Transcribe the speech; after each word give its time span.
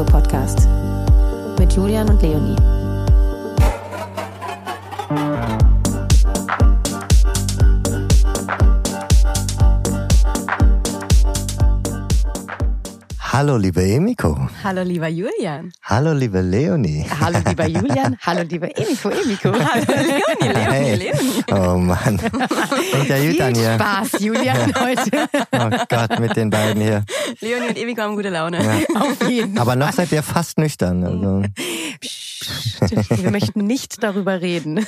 Feierkultur-Podcast 0.00 0.68
mit 1.58 1.72
Julian 1.72 2.08
und 2.08 2.22
Leonie. 2.22 2.56
Hallo, 13.32 13.56
liebe 13.56 13.82
Emiko. 13.82 14.48
Hallo, 14.64 14.82
lieber 14.82 15.08
Julian. 15.08 15.72
Hallo, 15.90 16.12
liebe 16.12 16.40
Leonie. 16.40 17.04
Hallo, 17.20 17.40
lieber 17.48 17.66
Julian. 17.66 18.16
Hallo, 18.24 18.42
lieber 18.42 18.68
Emiko, 18.78 19.08
Emiko. 19.10 19.52
Hallo, 19.52 19.84
Leonie, 19.88 20.54
Leonie, 20.54 20.70
Hey. 20.70 20.94
Leonie. 20.94 21.44
Oh 21.50 21.76
Mann. 21.78 22.16
Fängt 22.18 23.08
ja 23.08 23.18
gut 23.18 23.40
an 23.40 23.54
Viel 23.54 23.64
hier. 23.64 23.74
Spaß, 23.74 24.20
Julian, 24.20 24.72
heute. 24.80 25.28
Oh 25.50 25.84
Gott, 25.88 26.20
mit 26.20 26.36
den 26.36 26.48
beiden 26.50 26.80
hier. 26.80 27.04
Leonie 27.40 27.68
und 27.70 27.76
Emiko 27.76 28.02
haben 28.02 28.14
gute 28.14 28.28
Laune. 28.30 28.62
Ja. 28.64 29.00
Auf 29.00 29.28
jeden 29.28 29.58
Aber 29.58 29.74
noch 29.74 29.90
seid 29.92 30.12
ihr 30.12 30.22
fast 30.22 30.58
nüchtern. 30.58 31.02
Also, 31.04 31.42
Psst. 32.00 32.28
Wir 33.22 33.30
möchten 33.30 33.66
nicht 33.66 34.02
darüber 34.02 34.40
reden. 34.40 34.84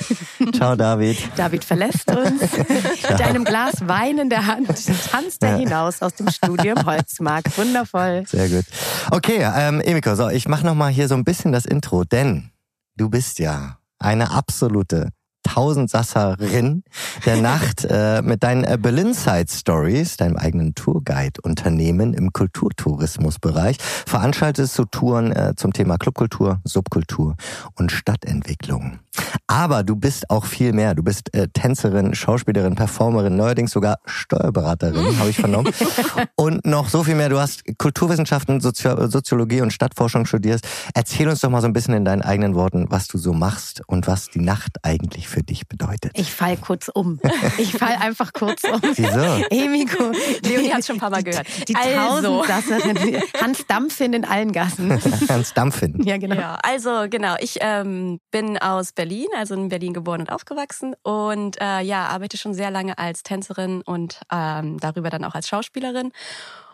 ciao, 0.55 0.75
David. 0.75 1.17
David 1.35 1.63
verlässt 1.63 2.09
uns. 2.09 2.41
Mit 2.41 3.21
einem 3.21 3.43
Glas 3.43 3.87
Wein 3.87 4.17
in 4.17 4.29
der 4.31 4.47
Hand 4.47 4.67
tanzt 5.11 5.43
er 5.43 5.57
hinaus 5.57 6.01
aus 6.01 6.15
dem 6.15 6.29
Studio 6.31 6.73
im 6.75 6.85
Holzmarkt. 6.85 7.55
Wundervoll. 7.57 8.23
Sehr 8.27 8.49
gut. 8.49 8.65
Okay, 9.11 9.47
ähm, 9.55 9.81
Emiko, 9.81 10.15
so, 10.15 10.29
ich 10.29 10.47
mach 10.47 10.63
noch 10.63 10.73
mal 10.73 10.89
hier 10.93 11.07
so 11.07 11.15
ein 11.15 11.23
bisschen 11.23 11.51
das 11.51 11.65
Intro, 11.65 12.03
denn 12.03 12.51
du 12.95 13.09
bist 13.09 13.39
ja 13.39 13.79
eine 13.99 14.31
absolute 14.31 15.09
Tausendsasserin 15.43 16.83
der 17.25 17.37
Nacht 17.41 17.85
äh, 17.89 18.21
mit 18.21 18.43
deinen 18.43 18.63
äh, 18.63 18.77
Berlin 18.79 19.13
Side 19.13 19.47
Stories, 19.49 20.17
deinem 20.17 20.37
eigenen 20.37 20.73
Tourguide-Unternehmen 20.75 22.13
im 22.13 22.31
Kulturtourismusbereich, 22.31 23.77
veranstaltest 24.05 24.77
du 24.79 24.85
Touren 24.85 25.31
äh, 25.31 25.53
zum 25.55 25.73
Thema 25.73 25.97
Clubkultur, 25.97 26.61
Subkultur 26.63 27.35
und 27.75 27.91
Stadtentwicklung. 27.91 28.99
Aber 29.47 29.83
du 29.83 29.95
bist 29.95 30.29
auch 30.29 30.45
viel 30.45 30.73
mehr. 30.73 30.95
Du 30.95 31.03
bist 31.03 31.33
äh, 31.33 31.47
Tänzerin, 31.53 32.15
Schauspielerin, 32.15 32.75
Performerin, 32.75 33.35
neuerdings 33.35 33.71
sogar 33.71 33.99
Steuerberaterin, 34.05 35.19
habe 35.19 35.29
ich 35.29 35.37
vernommen. 35.37 35.71
Und 36.35 36.65
noch 36.65 36.89
so 36.89 37.03
viel 37.03 37.15
mehr. 37.15 37.29
Du 37.29 37.39
hast 37.39 37.63
Kulturwissenschaften, 37.77 38.61
Sozio 38.61 39.07
Soziologie 39.07 39.61
und 39.61 39.71
Stadtforschung 39.71 40.25
studierst. 40.25 40.67
Erzähl 40.93 41.27
uns 41.27 41.41
doch 41.41 41.49
mal 41.49 41.61
so 41.61 41.67
ein 41.67 41.73
bisschen 41.73 41.93
in 41.93 42.05
deinen 42.05 42.21
eigenen 42.21 42.55
Worten, 42.55 42.87
was 42.89 43.07
du 43.07 43.17
so 43.17 43.33
machst 43.33 43.81
und 43.87 44.07
was 44.07 44.29
die 44.29 44.39
Nacht 44.39 44.77
eigentlich 44.83 45.27
für 45.27 45.43
dich 45.43 45.67
bedeutet. 45.67 46.11
Ich 46.15 46.33
fall 46.33 46.57
kurz 46.57 46.89
um. 46.89 47.19
Ich 47.57 47.73
fall 47.73 47.95
einfach 47.99 48.33
kurz 48.33 48.63
um. 48.63 48.81
Wieso? 48.95 49.45
Emiko. 49.49 50.11
Leonie 50.43 50.73
hat's 50.73 50.87
schon 50.87 50.95
ein 50.95 50.99
paar 50.99 51.09
Mal 51.09 51.23
gehört. 51.23 51.45
Die 51.67 51.75
Also. 51.75 52.43
Tausendsasserin. 52.43 53.21
Hans 53.41 53.65
Dampfin 53.67 54.13
in 54.13 54.25
allen 54.25 54.51
Gassen. 54.51 54.99
Ganz 55.27 55.53
dampfen. 55.53 56.01
Ja, 56.03 56.17
genau. 56.17 56.35
Ja, 56.35 56.57
also 56.63 57.05
genau, 57.09 57.35
ich 57.39 57.57
ähm, 57.61 58.19
bin 58.31 58.57
aus 58.57 58.91
Berlin, 58.93 59.02
also 59.35 59.53
in 59.55 59.69
Berlin 59.69 59.93
geboren 59.93 60.21
und 60.21 60.31
aufgewachsen. 60.31 60.95
Und 61.03 61.59
äh, 61.61 61.81
ja, 61.81 62.07
arbeite 62.07 62.37
schon 62.37 62.53
sehr 62.53 62.71
lange 62.71 62.97
als 62.97 63.23
Tänzerin 63.23 63.81
und 63.81 64.21
ähm, 64.31 64.79
darüber 64.79 65.09
dann 65.09 65.23
auch 65.23 65.35
als 65.35 65.47
Schauspielerin. 65.47 66.11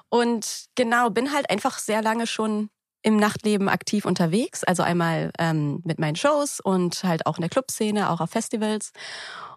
Und 0.10 0.66
genau, 0.76 1.10
bin 1.10 1.34
halt 1.34 1.50
einfach 1.50 1.78
sehr 1.78 2.02
lange 2.02 2.28
schon 2.28 2.70
im 3.02 3.18
Nachtleben 3.18 3.70
aktiv 3.70 4.06
unterwegs, 4.06 4.64
also 4.64 4.84
einmal 4.84 5.32
ähm, 5.40 5.82
mit 5.86 6.00
meinen 6.00 6.16
Shows 6.16 6.60
und 6.60 7.04
halt 7.04 7.26
auch 7.26 7.38
in 7.38 7.42
der 7.42 7.50
Clubszene, 7.50 8.10
auch 8.10 8.20
auf 8.20 8.32
Festivals. 8.32 8.92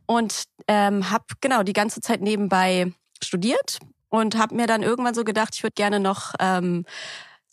Und 0.06 0.44
ähm, 0.68 1.10
habe 1.10 1.24
genau 1.40 1.62
die 1.62 1.72
ganze 1.72 2.00
Zeit 2.00 2.20
nebenbei 2.20 2.92
studiert 3.22 3.78
und 4.08 4.36
habe 4.36 4.54
mir 4.54 4.66
dann 4.66 4.82
irgendwann 4.82 5.14
so 5.14 5.24
gedacht, 5.24 5.54
ich 5.54 5.62
würde 5.62 5.74
gerne 5.74 5.98
noch 5.98 6.34
ähm, 6.38 6.84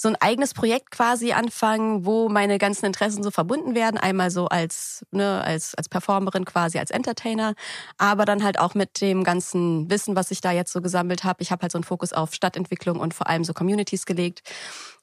so 0.02 0.08
ein 0.08 0.16
eigenes 0.22 0.54
Projekt 0.54 0.92
quasi 0.92 1.34
anfangen, 1.34 2.06
wo 2.06 2.30
meine 2.30 2.58
ganzen 2.58 2.86
Interessen 2.86 3.22
so 3.22 3.32
verbunden 3.32 3.76
werden. 3.76 3.98
Einmal 3.98 4.32
so 4.32 4.48
als, 4.48 5.06
ne, 5.12 5.44
als, 5.44 5.76
als 5.76 5.90
Performerin 5.90 6.46
quasi, 6.46 6.80
als 6.80 6.90
Entertainer, 6.90 7.54
aber 7.98 8.24
dann 8.24 8.46
halt 8.46 8.60
auch 8.60 8.76
mit 8.76 9.02
dem 9.02 9.26
ganzen 9.26 9.90
Wissen, 9.92 10.16
was 10.16 10.32
ich 10.32 10.40
da 10.40 10.54
jetzt 10.54 10.72
so 10.72 10.82
gesammelt 10.82 11.26
habe. 11.26 11.42
Ich 11.42 11.52
habe 11.52 11.64
halt 11.64 11.74
so 11.74 11.78
einen 11.78 11.84
Fokus 11.84 12.14
auf 12.14 12.34
Stadtentwicklung 12.34 12.98
und 12.98 13.14
vor 13.14 13.28
allem 13.28 13.44
so 13.44 13.54
Communities 13.54 14.06
gelegt 14.06 14.42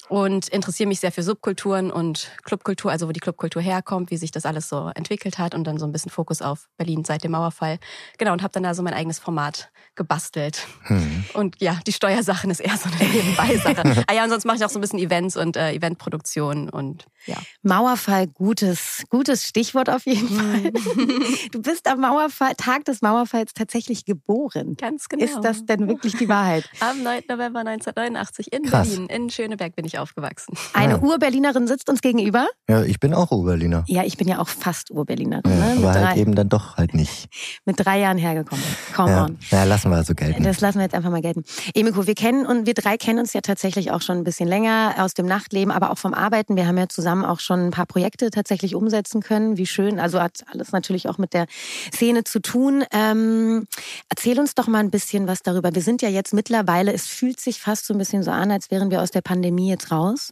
und 0.08 0.48
interessiere 0.48 0.88
mich 0.88 1.00
sehr 1.00 1.12
für 1.12 1.22
Subkulturen 1.22 1.90
und 1.90 2.30
Clubkultur, 2.44 2.90
also 2.90 3.08
wo 3.08 3.12
die 3.12 3.20
Clubkultur 3.20 3.60
herkommt, 3.60 4.10
wie 4.10 4.16
sich 4.16 4.30
das 4.30 4.46
alles 4.46 4.68
so 4.68 4.90
entwickelt 4.94 5.38
hat 5.38 5.54
und 5.54 5.64
dann 5.64 5.78
so 5.78 5.86
ein 5.86 5.92
bisschen 5.92 6.10
Fokus 6.10 6.42
auf 6.42 6.68
Berlin 6.76 7.04
seit 7.04 7.24
dem 7.24 7.32
Mauerfall. 7.32 7.78
Genau, 8.18 8.32
und 8.32 8.42
habe 8.42 8.52
dann 8.52 8.62
da 8.62 8.74
so 8.74 8.82
mein 8.82 8.94
eigenes 8.94 9.18
Format 9.18 9.70
gebastelt. 9.96 10.66
Hm. 10.84 11.24
Und 11.34 11.60
ja, 11.60 11.78
die 11.86 11.92
Steuersachen 11.92 12.50
ist 12.50 12.60
eher 12.60 12.76
so 12.76 12.88
eine 12.88 13.10
Nebenbei-Sache. 13.12 14.04
ah 14.06 14.12
ja, 14.12 14.24
und 14.24 14.30
sonst 14.30 14.44
mache 14.44 14.56
ich 14.56 14.64
auch 14.64 14.70
so 14.70 14.78
ein 14.78 14.82
bisschen 14.82 14.98
Events 14.98 15.36
und 15.36 15.56
äh, 15.56 15.72
Eventproduktion 15.72 16.68
und 16.68 17.06
ja. 17.26 17.36
Mauerfall, 17.62 18.28
gutes, 18.28 19.04
gutes 19.10 19.44
Stichwort 19.46 19.90
auf 19.90 20.06
jeden 20.06 20.28
Fall. 20.28 20.72
Du 21.52 21.62
bist 21.62 21.88
am 21.88 22.00
Mauerfall, 22.00 22.54
Tag 22.56 22.84
des 22.84 23.02
Mauerfalls 23.02 23.54
tatsächlich 23.54 24.04
geboren. 24.04 24.76
Ganz 24.76 25.08
genau. 25.08 25.24
Ist 25.24 25.40
das 25.40 25.64
denn 25.64 25.88
wirklich 25.88 26.16
die 26.16 26.28
Wahrheit? 26.28 26.68
Am 26.80 27.02
9. 27.02 27.22
November 27.28 27.60
1989 27.60 28.52
in 28.52 28.62
Krass. 28.64 28.88
Berlin, 28.88 29.06
in 29.06 29.30
Schöneberg 29.30 29.74
bin 29.74 29.84
ich 29.84 29.95
aufgewachsen. 29.98 30.54
Eine 30.72 30.94
Ja. 30.94 31.00
Ur-Berlinerin 31.00 31.66
sitzt 31.66 31.88
uns 31.88 32.00
gegenüber. 32.00 32.46
Ja, 32.68 32.82
ich 32.82 33.00
bin 33.00 33.14
auch 33.14 33.30
Urberliner. 33.30 33.84
Ja, 33.86 34.02
ich 34.04 34.16
bin 34.16 34.28
ja 34.28 34.38
auch 34.38 34.48
fast 34.48 34.90
Ur-Berlinerin. 34.90 35.42
Ja, 35.46 35.56
ne? 35.56 35.74
aber 35.78 35.92
halt 35.94 36.04
drei, 36.04 36.20
eben 36.20 36.34
dann 36.34 36.48
doch 36.48 36.76
halt 36.76 36.94
nicht. 36.94 37.28
mit 37.64 37.76
drei 37.78 38.00
Jahren 38.00 38.18
hergekommen. 38.18 38.64
Come 38.94 39.10
Ja, 39.10 39.24
on. 39.24 39.38
ja 39.50 39.64
lassen 39.64 39.90
wir 39.90 39.96
also 39.96 40.14
gelten. 40.14 40.42
Das 40.44 40.60
lassen 40.60 40.78
wir 40.78 40.84
jetzt 40.84 40.94
einfach 40.94 41.10
mal 41.10 41.22
gelten. 41.22 41.44
Emiko, 41.74 42.06
wir 42.06 42.14
kennen 42.14 42.46
und 42.46 42.66
wir 42.66 42.74
drei 42.74 42.96
kennen 42.96 43.18
uns 43.20 43.32
ja 43.32 43.40
tatsächlich 43.40 43.90
auch 43.90 44.02
schon 44.02 44.18
ein 44.18 44.24
bisschen 44.24 44.48
länger 44.48 44.94
aus 44.98 45.14
dem 45.14 45.26
Nachtleben, 45.26 45.70
aber 45.72 45.90
auch 45.90 45.98
vom 45.98 46.14
Arbeiten. 46.14 46.56
Wir 46.56 46.66
haben 46.66 46.78
ja 46.78 46.88
zusammen 46.88 47.24
auch 47.24 47.40
schon 47.40 47.66
ein 47.66 47.70
paar 47.70 47.86
Projekte 47.86 48.30
tatsächlich 48.30 48.74
umsetzen 48.74 49.20
können. 49.22 49.56
Wie 49.56 49.66
schön. 49.66 49.98
Also 50.00 50.20
hat 50.20 50.44
alles 50.52 50.72
natürlich 50.72 51.08
auch 51.08 51.18
mit 51.18 51.34
der 51.34 51.46
Szene 51.94 52.24
zu 52.24 52.40
tun. 52.40 52.84
Ähm, 52.92 53.66
erzähl 54.08 54.38
uns 54.38 54.54
doch 54.54 54.66
mal 54.66 54.78
ein 54.80 54.90
bisschen 54.90 55.26
was 55.26 55.42
darüber. 55.42 55.74
Wir 55.74 55.82
sind 55.82 56.02
ja 56.02 56.08
jetzt 56.08 56.32
mittlerweile, 56.34 56.92
es 56.92 57.06
fühlt 57.06 57.40
sich 57.40 57.60
fast 57.60 57.86
so 57.86 57.94
ein 57.94 57.98
bisschen 57.98 58.22
so 58.22 58.30
an, 58.30 58.50
als 58.50 58.70
wären 58.70 58.90
wir 58.90 59.02
aus 59.02 59.10
der 59.10 59.20
Pandemie 59.22 59.68
jetzt 59.68 59.85
raus. 59.90 60.30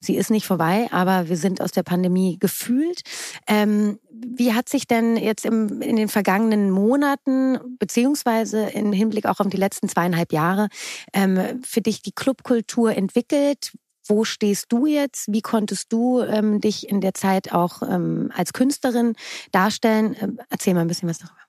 Sie 0.00 0.16
ist 0.16 0.30
nicht 0.30 0.46
vorbei, 0.46 0.88
aber 0.92 1.28
wir 1.28 1.36
sind 1.36 1.60
aus 1.60 1.72
der 1.72 1.82
Pandemie 1.82 2.38
gefühlt. 2.38 3.00
Ähm, 3.48 3.98
wie 4.10 4.52
hat 4.52 4.68
sich 4.68 4.86
denn 4.86 5.16
jetzt 5.16 5.44
im, 5.44 5.82
in 5.82 5.96
den 5.96 6.08
vergangenen 6.08 6.70
Monaten, 6.70 7.58
beziehungsweise 7.78 8.68
im 8.68 8.92
Hinblick 8.92 9.26
auch 9.26 9.40
auf 9.40 9.48
die 9.48 9.56
letzten 9.56 9.88
zweieinhalb 9.88 10.32
Jahre, 10.32 10.68
ähm, 11.12 11.62
für 11.64 11.80
dich 11.80 12.02
die 12.02 12.12
Clubkultur 12.12 12.94
entwickelt? 12.94 13.72
Wo 14.06 14.24
stehst 14.24 14.66
du 14.68 14.86
jetzt? 14.86 15.32
Wie 15.32 15.42
konntest 15.42 15.92
du 15.92 16.20
ähm, 16.20 16.60
dich 16.60 16.88
in 16.88 17.00
der 17.00 17.14
Zeit 17.14 17.52
auch 17.52 17.82
ähm, 17.82 18.30
als 18.34 18.52
Künstlerin 18.52 19.14
darstellen? 19.50 20.14
Ähm, 20.20 20.38
erzähl 20.50 20.74
mal 20.74 20.82
ein 20.82 20.88
bisschen 20.88 21.08
was 21.08 21.18
darüber. 21.18 21.45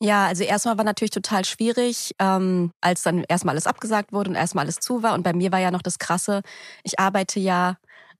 Ja, 0.00 0.26
also 0.26 0.44
erstmal 0.44 0.78
war 0.78 0.84
natürlich 0.84 1.10
total 1.10 1.44
schwierig, 1.44 2.14
ähm, 2.20 2.70
als 2.80 3.02
dann 3.02 3.24
erstmal 3.28 3.54
alles 3.54 3.66
abgesagt 3.66 4.12
wurde 4.12 4.30
und 4.30 4.36
erstmal 4.36 4.64
alles 4.64 4.76
zu 4.76 5.02
war. 5.02 5.12
Und 5.14 5.24
bei 5.24 5.32
mir 5.32 5.50
war 5.50 5.58
ja 5.58 5.72
noch 5.72 5.82
das 5.82 5.98
Krasse, 5.98 6.42
ich 6.84 7.00
arbeite 7.00 7.40
ja 7.40 7.76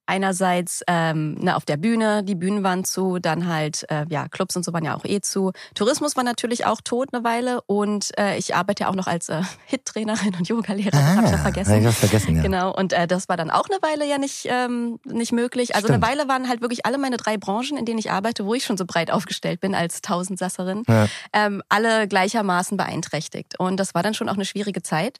einerseits 0.08 0.82
ähm, 0.86 1.34
ne, 1.34 1.54
auf 1.54 1.64
der 1.64 1.76
Bühne, 1.76 2.24
die 2.24 2.34
Bühnen 2.34 2.64
waren 2.64 2.82
zu, 2.84 3.18
dann 3.18 3.46
halt, 3.46 3.84
äh, 3.90 4.06
ja, 4.08 4.26
Clubs 4.28 4.56
und 4.56 4.64
so 4.64 4.72
waren 4.72 4.84
ja 4.84 4.96
auch 4.96 5.04
eh 5.04 5.20
zu. 5.20 5.52
Tourismus 5.74 6.16
war 6.16 6.24
natürlich 6.24 6.64
auch 6.66 6.80
tot 6.82 7.10
eine 7.12 7.22
Weile 7.24 7.60
und 7.66 8.16
äh, 8.18 8.36
ich 8.38 8.54
arbeite 8.54 8.84
ja 8.84 8.88
auch 8.90 8.94
noch 8.94 9.06
als 9.06 9.28
äh, 9.28 9.42
Hit-Trainerin 9.66 10.34
und 10.36 10.48
Yoga-Lehrerin, 10.48 10.92
das 10.92 11.16
habe 11.16 11.26
ich 11.26 11.32
ja 11.32 11.38
vergessen. 11.38 11.72
Ah, 11.72 11.84
Hab 11.84 11.90
ich 11.90 11.96
vergessen, 11.98 12.36
ja. 12.36 12.42
Genau, 12.42 12.74
und 12.74 12.92
äh, 12.92 13.06
das 13.06 13.28
war 13.28 13.36
dann 13.36 13.50
auch 13.50 13.66
eine 13.68 13.80
Weile 13.82 14.08
ja 14.08 14.18
nicht, 14.18 14.46
ähm, 14.50 14.98
nicht 15.04 15.32
möglich. 15.32 15.74
Also 15.74 15.88
Stimmt. 15.88 16.02
eine 16.04 16.12
Weile 16.18 16.28
waren 16.28 16.48
halt 16.48 16.62
wirklich 16.62 16.86
alle 16.86 16.96
meine 16.98 17.18
drei 17.18 17.36
Branchen, 17.36 17.76
in 17.76 17.84
denen 17.84 17.98
ich 17.98 18.10
arbeite, 18.10 18.46
wo 18.46 18.54
ich 18.54 18.64
schon 18.64 18.78
so 18.78 18.86
breit 18.86 19.10
aufgestellt 19.10 19.60
bin 19.60 19.74
als 19.74 20.00
Tausendsasserin, 20.00 20.84
Ja. 20.88 21.06
ähm, 21.34 21.62
alle 21.68 22.08
gleichermaßen 22.08 22.76
beeinträchtigt. 22.78 23.58
Und 23.60 23.78
das 23.78 23.94
war 23.94 24.02
dann 24.02 24.14
schon 24.14 24.28
auch 24.30 24.34
eine 24.34 24.44
schwierige 24.46 24.82
Zeit. 24.82 25.18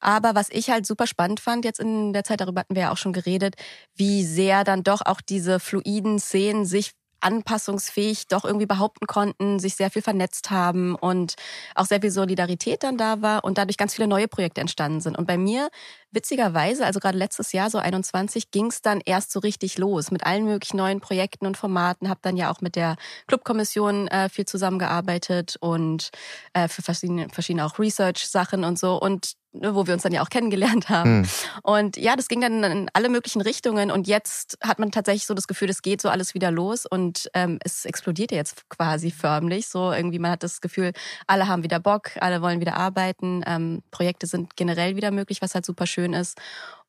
Aber 0.00 0.34
was 0.34 0.48
ich 0.50 0.68
halt 0.70 0.84
super 0.86 1.06
spannend 1.06 1.40
fand, 1.40 1.64
jetzt 1.64 1.80
in 1.80 2.12
der 2.12 2.22
Zeit, 2.22 2.40
darüber 2.40 2.60
hatten 2.60 2.74
wir 2.74 2.82
ja 2.82 2.92
auch 2.92 2.96
schon 2.98 3.14
geredet, 3.14 3.54
wie 3.94 4.15
sehr 4.24 4.64
dann 4.64 4.82
doch 4.82 5.02
auch 5.04 5.20
diese 5.20 5.60
fluiden 5.60 6.18
Szenen 6.18 6.64
sich 6.66 6.92
anpassungsfähig 7.20 8.28
doch 8.28 8.44
irgendwie 8.44 8.66
behaupten 8.66 9.06
konnten, 9.06 9.58
sich 9.58 9.74
sehr 9.74 9.90
viel 9.90 10.02
vernetzt 10.02 10.50
haben 10.50 10.94
und 10.94 11.34
auch 11.74 11.86
sehr 11.86 12.00
viel 12.00 12.10
Solidarität 12.10 12.82
dann 12.82 12.98
da 12.98 13.22
war 13.22 13.42
und 13.44 13.58
dadurch 13.58 13.76
ganz 13.78 13.94
viele 13.94 14.06
neue 14.06 14.28
Projekte 14.28 14.60
entstanden 14.60 15.00
sind. 15.00 15.16
Und 15.18 15.26
bei 15.26 15.38
mir, 15.38 15.70
witzigerweise, 16.16 16.84
also 16.84 16.98
gerade 16.98 17.16
letztes 17.16 17.52
Jahr, 17.52 17.70
so 17.70 17.78
21, 17.78 18.50
ging 18.50 18.66
es 18.66 18.82
dann 18.82 19.00
erst 19.04 19.30
so 19.30 19.38
richtig 19.38 19.78
los 19.78 20.10
mit 20.10 20.26
allen 20.26 20.46
möglichen 20.46 20.78
neuen 20.78 20.98
Projekten 20.98 21.46
und 21.46 21.56
Formaten, 21.56 22.08
habe 22.08 22.20
dann 22.22 22.36
ja 22.36 22.50
auch 22.50 22.60
mit 22.60 22.74
der 22.74 22.96
Clubkommission 23.28 24.08
äh, 24.08 24.28
viel 24.28 24.46
zusammengearbeitet 24.46 25.56
und 25.60 26.10
äh, 26.54 26.66
für 26.66 26.82
verschiedene, 26.82 27.28
verschiedene 27.28 27.64
auch 27.64 27.78
Research-Sachen 27.78 28.64
und 28.64 28.78
so. 28.78 28.98
Und 29.00 29.36
ne, 29.60 29.74
wo 29.74 29.86
wir 29.86 29.94
uns 29.94 30.02
dann 30.02 30.12
ja 30.12 30.22
auch 30.22 30.28
kennengelernt 30.28 30.88
haben. 30.88 31.22
Hm. 31.22 31.28
Und 31.62 31.96
ja, 31.96 32.16
das 32.16 32.28
ging 32.28 32.40
dann 32.40 32.62
in 32.64 32.90
alle 32.92 33.08
möglichen 33.08 33.40
Richtungen 33.40 33.90
und 33.90 34.06
jetzt 34.06 34.58
hat 34.62 34.78
man 34.78 34.90
tatsächlich 34.90 35.26
so 35.26 35.34
das 35.34 35.46
Gefühl, 35.46 35.70
es 35.70 35.82
geht 35.82 36.00
so 36.00 36.08
alles 36.08 36.34
wieder 36.34 36.50
los 36.50 36.86
und 36.86 37.30
ähm, 37.34 37.58
es 37.62 37.84
explodiert 37.84 38.32
jetzt 38.32 38.68
quasi 38.68 39.10
förmlich. 39.10 39.68
So 39.68 39.92
irgendwie, 39.92 40.18
man 40.18 40.32
hat 40.32 40.42
das 40.42 40.60
Gefühl, 40.60 40.92
alle 41.26 41.48
haben 41.48 41.62
wieder 41.62 41.80
Bock, 41.80 42.10
alle 42.20 42.42
wollen 42.42 42.60
wieder 42.60 42.76
arbeiten, 42.76 43.42
ähm, 43.46 43.82
Projekte 43.90 44.26
sind 44.26 44.56
generell 44.56 44.96
wieder 44.96 45.10
möglich, 45.10 45.42
was 45.42 45.54
halt 45.54 45.66
super 45.66 45.86
schön 45.86 46.05
ist. 46.12 46.38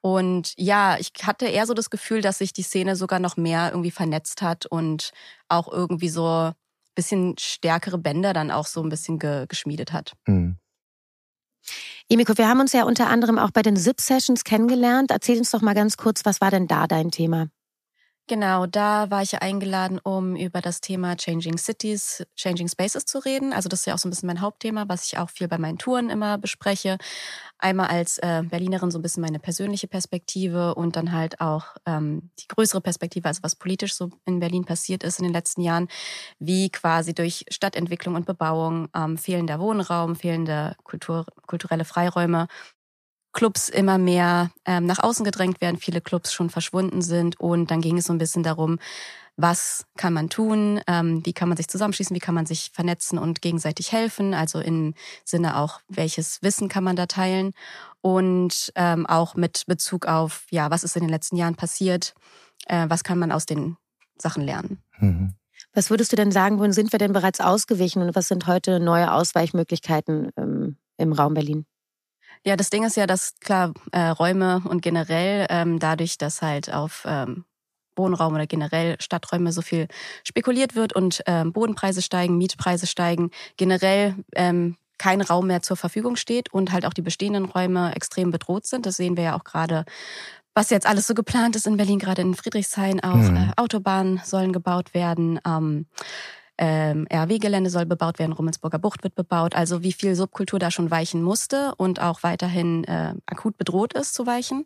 Und 0.01 0.53
ja, 0.57 0.97
ich 0.99 1.11
hatte 1.23 1.47
eher 1.47 1.65
so 1.65 1.73
das 1.73 1.89
Gefühl, 1.89 2.21
dass 2.21 2.37
sich 2.37 2.53
die 2.53 2.63
Szene 2.63 2.95
sogar 2.95 3.19
noch 3.19 3.37
mehr 3.37 3.69
irgendwie 3.71 3.91
vernetzt 3.91 4.41
hat 4.41 4.65
und 4.65 5.11
auch 5.49 5.71
irgendwie 5.71 6.09
so 6.09 6.51
bisschen 6.97 7.35
stärkere 7.37 7.97
Bänder 7.97 8.33
dann 8.33 8.51
auch 8.51 8.65
so 8.65 8.81
ein 8.81 8.89
bisschen 8.89 9.19
ge 9.19 9.45
geschmiedet 9.47 9.93
hat. 9.93 10.13
Mhm. 10.25 10.57
Emiko, 12.09 12.37
wir 12.37 12.47
haben 12.47 12.59
uns 12.59 12.73
ja 12.73 12.83
unter 12.83 13.07
anderem 13.07 13.37
auch 13.37 13.51
bei 13.51 13.61
den 13.61 13.75
SIP-Sessions 13.75 14.43
kennengelernt. 14.43 15.11
Erzähl 15.11 15.37
uns 15.37 15.51
doch 15.51 15.61
mal 15.61 15.75
ganz 15.75 15.97
kurz, 15.97 16.25
was 16.25 16.41
war 16.41 16.51
denn 16.51 16.67
da 16.67 16.87
dein 16.87 17.11
Thema? 17.11 17.47
Genau, 18.29 18.65
da 18.65 19.09
war 19.09 19.21
ich 19.21 19.31
ja 19.31 19.39
eingeladen, 19.39 19.99
um 20.03 20.35
über 20.35 20.59
das 20.59 20.81
Thema 20.81 21.15
Changing 21.15 21.57
Cities, 21.57 22.25
Changing 22.35 22.67
Spaces 22.67 23.05
zu 23.05 23.19
reden. 23.19 23.53
Also 23.53 23.69
das 23.69 23.79
ist 23.81 23.85
ja 23.85 23.93
auch 23.93 23.99
so 23.99 24.07
ein 24.09 24.11
bisschen 24.11 24.27
mein 24.27 24.41
Hauptthema, 24.41 24.83
was 24.89 25.05
ich 25.05 25.17
auch 25.17 25.29
viel 25.29 25.47
bei 25.47 25.57
meinen 25.57 25.77
Touren 25.77 26.09
immer 26.09 26.37
bespreche. 26.37 26.97
Einmal 27.57 27.87
als 27.87 28.17
äh, 28.17 28.43
Berlinerin 28.45 28.91
so 28.91 28.99
ein 28.99 29.01
bisschen 29.01 29.21
meine 29.21 29.39
persönliche 29.39 29.87
Perspektive 29.87 30.75
und 30.75 30.97
dann 30.97 31.13
halt 31.13 31.39
auch 31.39 31.67
ähm, 31.85 32.29
die 32.39 32.47
größere 32.49 32.81
Perspektive, 32.81 33.29
also 33.29 33.43
was 33.43 33.55
politisch 33.55 33.93
so 33.95 34.09
in 34.25 34.39
Berlin 34.41 34.65
passiert 34.65 35.03
ist 35.05 35.19
in 35.19 35.23
den 35.23 35.33
letzten 35.33 35.61
Jahren, 35.61 35.87
wie 36.39 36.69
quasi 36.69 37.13
durch 37.13 37.45
Stadtentwicklung 37.49 38.15
und 38.15 38.25
Bebauung, 38.25 38.89
ähm, 38.95 39.17
fehlender 39.17 39.59
Wohnraum, 39.59 40.15
fehlende 40.17 40.75
Kultur, 40.83 41.25
kulturelle 41.47 41.85
Freiräume 41.85 42.47
Clubs 43.37 43.69
immer 43.69 43.99
mehr 43.99 44.49
ähm, 44.65 44.87
nach 44.87 44.97
außen 44.97 45.23
gedrängt 45.23 45.61
werden, 45.61 45.77
viele 45.77 46.01
Clubs 46.01 46.33
schon 46.33 46.49
verschwunden 46.49 47.03
sind. 47.03 47.39
Und 47.39 47.69
dann 47.69 47.81
ging 47.81 47.99
es 47.99 48.05
so 48.05 48.13
ein 48.13 48.17
bisschen 48.17 48.41
darum, 48.41 48.79
was 49.35 49.85
kann 49.95 50.11
man 50.11 50.29
tun, 50.29 50.81
ähm, 50.87 51.23
wie 51.23 51.33
kann 51.33 51.47
man 51.47 51.55
sich 51.55 51.67
zusammenschließen, 51.67 52.15
wie 52.15 52.19
kann 52.19 52.33
man 52.33 52.47
sich 52.47 52.71
vernetzen 52.73 53.19
und 53.19 53.43
gegenseitig 53.43 53.91
helfen. 53.91 54.33
Also 54.33 54.59
im 54.59 54.95
Sinne 55.23 55.57
auch, 55.57 55.81
welches 55.87 56.41
Wissen 56.41 56.67
kann 56.67 56.83
man 56.83 56.95
da 56.95 57.05
teilen. 57.05 57.51
Und 58.01 58.71
ähm, 58.73 59.05
auch 59.05 59.35
mit 59.35 59.65
Bezug 59.67 60.07
auf, 60.07 60.47
ja, 60.49 60.71
was 60.71 60.83
ist 60.83 60.95
in 60.95 61.03
den 61.03 61.11
letzten 61.11 61.35
Jahren 61.35 61.55
passiert, 61.55 62.15
äh, 62.65 62.87
was 62.89 63.03
kann 63.03 63.19
man 63.19 63.31
aus 63.31 63.45
den 63.45 63.77
Sachen 64.17 64.41
lernen. 64.41 64.81
Mhm. 64.97 65.35
Was 65.75 65.91
würdest 65.91 66.11
du 66.11 66.15
denn 66.15 66.31
sagen, 66.31 66.57
wohin 66.57 66.73
sind 66.73 66.91
wir 66.91 66.97
denn 66.97 67.13
bereits 67.13 67.39
ausgewichen 67.39 68.01
und 68.01 68.15
was 68.15 68.29
sind 68.29 68.47
heute 68.47 68.79
neue 68.79 69.13
Ausweichmöglichkeiten 69.13 70.31
ähm, 70.37 70.77
im 70.97 71.13
Raum 71.13 71.35
Berlin? 71.35 71.67
Ja, 72.47 72.55
das 72.55 72.69
Ding 72.69 72.85
ist 72.85 72.95
ja, 72.95 73.07
dass 73.07 73.33
klar 73.41 73.73
äh, 73.91 74.07
Räume 74.07 74.61
und 74.63 74.81
generell 74.81 75.47
ähm, 75.49 75.79
dadurch, 75.79 76.17
dass 76.17 76.41
halt 76.41 76.73
auf 76.73 77.03
ähm, 77.05 77.43
Wohnraum 77.97 78.35
oder 78.35 78.47
generell 78.47 78.95
Stadträume 79.01 79.51
so 79.51 79.61
viel 79.61 79.89
spekuliert 80.23 80.73
wird 80.73 80.93
und 80.93 81.21
ähm, 81.25 81.51
Bodenpreise 81.51 82.01
steigen, 82.01 82.37
Mietpreise 82.37 82.87
steigen, 82.87 83.31
generell 83.57 84.15
ähm, 84.33 84.77
kein 84.97 85.19
Raum 85.19 85.47
mehr 85.47 85.61
zur 85.61 85.75
Verfügung 85.75 86.15
steht 86.15 86.53
und 86.53 86.71
halt 86.71 86.85
auch 86.85 86.93
die 86.93 87.01
bestehenden 87.01 87.43
Räume 87.43 87.93
extrem 87.93 88.31
bedroht 88.31 88.65
sind. 88.65 88.85
Das 88.85 88.95
sehen 88.95 89.17
wir 89.17 89.25
ja 89.25 89.37
auch 89.37 89.43
gerade 89.43 89.83
was 90.53 90.69
jetzt 90.71 90.87
alles 90.87 91.05
so 91.05 91.13
geplant 91.13 91.55
ist 91.57 91.67
in 91.67 91.77
Berlin, 91.77 91.99
gerade 91.99 92.21
in 92.23 92.33
Friedrichshain 92.33 93.03
auch. 93.03 93.13
Mhm. 93.13 93.35
Äh, 93.35 93.51
Autobahnen 93.57 94.21
sollen 94.23 94.53
gebaut 94.53 94.93
werden. 94.93 95.39
Ähm, 95.45 95.85
ähm, 96.57 97.07
RW-Gelände 97.11 97.69
soll 97.69 97.85
bebaut 97.85 98.19
werden, 98.19 98.33
Rummelsburger 98.33 98.79
Bucht 98.79 99.03
wird 99.03 99.15
bebaut. 99.15 99.55
Also 99.55 99.83
wie 99.83 99.93
viel 99.93 100.15
Subkultur 100.15 100.59
da 100.59 100.71
schon 100.71 100.91
weichen 100.91 101.21
musste 101.21 101.73
und 101.77 102.01
auch 102.01 102.23
weiterhin 102.23 102.83
äh, 102.85 103.13
akut 103.25 103.57
bedroht 103.57 103.93
ist 103.93 104.13
zu 104.13 104.25
weichen. 104.25 104.65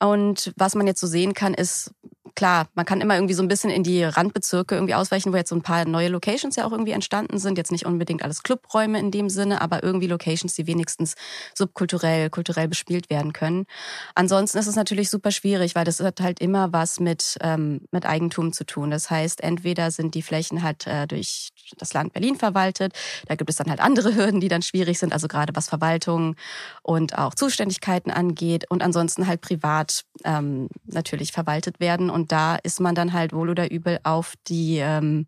Und 0.00 0.52
was 0.56 0.74
man 0.74 0.86
jetzt 0.86 1.00
so 1.00 1.06
sehen 1.06 1.34
kann, 1.34 1.54
ist 1.54 1.92
klar, 2.34 2.68
man 2.74 2.84
kann 2.84 3.00
immer 3.00 3.14
irgendwie 3.14 3.34
so 3.34 3.42
ein 3.42 3.48
bisschen 3.48 3.70
in 3.70 3.82
die 3.82 4.04
Randbezirke 4.04 4.74
irgendwie 4.74 4.94
ausweichen, 4.94 5.32
wo 5.32 5.36
jetzt 5.36 5.48
so 5.48 5.56
ein 5.56 5.62
paar 5.62 5.84
neue 5.84 6.08
Locations 6.08 6.54
ja 6.56 6.64
auch 6.64 6.72
irgendwie 6.72 6.92
entstanden 6.92 7.38
sind. 7.38 7.58
Jetzt 7.58 7.72
nicht 7.72 7.84
unbedingt 7.84 8.22
alles 8.22 8.42
Clubräume 8.42 8.98
in 8.98 9.10
dem 9.10 9.28
Sinne, 9.28 9.60
aber 9.60 9.82
irgendwie 9.82 10.06
Locations, 10.06 10.54
die 10.54 10.66
wenigstens 10.66 11.14
subkulturell, 11.54 12.30
kulturell 12.30 12.68
bespielt 12.68 13.10
werden 13.10 13.32
können. 13.32 13.66
Ansonsten 14.14 14.58
ist 14.58 14.66
es 14.66 14.76
natürlich 14.76 15.10
super 15.10 15.30
schwierig, 15.32 15.74
weil 15.74 15.84
das 15.84 16.00
hat 16.00 16.20
halt 16.20 16.40
immer 16.40 16.72
was 16.72 17.00
mit, 17.00 17.36
ähm, 17.40 17.82
mit 17.90 18.06
Eigentum 18.06 18.52
zu 18.52 18.64
tun. 18.64 18.90
Das 18.90 19.10
heißt, 19.10 19.42
entweder 19.42 19.90
sind 19.90 20.14
die 20.14 20.22
Flächen 20.22 20.62
halt 20.62 20.86
äh, 20.86 21.06
durch 21.06 21.50
das 21.78 21.92
Land 21.92 22.12
Berlin 22.12 22.36
verwaltet, 22.36 22.92
da 23.26 23.34
gibt 23.34 23.50
es 23.50 23.56
dann 23.56 23.68
halt 23.68 23.80
andere 23.80 24.14
Hürden, 24.14 24.40
die 24.40 24.48
dann 24.48 24.62
schwierig 24.62 24.98
sind, 24.98 25.12
also 25.12 25.28
gerade 25.28 25.54
was 25.56 25.68
Verwaltung 25.68 26.36
und 26.82 27.18
auch 27.18 27.34
Zuständigkeiten 27.34 28.10
angeht 28.10 28.70
und 28.70 28.82
ansonsten 28.82 29.26
halt 29.26 29.40
privat 29.40 30.04
ähm, 30.24 30.68
natürlich 30.84 31.32
verwaltet 31.32 31.80
werden. 31.80 32.10
Und 32.12 32.32
da 32.32 32.56
ist 32.56 32.80
man 32.80 32.94
dann 32.94 33.12
halt 33.12 33.32
wohl 33.32 33.50
oder 33.50 33.70
übel 33.70 33.98
auf 34.04 34.34
die 34.46 34.78
ähm, 34.78 35.26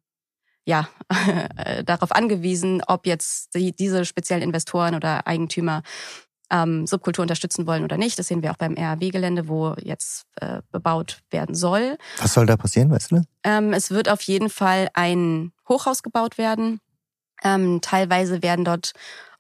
ja, 0.67 0.89
darauf 1.85 2.13
angewiesen, 2.13 2.83
ob 2.87 3.07
jetzt 3.07 3.55
die, 3.55 3.73
diese 3.73 4.05
speziellen 4.05 4.43
Investoren 4.43 4.95
oder 4.95 5.27
Eigentümer 5.27 5.83
ähm, 6.51 6.87
Subkultur 6.87 7.23
unterstützen 7.23 7.67
wollen 7.67 7.85
oder 7.85 7.97
nicht. 7.97 8.19
Das 8.19 8.29
sehen 8.29 8.43
wir 8.43 8.51
auch 8.51 8.57
beim 8.57 8.75
RAW-Gelände, 8.75 9.49
wo 9.49 9.75
jetzt 9.81 10.25
äh, 10.37 10.61
bebaut 10.71 11.21
werden 11.31 11.55
soll. 11.55 11.97
Was 12.19 12.35
soll 12.35 12.47
da 12.47 12.57
passieren, 12.57 12.91
weißt 12.91 13.13
du? 13.13 13.23
Ähm, 13.43 13.73
es 13.73 13.91
wird 13.91 14.09
auf 14.09 14.23
jeden 14.23 14.51
Fall 14.51 14.89
ein 14.95 15.53
Hochhaus 15.69 16.03
gebaut 16.03 16.39
werden. 16.39 16.81
Ähm, 17.43 17.81
teilweise 17.83 18.43
werden 18.43 18.65
dort 18.65 18.93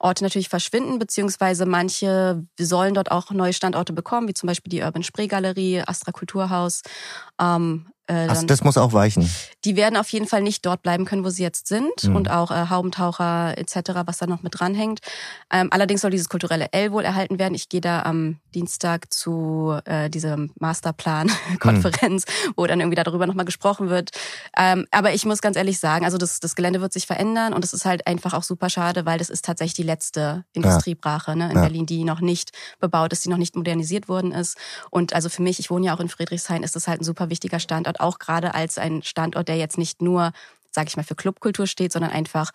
Orte 0.04 0.22
natürlich 0.22 0.48
verschwinden, 0.48 0.98
beziehungsweise 0.98 1.66
manche 1.66 2.44
sollen 2.60 2.94
dort 2.94 3.10
auch 3.10 3.30
neue 3.30 3.52
Standorte 3.52 3.92
bekommen, 3.92 4.28
wie 4.28 4.34
zum 4.34 4.46
Beispiel 4.46 4.70
die 4.70 4.82
Urban 4.82 5.02
Spree 5.02 5.26
Galerie, 5.26 5.82
Astra 5.86 6.12
Kulturhaus. 6.12 6.82
Ähm, 7.40 7.86
äh, 8.06 8.28
also 8.28 8.46
das 8.46 8.62
muss 8.62 8.76
auch 8.76 8.92
weichen. 8.92 9.28
Die 9.64 9.76
werden 9.76 9.96
auf 9.96 10.10
jeden 10.10 10.26
Fall 10.26 10.42
nicht 10.42 10.66
dort 10.66 10.82
bleiben 10.82 11.04
können, 11.06 11.24
wo 11.24 11.30
sie 11.30 11.42
jetzt 11.42 11.66
sind 11.66 12.04
mhm. 12.04 12.16
und 12.16 12.30
auch 12.30 12.50
äh, 12.50 12.68
Haubentaucher 12.68 13.56
etc., 13.56 14.02
was 14.04 14.18
da 14.18 14.26
noch 14.26 14.42
mit 14.42 14.58
dranhängt. 14.58 15.00
Ähm, 15.50 15.68
allerdings 15.70 16.02
soll 16.02 16.10
dieses 16.10 16.28
kulturelle 16.28 16.68
L 16.72 16.92
wohl 16.92 17.04
erhalten 17.04 17.38
werden. 17.38 17.54
Ich 17.54 17.68
gehe 17.68 17.80
da 17.80 18.02
am 18.02 18.40
Dienstag 18.54 19.12
zu 19.12 19.78
äh, 19.84 20.08
diesem 20.08 20.52
Masterplan-Konferenz, 20.58 22.24
mhm. 22.26 22.52
wo 22.56 22.66
dann 22.66 22.80
irgendwie 22.80 23.02
darüber 23.02 23.26
nochmal 23.26 23.44
gesprochen 23.44 23.90
wird. 23.90 24.10
Ähm, 24.56 24.86
aber 24.90 25.12
ich 25.14 25.24
muss 25.24 25.40
ganz 25.40 25.56
ehrlich 25.56 25.78
sagen, 25.78 26.04
also 26.04 26.18
das, 26.18 26.40
das 26.40 26.54
Gelände 26.54 26.80
wird 26.80 26.92
sich 26.92 27.06
verändern 27.06 27.52
und 27.52 27.64
es 27.64 27.72
ist 27.72 27.84
halt 27.84 28.06
einfach 28.06 28.32
auch 28.32 28.42
super 28.42 28.70
schade, 28.70 29.04
weil 29.06 29.18
das 29.18 29.30
ist 29.30 29.44
tatsächlich 29.44 29.74
die 29.74 29.82
letzte 29.82 30.44
Industriebrache 30.52 31.36
ne, 31.36 31.50
in 31.50 31.56
ja. 31.56 31.62
Berlin, 31.62 31.86
die 31.86 32.04
noch 32.04 32.20
nicht 32.20 32.52
bebaut 32.80 33.12
ist, 33.12 33.24
die 33.24 33.28
noch 33.28 33.38
nicht 33.38 33.56
modernisiert 33.56 34.08
worden 34.08 34.32
ist. 34.32 34.56
Und 34.90 35.12
also 35.12 35.28
für 35.28 35.42
mich, 35.42 35.58
ich 35.58 35.70
wohne 35.70 35.87
ja 35.87 35.94
auch 35.94 36.00
in 36.00 36.08
Friedrichshain, 36.08 36.62
ist 36.62 36.76
das 36.76 36.88
halt 36.88 37.00
ein 37.00 37.04
super 37.04 37.30
wichtiger 37.30 37.58
Standort, 37.58 38.00
auch 38.00 38.18
gerade 38.18 38.54
als 38.54 38.78
ein 38.78 39.02
Standort, 39.02 39.49
der 39.49 39.56
jetzt 39.56 39.78
nicht 39.78 40.00
nur 40.00 40.32
sage 40.75 40.88
ich 40.88 40.97
mal, 40.97 41.04
für 41.04 41.14
Clubkultur 41.14 41.66
steht, 41.66 41.93
sondern 41.93 42.11
einfach 42.11 42.50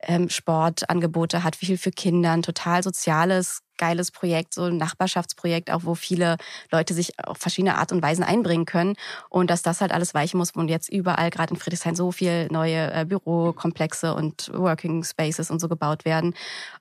ähm, 0.00 0.28
Sportangebote 0.28 1.44
hat, 1.44 1.56
viel 1.56 1.78
für 1.78 1.90
Kinder, 1.90 2.32
ein 2.32 2.42
total 2.42 2.82
soziales, 2.82 3.60
geiles 3.76 4.10
Projekt, 4.10 4.54
so 4.54 4.64
ein 4.64 4.76
Nachbarschaftsprojekt, 4.76 5.70
auch 5.70 5.80
wo 5.84 5.94
viele 5.94 6.36
Leute 6.70 6.94
sich 6.94 7.18
auf 7.18 7.38
verschiedene 7.38 7.76
Art 7.76 7.92
und 7.92 8.02
Weisen 8.02 8.24
einbringen 8.24 8.66
können. 8.66 8.94
Und 9.28 9.50
dass 9.50 9.62
das 9.62 9.80
halt 9.80 9.92
alles 9.92 10.14
weichen 10.14 10.38
muss 10.38 10.52
und 10.52 10.68
jetzt 10.68 10.88
überall, 10.88 11.30
gerade 11.30 11.52
in 11.54 11.60
Friedrichshain, 11.60 11.96
so 11.96 12.12
viel 12.12 12.46
neue 12.50 12.92
äh, 12.92 13.04
Bürokomplexe 13.04 14.14
und 14.14 14.50
Working 14.54 15.02
Spaces 15.04 15.50
und 15.50 15.60
so 15.60 15.68
gebaut 15.68 16.04
werden, 16.04 16.34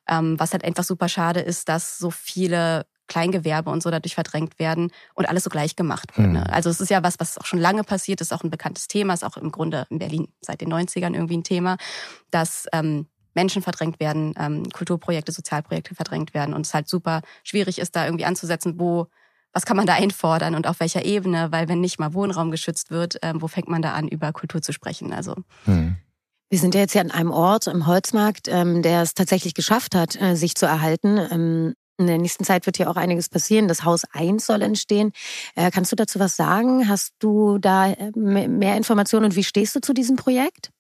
ähm, 0.07 0.39
was 0.39 0.53
halt 0.53 0.63
einfach 0.63 0.83
super 0.83 1.09
schade 1.09 1.39
ist, 1.39 1.69
dass 1.69 1.97
so 1.97 2.11
viele 2.11 2.85
Kleingewerbe 3.07 3.69
und 3.69 3.83
so 3.83 3.91
dadurch 3.91 4.15
verdrängt 4.15 4.59
werden 4.59 4.91
und 5.13 5.27
alles 5.27 5.43
so 5.43 5.49
gleich 5.49 5.75
gemacht 5.75 6.17
wird. 6.17 6.29
Mhm. 6.29 6.37
Also 6.37 6.69
es 6.69 6.79
ist 6.79 6.89
ja 6.89 7.03
was, 7.03 7.19
was 7.19 7.37
auch 7.37 7.45
schon 7.45 7.59
lange 7.59 7.83
passiert, 7.83 8.21
ist 8.21 8.33
auch 8.33 8.43
ein 8.43 8.49
bekanntes 8.49 8.87
Thema, 8.87 9.13
ist 9.13 9.23
auch 9.25 9.37
im 9.37 9.51
Grunde 9.51 9.85
in 9.89 9.99
Berlin 9.99 10.27
seit 10.41 10.61
den 10.61 10.71
90ern 10.71 11.13
irgendwie 11.13 11.37
ein 11.37 11.43
Thema, 11.43 11.77
dass 12.31 12.65
ähm, 12.71 13.07
Menschen 13.33 13.61
verdrängt 13.61 13.99
werden, 13.99 14.33
ähm, 14.37 14.69
Kulturprojekte, 14.71 15.31
Sozialprojekte 15.31 15.95
verdrängt 15.95 16.33
werden 16.33 16.53
und 16.53 16.65
es 16.65 16.73
halt 16.73 16.87
super 16.87 17.21
schwierig 17.43 17.79
ist, 17.79 17.95
da 17.95 18.05
irgendwie 18.05 18.25
anzusetzen, 18.25 18.79
wo 18.79 19.07
was 19.55 19.67
kann 19.67 19.77
man 19.77 19.85
da 19.85 19.93
einfordern 19.93 20.55
und 20.55 20.65
auf 20.65 20.79
welcher 20.79 21.05
Ebene, 21.05 21.51
weil 21.51 21.69
wenn 21.69 21.79
nicht 21.79 21.99
mal 21.99 22.15
Wohnraum 22.15 22.49
geschützt 22.49 22.89
wird, 22.89 23.17
ähm, 23.21 23.39
wo 23.39 23.47
fängt 23.47 23.69
man 23.69 23.83
da 23.83 23.93
an, 23.93 24.07
über 24.07 24.33
Kultur 24.33 24.63
zu 24.63 24.73
sprechen? 24.73 25.13
Also 25.13 25.35
mhm. 25.65 25.97
Wir 26.53 26.59
sind 26.59 26.75
ja 26.75 26.81
jetzt 26.81 26.91
hier 26.91 27.01
an 27.01 27.09
einem 27.09 27.31
Ort 27.31 27.65
im 27.65 27.87
Holzmarkt, 27.87 28.47
ähm, 28.47 28.83
der 28.83 29.01
es 29.01 29.15
tatsächlich 29.15 29.55
geschafft 29.55 29.95
hat, 29.95 30.21
äh, 30.21 30.35
sich 30.35 30.53
zu 30.53 30.67
erhalten. 30.67 31.17
Ähm, 31.31 31.73
in 31.97 32.07
der 32.07 32.17
nächsten 32.17 32.43
Zeit 32.43 32.65
wird 32.65 32.77
hier 32.77 32.89
auch 32.89 32.95
einiges 32.95 33.29
passieren. 33.29 33.67
Das 33.67 33.83
Haus 33.83 34.03
1 34.11 34.45
soll 34.45 34.61
entstehen. 34.61 35.11
Äh, 35.55 35.71
kannst 35.71 35.91
du 35.91 35.95
dazu 35.95 36.19
was 36.19 36.35
sagen? 36.35 36.87
Hast 36.89 37.13
du 37.19 37.57
da 37.59 37.91
äh, 37.91 38.11
mehr 38.15 38.77
Informationen 38.77 39.25
und 39.25 39.35
wie 39.35 39.43
stehst 39.43 39.75
du 39.75 39.81
zu 39.81 39.93
diesem 39.93 40.15
Projekt? 40.15 40.71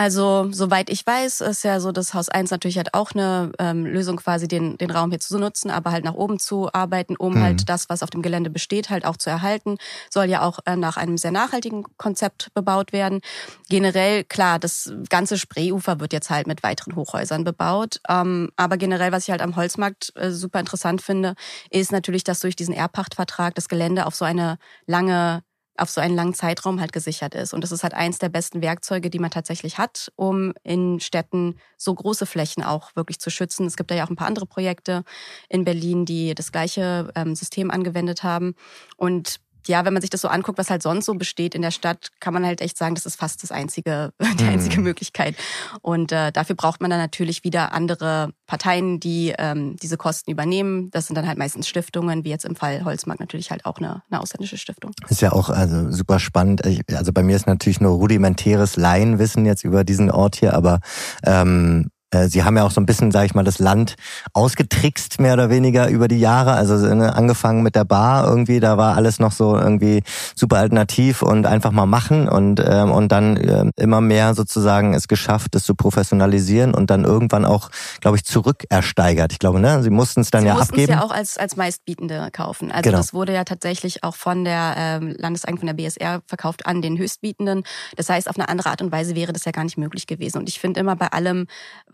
Also, 0.00 0.46
soweit 0.52 0.90
ich 0.90 1.04
weiß, 1.04 1.40
ist 1.40 1.64
ja 1.64 1.80
so, 1.80 1.90
dass 1.90 2.14
Haus 2.14 2.28
1 2.28 2.52
natürlich 2.52 2.76
halt 2.76 2.94
auch 2.94 3.10
eine 3.10 3.50
ähm, 3.58 3.84
Lösung 3.84 4.18
quasi 4.18 4.46
den, 4.46 4.78
den 4.78 4.92
Raum 4.92 5.10
hier 5.10 5.18
zu 5.18 5.36
nutzen, 5.40 5.72
aber 5.72 5.90
halt 5.90 6.04
nach 6.04 6.14
oben 6.14 6.38
zu 6.38 6.72
arbeiten, 6.72 7.16
um 7.16 7.34
mhm. 7.34 7.42
halt 7.42 7.68
das, 7.68 7.88
was 7.88 8.04
auf 8.04 8.10
dem 8.10 8.22
Gelände 8.22 8.48
besteht, 8.48 8.90
halt 8.90 9.04
auch 9.04 9.16
zu 9.16 9.28
erhalten. 9.28 9.76
Soll 10.08 10.26
ja 10.26 10.42
auch 10.42 10.60
äh, 10.66 10.76
nach 10.76 10.98
einem 10.98 11.18
sehr 11.18 11.32
nachhaltigen 11.32 11.82
Konzept 11.96 12.54
bebaut 12.54 12.92
werden. 12.92 13.22
Generell, 13.68 14.22
klar, 14.22 14.60
das 14.60 14.92
ganze 15.10 15.36
Spreeufer 15.36 15.98
wird 15.98 16.12
jetzt 16.12 16.30
halt 16.30 16.46
mit 16.46 16.62
weiteren 16.62 16.94
Hochhäusern 16.94 17.42
bebaut. 17.42 18.00
Ähm, 18.08 18.52
aber 18.54 18.76
generell, 18.76 19.10
was 19.10 19.24
ich 19.24 19.32
halt 19.32 19.42
am 19.42 19.56
Holzmarkt 19.56 20.12
äh, 20.14 20.30
super 20.30 20.60
interessant 20.60 21.02
finde, 21.02 21.34
ist 21.70 21.90
natürlich, 21.90 22.22
dass 22.22 22.38
durch 22.38 22.54
diesen 22.54 22.72
Erbpachtvertrag 22.72 23.56
das 23.56 23.68
Gelände 23.68 24.06
auf 24.06 24.14
so 24.14 24.24
eine 24.24 24.58
lange 24.86 25.42
auf 25.78 25.90
so 25.90 26.00
einen 26.00 26.14
langen 26.14 26.34
Zeitraum 26.34 26.80
halt 26.80 26.92
gesichert 26.92 27.34
ist. 27.34 27.54
Und 27.54 27.62
das 27.62 27.72
ist 27.72 27.82
halt 27.82 27.94
eins 27.94 28.18
der 28.18 28.28
besten 28.28 28.62
Werkzeuge, 28.62 29.10
die 29.10 29.18
man 29.18 29.30
tatsächlich 29.30 29.78
hat, 29.78 30.12
um 30.16 30.52
in 30.62 31.00
Städten 31.00 31.56
so 31.76 31.94
große 31.94 32.26
Flächen 32.26 32.62
auch 32.62 32.94
wirklich 32.96 33.18
zu 33.20 33.30
schützen. 33.30 33.66
Es 33.66 33.76
gibt 33.76 33.90
ja 33.90 34.04
auch 34.04 34.10
ein 34.10 34.16
paar 34.16 34.26
andere 34.26 34.46
Projekte 34.46 35.04
in 35.48 35.64
Berlin, 35.64 36.04
die 36.04 36.34
das 36.34 36.52
gleiche 36.52 37.10
ähm, 37.14 37.34
System 37.34 37.70
angewendet 37.70 38.22
haben. 38.22 38.54
Und 38.96 39.40
ja, 39.68 39.84
wenn 39.84 39.92
man 39.92 40.00
sich 40.00 40.10
das 40.10 40.20
so 40.20 40.28
anguckt, 40.28 40.58
was 40.58 40.70
halt 40.70 40.82
sonst 40.82 41.06
so 41.06 41.14
besteht 41.14 41.54
in 41.54 41.62
der 41.62 41.70
Stadt, 41.70 42.08
kann 42.20 42.34
man 42.34 42.44
halt 42.44 42.60
echt 42.60 42.76
sagen, 42.76 42.94
das 42.94 43.06
ist 43.06 43.16
fast 43.16 43.42
das 43.42 43.52
einzige, 43.52 44.12
die 44.40 44.44
einzige 44.44 44.78
mhm. 44.78 44.84
Möglichkeit. 44.84 45.36
Und 45.82 46.12
äh, 46.12 46.32
dafür 46.32 46.56
braucht 46.56 46.80
man 46.80 46.90
dann 46.90 47.00
natürlich 47.00 47.44
wieder 47.44 47.72
andere 47.72 48.32
Parteien, 48.46 48.98
die 49.00 49.34
ähm, 49.38 49.76
diese 49.76 49.96
Kosten 49.96 50.30
übernehmen. 50.30 50.90
Das 50.90 51.06
sind 51.06 51.16
dann 51.16 51.28
halt 51.28 51.38
meistens 51.38 51.68
Stiftungen, 51.68 52.24
wie 52.24 52.30
jetzt 52.30 52.44
im 52.44 52.56
Fall 52.56 52.84
Holzmarkt 52.84 53.20
natürlich 53.20 53.50
halt 53.50 53.64
auch 53.64 53.78
eine, 53.78 54.02
eine 54.10 54.20
ausländische 54.20 54.56
Stiftung. 54.58 54.92
Ist 55.08 55.20
ja 55.20 55.32
auch 55.32 55.50
also 55.50 55.90
super 55.92 56.18
spannend. 56.18 56.62
Also 56.92 57.12
bei 57.12 57.22
mir 57.22 57.36
ist 57.36 57.46
natürlich 57.46 57.80
nur 57.80 57.92
rudimentäres 57.92 58.76
Laienwissen 58.76 59.46
jetzt 59.46 59.64
über 59.64 59.84
diesen 59.84 60.10
Ort 60.10 60.36
hier, 60.36 60.54
aber 60.54 60.80
ähm, 61.24 61.86
äh, 61.86 61.97
Sie 62.28 62.42
haben 62.42 62.56
ja 62.56 62.64
auch 62.64 62.70
so 62.70 62.80
ein 62.80 62.86
bisschen, 62.86 63.10
sage 63.10 63.26
ich 63.26 63.34
mal, 63.34 63.44
das 63.44 63.58
Land 63.58 63.96
ausgetrickst, 64.32 65.20
mehr 65.20 65.34
oder 65.34 65.50
weniger 65.50 65.88
über 65.88 66.08
die 66.08 66.18
Jahre. 66.18 66.52
Also 66.52 66.76
ne, 66.94 67.14
angefangen 67.14 67.62
mit 67.62 67.74
der 67.74 67.84
Bar 67.84 68.26
irgendwie, 68.26 68.60
da 68.60 68.78
war 68.78 68.96
alles 68.96 69.18
noch 69.18 69.32
so 69.32 69.56
irgendwie 69.56 70.02
super 70.34 70.56
alternativ 70.56 71.22
und 71.22 71.46
einfach 71.46 71.70
mal 71.70 71.86
machen 71.86 72.28
und 72.28 72.62
ähm, 72.66 72.90
und 72.90 73.12
dann 73.12 73.36
äh, 73.36 73.70
immer 73.76 74.00
mehr 74.00 74.34
sozusagen 74.34 74.94
es 74.94 75.06
geschafft, 75.06 75.54
es 75.54 75.64
zu 75.64 75.74
professionalisieren 75.74 76.74
und 76.74 76.90
dann 76.90 77.04
irgendwann 77.04 77.44
auch, 77.44 77.70
glaube 78.00 78.16
ich, 78.16 78.24
zurückersteigert. 78.24 79.32
Ich 79.32 79.38
glaube, 79.38 79.60
ne, 79.60 79.82
Sie 79.82 79.90
mussten 79.90 80.22
es 80.22 80.30
dann 80.30 80.42
Sie 80.42 80.48
ja 80.48 80.56
abgeben. 80.56 80.86
Sie 80.86 80.92
ja 80.92 81.02
auch 81.02 81.12
als 81.12 81.36
als 81.36 81.56
meistbietende 81.56 82.30
kaufen. 82.32 82.72
Also 82.72 82.82
genau. 82.82 82.98
das 82.98 83.12
wurde 83.12 83.34
ja 83.34 83.44
tatsächlich 83.44 84.02
auch 84.02 84.16
von 84.16 84.44
der 84.44 84.74
ähm, 84.76 85.14
Landeseigentümer 85.18 85.58
von 85.58 85.66
der 85.66 85.74
BSR 85.74 86.22
verkauft 86.26 86.66
an 86.66 86.80
den 86.80 86.96
Höchstbietenden. 86.96 87.64
Das 87.96 88.08
heißt, 88.08 88.28
auf 88.28 88.36
eine 88.36 88.48
andere 88.48 88.70
Art 88.70 88.80
und 88.80 88.92
Weise 88.92 89.14
wäre 89.14 89.32
das 89.32 89.44
ja 89.44 89.52
gar 89.52 89.64
nicht 89.64 89.76
möglich 89.76 90.06
gewesen. 90.06 90.38
Und 90.38 90.48
ich 90.48 90.60
finde 90.60 90.80
immer 90.80 90.96
bei 90.96 91.08
allem 91.08 91.46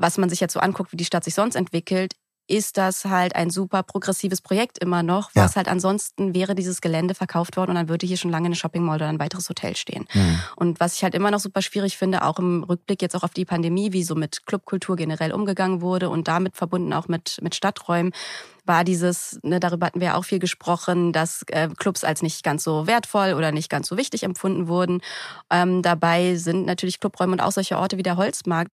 was 0.05 0.19
man 0.19 0.29
sich 0.29 0.39
jetzt 0.39 0.53
so 0.53 0.61
anguckt, 0.61 0.93
wie 0.93 0.99
die 0.99 1.07
Stadt 1.07 1.25
sich 1.25 1.35
sonst 1.35 1.55
entwickelt, 1.55 2.15
ist 2.47 2.77
das 2.77 3.07
halt 3.07 3.35
ein 3.35 3.49
super 3.49 3.83
progressives 3.83 4.43
Projekt 4.43 4.77
immer 4.77 5.03
noch, 5.03 5.31
was 5.35 5.53
ja. 5.53 5.57
halt 5.57 5.69
ansonsten 5.69 6.35
wäre 6.35 6.55
dieses 6.55 6.83
Gelände 6.83 7.15
verkauft 7.15 7.57
worden 7.57 7.71
und 7.71 7.77
dann 7.77 7.89
würde 7.89 8.07
hier 8.07 8.19
schon 8.19 8.31
lange 8.31 8.45
eine 8.45 8.55
Shopping 8.55 8.83
Mall 8.83 8.97
oder 8.97 9.09
ein 9.09 9.19
weiteres 9.19 9.49
Hotel 9.49 9.77
stehen. 9.77 10.07
Mhm. 10.13 10.41
Und 10.57 10.79
was 10.79 10.95
ich 10.95 11.05
halt 11.05 11.15
immer 11.15 11.31
noch 11.31 11.41
super 11.41 11.63
schwierig 11.63 11.97
finde, 11.97 12.23
auch 12.23 12.39
im 12.39 12.63
Rückblick 12.65 13.01
jetzt 13.01 13.17
auch 13.17 13.23
auf 13.23 13.33
die 13.33 13.47
Pandemie, 13.47 13.95
wie 13.95 14.05
so 14.05 14.15
mit 14.15 14.45
Clubkultur 14.45 14.95
generell 14.95 15.33
umgegangen 15.33 15.81
wurde 15.81 16.11
und 16.11 16.29
damit 16.29 16.55
verbunden 16.55 16.93
auch 16.93 17.09
mit, 17.09 17.39
mit 17.41 17.55
Stadträumen, 17.55 18.13
war 18.67 18.85
dieses, 18.85 19.39
ne, 19.43 19.59
darüber 19.59 19.87
hatten 19.87 20.03
wir 20.03 20.19
auch 20.19 20.27
viel 20.27 20.39
gesprochen, 20.39 21.15
dass 21.15 21.45
äh, 21.49 21.71
Clubs 21.79 22.05
als 22.05 22.21
nicht 22.21 22.43
ganz 22.43 22.63
so 22.63 22.87
wertvoll 22.87 23.33
oder 23.33 23.53
nicht 23.53 23.71
ganz 23.71 23.89
so 23.89 23.97
wichtig 23.97 24.23
empfunden 24.23 24.69
wurden. 24.69 25.01
Ähm, 25.49 25.81
dabei 25.81 26.37
sind 26.37 26.67
natürlich 26.67 27.01
Clubräume 27.01 27.33
und 27.33 27.41
auch 27.41 27.53
solche 27.53 27.79
Orte 27.79 27.97
wie 27.97 28.03
der 28.03 28.19
Holzmarkt 28.19 28.71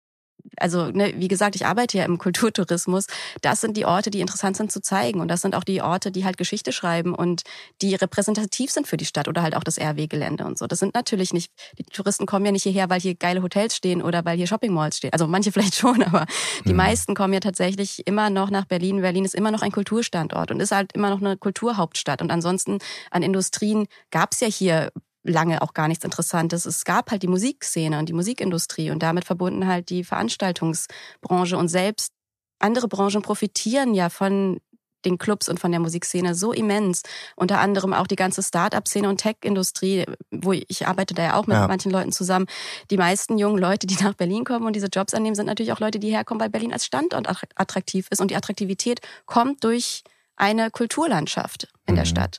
also 0.56 0.86
ne, 0.90 1.14
wie 1.16 1.28
gesagt, 1.28 1.56
ich 1.56 1.66
arbeite 1.66 1.98
ja 1.98 2.04
im 2.04 2.18
Kulturtourismus. 2.18 3.06
Das 3.42 3.60
sind 3.60 3.76
die 3.76 3.84
Orte, 3.84 4.10
die 4.10 4.20
interessant 4.20 4.56
sind 4.56 4.72
zu 4.72 4.80
zeigen. 4.80 5.20
Und 5.20 5.28
das 5.28 5.42
sind 5.42 5.54
auch 5.54 5.64
die 5.64 5.82
Orte, 5.82 6.10
die 6.10 6.24
halt 6.24 6.36
Geschichte 6.36 6.72
schreiben 6.72 7.14
und 7.14 7.42
die 7.82 7.94
repräsentativ 7.94 8.70
sind 8.70 8.86
für 8.86 8.96
die 8.96 9.04
Stadt 9.04 9.28
oder 9.28 9.42
halt 9.42 9.56
auch 9.56 9.64
das 9.64 9.78
RW-Gelände 9.78 10.44
und 10.44 10.58
so. 10.58 10.66
Das 10.66 10.78
sind 10.78 10.94
natürlich 10.94 11.32
nicht, 11.32 11.52
die 11.78 11.84
Touristen 11.84 12.26
kommen 12.26 12.44
ja 12.44 12.52
nicht 12.52 12.62
hierher, 12.62 12.90
weil 12.90 13.00
hier 13.00 13.14
geile 13.14 13.42
Hotels 13.42 13.76
stehen 13.76 14.02
oder 14.02 14.24
weil 14.24 14.36
hier 14.36 14.46
Shopping-Malls 14.46 14.98
stehen. 14.98 15.12
Also 15.12 15.26
manche 15.26 15.52
vielleicht 15.56 15.76
schon, 15.76 16.02
aber 16.02 16.26
die 16.64 16.70
mhm. 16.70 16.76
meisten 16.76 17.14
kommen 17.14 17.32
ja 17.32 17.40
tatsächlich 17.40 18.06
immer 18.06 18.30
noch 18.30 18.50
nach 18.50 18.64
Berlin. 18.64 19.00
Berlin 19.00 19.24
ist 19.24 19.34
immer 19.34 19.50
noch 19.50 19.62
ein 19.62 19.72
Kulturstandort 19.72 20.50
und 20.50 20.60
ist 20.60 20.72
halt 20.72 20.92
immer 20.92 21.10
noch 21.10 21.20
eine 21.20 21.36
Kulturhauptstadt. 21.36 22.22
Und 22.22 22.30
ansonsten 22.30 22.78
an 23.10 23.22
Industrien 23.22 23.86
gab 24.10 24.32
es 24.32 24.40
ja 24.40 24.48
hier 24.48 24.92
lange 25.26 25.62
auch 25.62 25.74
gar 25.74 25.88
nichts 25.88 26.04
Interessantes. 26.04 26.66
Es 26.66 26.84
gab 26.84 27.10
halt 27.10 27.22
die 27.22 27.28
Musikszene 27.28 27.98
und 27.98 28.08
die 28.08 28.12
Musikindustrie 28.12 28.90
und 28.90 29.02
damit 29.02 29.24
verbunden 29.24 29.66
halt 29.66 29.90
die 29.90 30.04
Veranstaltungsbranche 30.04 31.56
und 31.56 31.68
selbst 31.68 32.12
andere 32.58 32.88
Branchen 32.88 33.22
profitieren 33.22 33.94
ja 33.94 34.08
von 34.08 34.60
den 35.04 35.18
Clubs 35.18 35.48
und 35.48 35.60
von 35.60 35.70
der 35.70 35.80
Musikszene 35.80 36.34
so 36.34 36.52
immens. 36.52 37.02
Unter 37.36 37.60
anderem 37.60 37.92
auch 37.92 38.06
die 38.06 38.16
ganze 38.16 38.42
Start-up-Szene 38.42 39.08
und 39.08 39.18
Tech-Industrie, 39.18 40.04
wo 40.30 40.52
ich 40.52 40.86
arbeite 40.86 41.14
da 41.14 41.22
ja 41.22 41.34
auch 41.34 41.46
mit 41.46 41.56
ja. 41.56 41.68
manchen 41.68 41.92
Leuten 41.92 42.12
zusammen. 42.12 42.46
Die 42.90 42.96
meisten 42.96 43.38
jungen 43.38 43.58
Leute, 43.58 43.86
die 43.86 44.02
nach 44.02 44.14
Berlin 44.14 44.44
kommen 44.44 44.66
und 44.66 44.74
diese 44.74 44.88
Jobs 44.88 45.14
annehmen, 45.14 45.36
sind 45.36 45.46
natürlich 45.46 45.72
auch 45.72 45.80
Leute, 45.80 45.98
die 45.98 46.10
herkommen, 46.10 46.40
weil 46.40 46.50
Berlin 46.50 46.72
als 46.72 46.84
Standort 46.84 47.28
attraktiv 47.54 48.08
ist. 48.10 48.20
Und 48.20 48.30
die 48.30 48.36
Attraktivität 48.36 49.00
kommt 49.26 49.62
durch 49.62 50.02
eine 50.36 50.70
Kulturlandschaft 50.70 51.68
in 51.86 51.94
mhm. 51.94 51.98
der 51.98 52.04
Stadt. 52.04 52.38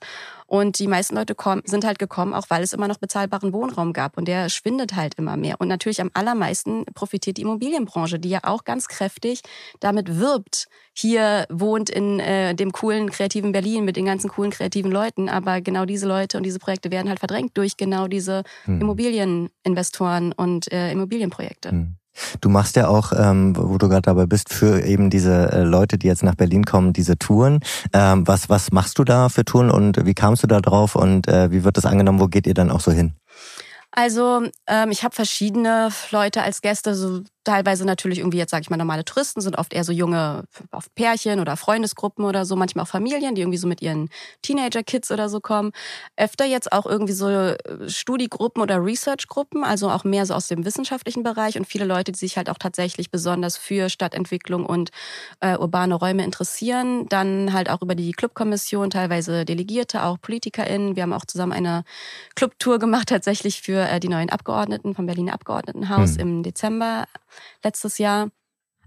Und 0.50 0.80
die 0.80 0.88
meisten 0.88 1.16
Leute 1.16 1.36
kommen, 1.36 1.62
sind 1.66 1.84
halt 1.84 2.00
gekommen, 2.00 2.34
auch 2.34 2.46
weil 2.48 2.64
es 2.64 2.72
immer 2.72 2.88
noch 2.88 3.00
bezahlbaren 3.00 3.52
Wohnraum 3.52 3.92
gab. 3.92 4.18
Und 4.18 4.30
der 4.30 4.48
schwindet 4.48 4.96
halt 4.96 5.16
immer 5.16 5.36
mehr. 5.36 5.60
Und 5.60 5.68
natürlich 5.68 6.00
am 6.00 6.10
allermeisten 6.14 6.86
profitiert 6.96 7.36
die 7.36 7.42
Immobilienbranche, 7.42 8.18
die 8.18 8.30
ja 8.30 8.40
auch 8.44 8.64
ganz 8.64 8.88
kräftig 8.88 9.42
damit 9.82 10.20
wirbt. 10.20 10.70
Hier 10.94 11.46
wohnt 11.50 11.90
in 11.90 12.22
äh, 12.22 12.56
dem 12.56 12.72
coolen, 12.72 13.10
kreativen 13.10 13.52
Berlin 13.52 13.84
mit 13.84 13.98
den 13.98 14.06
ganzen 14.06 14.30
coolen, 14.30 14.52
kreativen 14.52 14.90
Leuten. 14.90 15.28
Aber 15.28 15.60
genau 15.60 15.84
diese 15.84 16.08
Leute 16.08 16.38
und 16.38 16.44
diese 16.44 16.60
Projekte 16.60 16.92
werden 16.92 17.10
halt 17.10 17.20
verdrängt 17.20 17.58
durch 17.58 17.76
genau 17.76 18.08
diese 18.08 18.44
hm. 18.64 18.80
Immobilieninvestoren 18.80 20.32
und 20.32 20.72
äh, 20.72 20.94
Immobilienprojekte. 20.94 21.72
Hm. 21.72 21.98
Du 22.42 22.50
machst 22.50 22.76
ja 22.76 22.88
auch, 22.88 23.14
ähm, 23.18 23.56
wo 23.58 23.78
du 23.78 23.90
gerade 23.90 24.04
dabei 24.04 24.26
bist, 24.26 24.54
für 24.54 24.84
eben 24.84 25.10
diese 25.10 25.52
äh, 25.52 25.64
Leute, 25.64 25.98
die 25.98 26.08
jetzt 26.08 26.24
nach 26.24 26.36
Berlin 26.36 26.66
kommen, 26.66 26.94
diese 26.94 27.18
Touren. 27.18 27.60
Ähm, 27.94 28.28
was, 28.28 28.50
was 28.50 28.72
machst 28.72 29.00
du 29.00 29.04
da 29.04 29.30
für 29.30 29.46
Touren 29.46 29.70
und 29.72 30.06
wie 30.06 30.14
kamst 30.14 30.44
du 30.44 30.48
da 30.48 30.60
drauf 30.60 30.96
und 30.96 31.28
äh, 31.28 31.52
wie 31.52 31.64
wird 31.64 31.78
das 31.78 31.86
angenommen? 31.86 32.20
Wo 32.20 32.28
geht 32.28 32.48
ihr 32.48 32.54
dann 32.54 32.72
auch 32.72 32.82
so 32.82 32.92
hin? 32.92 33.14
Also 33.92 34.44
ähm, 34.68 34.92
ich 34.92 35.04
habe 35.04 35.16
verschiedene 35.16 35.90
Leute 36.12 36.44
als 36.44 36.62
Gäste, 36.62 36.94
so 36.94 37.22
teilweise 37.48 37.86
natürlich 37.86 38.20
irgendwie 38.20 38.40
jetzt 38.40 38.52
sage 38.52 38.62
ich 38.62 38.70
mal 38.70 38.76
normale 38.76 39.06
Touristen 39.06 39.40
sind 39.40 39.58
oft 39.58 39.74
eher 39.74 39.86
so 39.86 39.94
junge 39.94 40.44
oft 40.72 40.94
Pärchen 40.96 41.40
oder 41.40 41.56
Freundesgruppen 41.56 42.26
oder 42.26 42.44
so, 42.46 42.58
manchmal 42.58 42.84
auch 42.84 42.90
Familien, 42.90 43.36
die 43.36 43.42
irgendwie 43.42 43.58
so 43.58 43.68
mit 43.68 43.82
ihren 43.82 44.10
Teenager-Kids 44.42 45.12
oder 45.12 45.30
so 45.30 45.40
kommen. 45.40 45.72
Öfter 46.18 46.44
jetzt 46.46 46.74
auch 46.74 46.86
irgendwie 46.86 47.14
so 47.14 47.30
äh, 47.30 47.58
Studiegruppen 47.88 48.62
oder 48.62 48.84
Research-Gruppen, 48.84 49.64
also 49.64 49.90
auch 49.90 50.04
mehr 50.04 50.26
so 50.26 50.34
aus 50.34 50.50
dem 50.50 50.66
wissenschaftlichen 50.66 51.24
Bereich 51.24 51.58
und 51.58 51.66
viele 51.66 51.86
Leute, 51.86 52.12
die 52.12 52.20
sich 52.20 52.36
halt 52.36 52.50
auch 52.50 52.58
tatsächlich 52.58 53.12
besonders 53.12 53.56
für 53.56 53.90
Stadtentwicklung 53.90 54.66
und 54.66 54.90
äh, 55.40 55.58
urbane 55.58 55.96
Räume 55.96 56.26
interessieren. 56.26 57.08
Dann 57.08 57.54
halt 57.54 57.70
auch 57.70 57.82
über 57.82 57.96
die 57.96 58.12
Clubkommission, 58.12 58.90
teilweise 58.90 59.46
Delegierte, 59.46 60.04
auch 60.04 60.20
PolitikerInnen. 60.20 60.98
Wir 60.98 61.04
haben 61.04 61.14
auch 61.14 61.26
zusammen 61.26 61.54
eine 61.54 61.86
Clubtour 62.36 62.78
gemacht, 62.78 63.08
tatsächlich 63.08 63.62
für 63.62 63.88
äh, 63.88 64.02
die 64.02 64.10
neuen 64.10 64.30
Abgeordneten 64.30 64.94
vom 64.94 65.06
Berliner 65.06 65.34
Abgeordnetenhaus 65.34 66.16
hm. 66.16 66.20
im 66.20 66.44
Dezember 66.44 67.06
letztes 67.64 67.98
Jahr. 67.98 68.30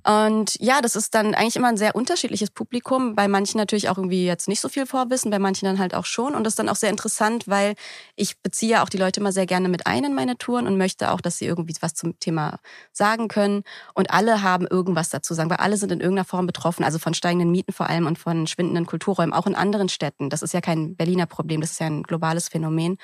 Und 0.07 0.57
ja, 0.59 0.81
das 0.81 0.97
ist 0.97 1.15
dann 1.15 1.35
eigentlich 1.35 1.57
immer 1.57 1.69
ein 1.69 1.77
sehr 1.77 1.95
unterschiedliches 1.95 2.51
Publikum. 2.51 3.15
Bei 3.15 3.29
manchen 3.29 3.59
natürlich 3.59 3.91
auch 3.91 3.99
irgendwie 3.99 4.25
jetzt 4.25 4.49
nicht 4.49 4.61
so 4.61 4.69
viel 4.71 4.87
Vorwissen, 4.87 5.31
bei 5.31 5.39
manchen 5.39 5.67
dann 5.67 5.79
halt 5.79 5.95
auch 5.95 6.07
schon. 6.07 6.35
Und 6.35 6.45
das 6.45 6.53
ist 6.53 6.59
dann 6.59 6.71
auch 6.71 6.77
sehr 6.77 6.89
interessant, 6.89 7.47
weil 7.49 7.75
ich 8.17 8.41
beziehe 8.41 8.83
auch 8.83 8.89
die 8.89 8.97
Leute 8.97 9.21
immer 9.21 9.33
sehr 9.33 9.45
gerne 9.45 9.69
mit 9.69 9.87
ein 9.87 10.05
in 10.05 10.15
meine 10.15 10.39
Touren 10.39 10.67
und 10.67 10.79
möchte 10.79 11.11
auch, 11.11 11.21
dass 11.21 11.37
sie 11.37 11.45
irgendwie 11.45 11.75
was 11.81 11.95
zum 11.95 12.19
Thema 12.19 12.61
sagen 12.93 13.29
können. 13.29 13.63
Und 13.95 14.11
alle 14.11 14.43
haben 14.43 14.67
irgendwas 14.67 15.11
dazu 15.11 15.35
sagen, 15.35 15.51
weil 15.51 15.59
alle 15.59 15.77
sind 15.77 15.93
in 15.93 16.01
irgendeiner 16.01 16.25
Form 16.25 16.47
betroffen. 16.47 16.83
Also 16.83 16.99
von 16.99 17.13
steigenden 17.13 17.51
Mieten 17.51 17.73
vor 17.73 17.91
allem 17.91 18.07
und 18.07 18.19
von 18.19 18.47
schwindenden 18.47 18.87
Kulturräumen, 18.87 19.35
auch 19.35 19.47
in 19.47 19.55
anderen 19.55 19.91
Städten. 19.91 20.31
Das 20.31 20.41
ist 20.41 20.55
ja 20.55 20.63
kein 20.63 20.97
Berliner 20.97 21.27
Problem, 21.27 21.61
das 21.61 21.73
ist 21.73 21.81
ja 21.81 21.87
ein 21.87 22.05
globales 22.05 22.49
Phänomen. 22.49 22.97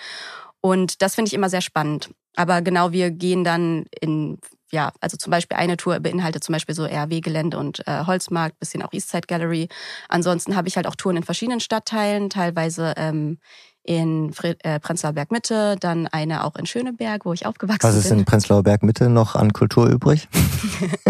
Und 0.62 1.02
das 1.02 1.14
finde 1.14 1.28
ich 1.28 1.34
immer 1.34 1.50
sehr 1.50 1.60
spannend. 1.60 2.10
Aber 2.36 2.62
genau, 2.62 2.92
wir 2.92 3.10
gehen 3.10 3.44
dann 3.44 3.84
in 4.00 4.38
ja, 4.72 4.92
also 5.00 5.16
zum 5.16 5.30
Beispiel 5.30 5.56
eine 5.56 5.76
Tour 5.76 6.00
beinhaltet 6.00 6.42
zum 6.42 6.52
Beispiel 6.52 6.74
so 6.74 6.84
RW-Gelände 6.84 7.58
und 7.58 7.86
äh, 7.86 8.04
Holzmarkt, 8.06 8.58
bisschen 8.58 8.82
auch 8.82 8.92
Eastside 8.92 9.26
Gallery. 9.26 9.68
Ansonsten 10.08 10.56
habe 10.56 10.68
ich 10.68 10.76
halt 10.76 10.86
auch 10.86 10.96
Touren 10.96 11.16
in 11.16 11.22
verschiedenen 11.22 11.60
Stadtteilen, 11.60 12.30
teilweise 12.30 12.94
ähm, 12.96 13.38
in 13.86 14.32
Fre 14.32 14.56
äh, 14.64 14.80
Prenzlauer 14.80 15.12
Berg 15.12 15.30
Mitte, 15.30 15.76
dann 15.78 16.08
eine 16.08 16.44
auch 16.44 16.56
in 16.56 16.66
Schöneberg, 16.66 17.24
wo 17.24 17.32
ich 17.32 17.46
aufgewachsen 17.46 17.78
bin. 17.78 17.88
Was 17.88 17.96
ist 17.96 18.10
in 18.10 18.24
Prenzlauer 18.24 18.64
Berg 18.64 18.82
Mitte 18.82 19.08
noch 19.08 19.36
an 19.36 19.52
Kultur 19.52 19.86
übrig? 19.86 20.28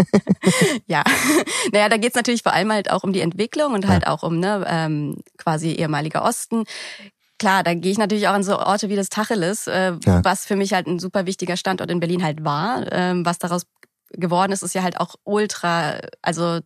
ja, 0.87 1.03
naja, 1.71 1.89
da 1.89 1.97
geht's 1.97 2.15
natürlich 2.15 2.43
vor 2.43 2.53
allem 2.53 2.71
halt 2.71 2.91
auch 2.91 3.03
um 3.03 3.13
die 3.13 3.21
Entwicklung 3.21 3.73
und 3.73 3.87
halt 3.87 4.03
ja. 4.03 4.11
auch 4.11 4.23
um 4.23 4.39
ne, 4.39 4.65
ähm, 4.69 5.17
quasi 5.37 5.71
ehemaliger 5.71 6.23
Osten. 6.23 6.63
Klar, 7.39 7.63
da 7.63 7.73
gehe 7.73 7.91
ich 7.91 7.97
natürlich 7.97 8.27
auch 8.27 8.33
an 8.33 8.43
so 8.43 8.57
Orte 8.57 8.89
wie 8.89 8.95
das 8.95 9.09
Tacheles, 9.09 9.67
äh, 9.67 9.93
ja. 10.03 10.23
was 10.23 10.45
für 10.45 10.55
mich 10.55 10.73
halt 10.73 10.87
ein 10.87 10.99
super 10.99 11.25
wichtiger 11.25 11.55
Standort 11.55 11.91
in 11.91 11.99
Berlin 11.99 12.23
halt 12.23 12.43
war, 12.43 12.91
äh, 12.91 13.13
was 13.23 13.37
daraus 13.37 13.63
geworden 14.11 14.51
ist, 14.51 14.63
ist 14.63 14.73
ja 14.73 14.83
halt 14.83 14.99
auch 14.99 15.15
ultra, 15.23 15.99
also 16.21 16.59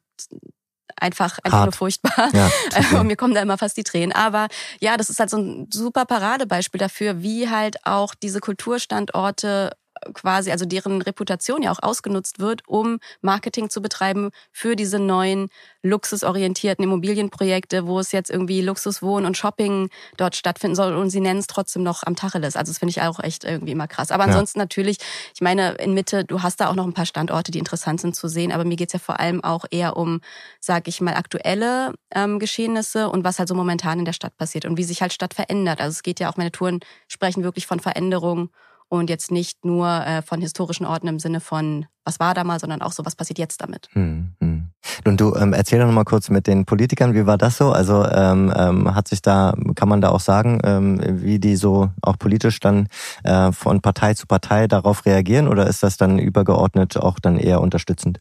einfach, 0.96 1.40
einfach 1.40 1.60
Hart. 1.60 1.66
nur 1.66 1.74
furchtbar. 1.74 2.30
Ja, 2.34 2.52
Und 3.00 3.08
mir 3.08 3.16
kommen 3.16 3.34
da 3.34 3.42
immer 3.42 3.58
fast 3.58 3.76
die 3.78 3.84
Tränen. 3.84 4.12
Aber 4.12 4.48
ja, 4.80 4.98
das 4.98 5.10
ist 5.10 5.20
halt 5.20 5.30
so 5.30 5.38
ein 5.38 5.68
super 5.72 6.06
Paradebeispiel 6.06 6.80
dafür, 6.80 7.22
wie 7.22 7.50
halt 7.50 7.78
auch 7.86 8.14
diese 8.16 8.40
Kulturstandorte 8.40 9.72
quasi, 10.14 10.52
also 10.52 10.66
deren 10.66 11.02
Reputation 11.02 11.64
ja 11.64 11.72
auch 11.72 11.82
ausgenutzt 11.82 12.40
wird, 12.40 12.68
um 12.68 13.00
Marketing 13.22 13.70
zu 13.70 13.82
betreiben 13.82 14.32
für 14.52 14.76
diese 14.76 15.00
neuen 15.00 15.50
luxusorientierten 15.84 16.84
Immobilienprojekte, 16.84 17.88
wo 17.88 18.00
es 18.00 18.12
jetzt 18.12 18.30
irgendwie 18.30 18.62
Luxuswohnen 18.62 19.26
und 19.26 19.38
Shopping 19.38 19.90
dort 20.18 20.36
stattfinden 20.36 20.76
soll 20.76 20.94
und 20.96 21.10
sie 21.10 21.20
nennen 21.20 21.40
es 21.40 21.48
trotzdem 21.48 21.84
noch 21.84 22.04
am 22.04 22.16
Tacheles. 22.16 22.56
Also 22.56 22.72
das 22.72 22.80
finde 22.80 22.92
ich 22.92 23.02
auch 23.02 23.20
echt 23.20 23.44
irgendwie 23.44 23.72
immer 23.72 23.88
krass. 23.88 24.12
Aber 24.12 24.24
ansonsten 24.24 24.60
ja. 24.60 24.66
natürlich, 24.66 24.98
ich 25.34 25.42
meine, 25.42 25.72
in 25.74 25.94
Mitte, 25.94 26.24
du 26.24 26.44
hast 26.44 26.60
da 26.62 26.70
auch 26.70 26.76
noch 26.76 26.86
ein 26.86 26.94
paar 26.94 27.06
Standorte, 27.06 27.52
die 27.52 27.60
interessant 27.60 28.02
sind 28.02 28.16
zu 28.16 28.28
sehen, 28.28 28.52
aber 28.52 28.64
mir 28.64 28.76
geht's 28.76 28.94
ja 28.94 29.00
vor 29.00 29.20
allem 29.20 29.44
auch 29.44 29.66
eher 29.72 29.98
um, 29.98 30.22
sag 30.60 30.88
ich 30.88 31.02
mal, 31.02 31.16
aktuelle 31.16 31.94
ähm, 32.14 32.40
Geschehnisse 32.40 33.10
und 33.10 33.24
was 33.24 33.40
halt 33.40 33.50
so 33.50 33.56
momentan 33.56 34.00
in 34.00 34.06
der 34.06 34.14
Stadt 34.14 34.38
passiert 34.38 34.66
und 34.66 34.78
wie 34.78 34.84
sich 34.84 35.02
halt 35.02 35.14
Stadt 35.14 35.34
verändert. 35.34 35.82
Also 35.82 35.92
es 35.92 36.04
geht 36.04 36.20
ja 36.20 36.30
auch, 36.30 36.38
meine 36.38 36.52
Touren 36.52 36.80
sprechen 37.08 37.44
wirklich 37.44 37.66
von 37.66 37.80
Veränderung 37.80 38.50
und 38.92 39.10
jetzt 39.10 39.32
nicht 39.32 39.64
nur 39.64 39.88
äh, 39.88 40.22
von 40.22 40.42
historischen 40.42 40.86
Orten 40.86 41.08
im 41.08 41.18
Sinne 41.18 41.40
von, 41.40 41.86
was 42.06 42.20
war 42.20 42.34
da 42.34 42.44
mal, 42.44 42.60
sondern 42.60 42.82
auch 42.82 42.92
so, 42.92 43.06
was 43.06 43.16
passiert 43.16 43.40
jetzt 43.40 43.62
damit. 43.62 43.90
Hm, 43.94 44.32
hm. 44.40 44.72
Und 45.06 45.22
du 45.22 45.36
ähm, 45.36 45.54
erzähl 45.54 45.80
doch 45.80 45.86
noch 45.86 45.94
mal 45.94 46.04
kurz 46.04 46.30
mit 46.30 46.48
den 46.48 46.66
Politikern, 46.66 47.14
wie 47.14 47.26
war 47.26 47.38
das 47.38 47.58
so? 47.58 47.72
Also 47.72 48.06
ähm, 48.06 48.52
ähm, 48.56 48.96
hat 48.96 49.08
sich 49.08 49.22
da, 49.22 49.54
kann 49.76 49.88
man 49.88 50.02
da 50.02 50.10
auch 50.10 50.20
sagen, 50.20 50.60
ähm, 50.64 51.00
wie 51.22 51.40
die 51.40 51.56
so 51.56 51.90
auch 52.02 52.18
politisch 52.18 52.60
dann 52.60 52.88
äh, 53.24 53.52
von 53.52 53.82
Partei 53.82 54.14
zu 54.16 54.26
Partei 54.26 54.68
darauf 54.68 55.06
reagieren 55.06 55.48
oder 55.48 55.68
ist 55.68 55.84
das 55.84 55.98
dann 55.98 56.20
übergeordnet 56.20 56.98
auch 56.98 57.20
dann 57.20 57.38
eher 57.38 57.62
unterstützend? 57.62 58.20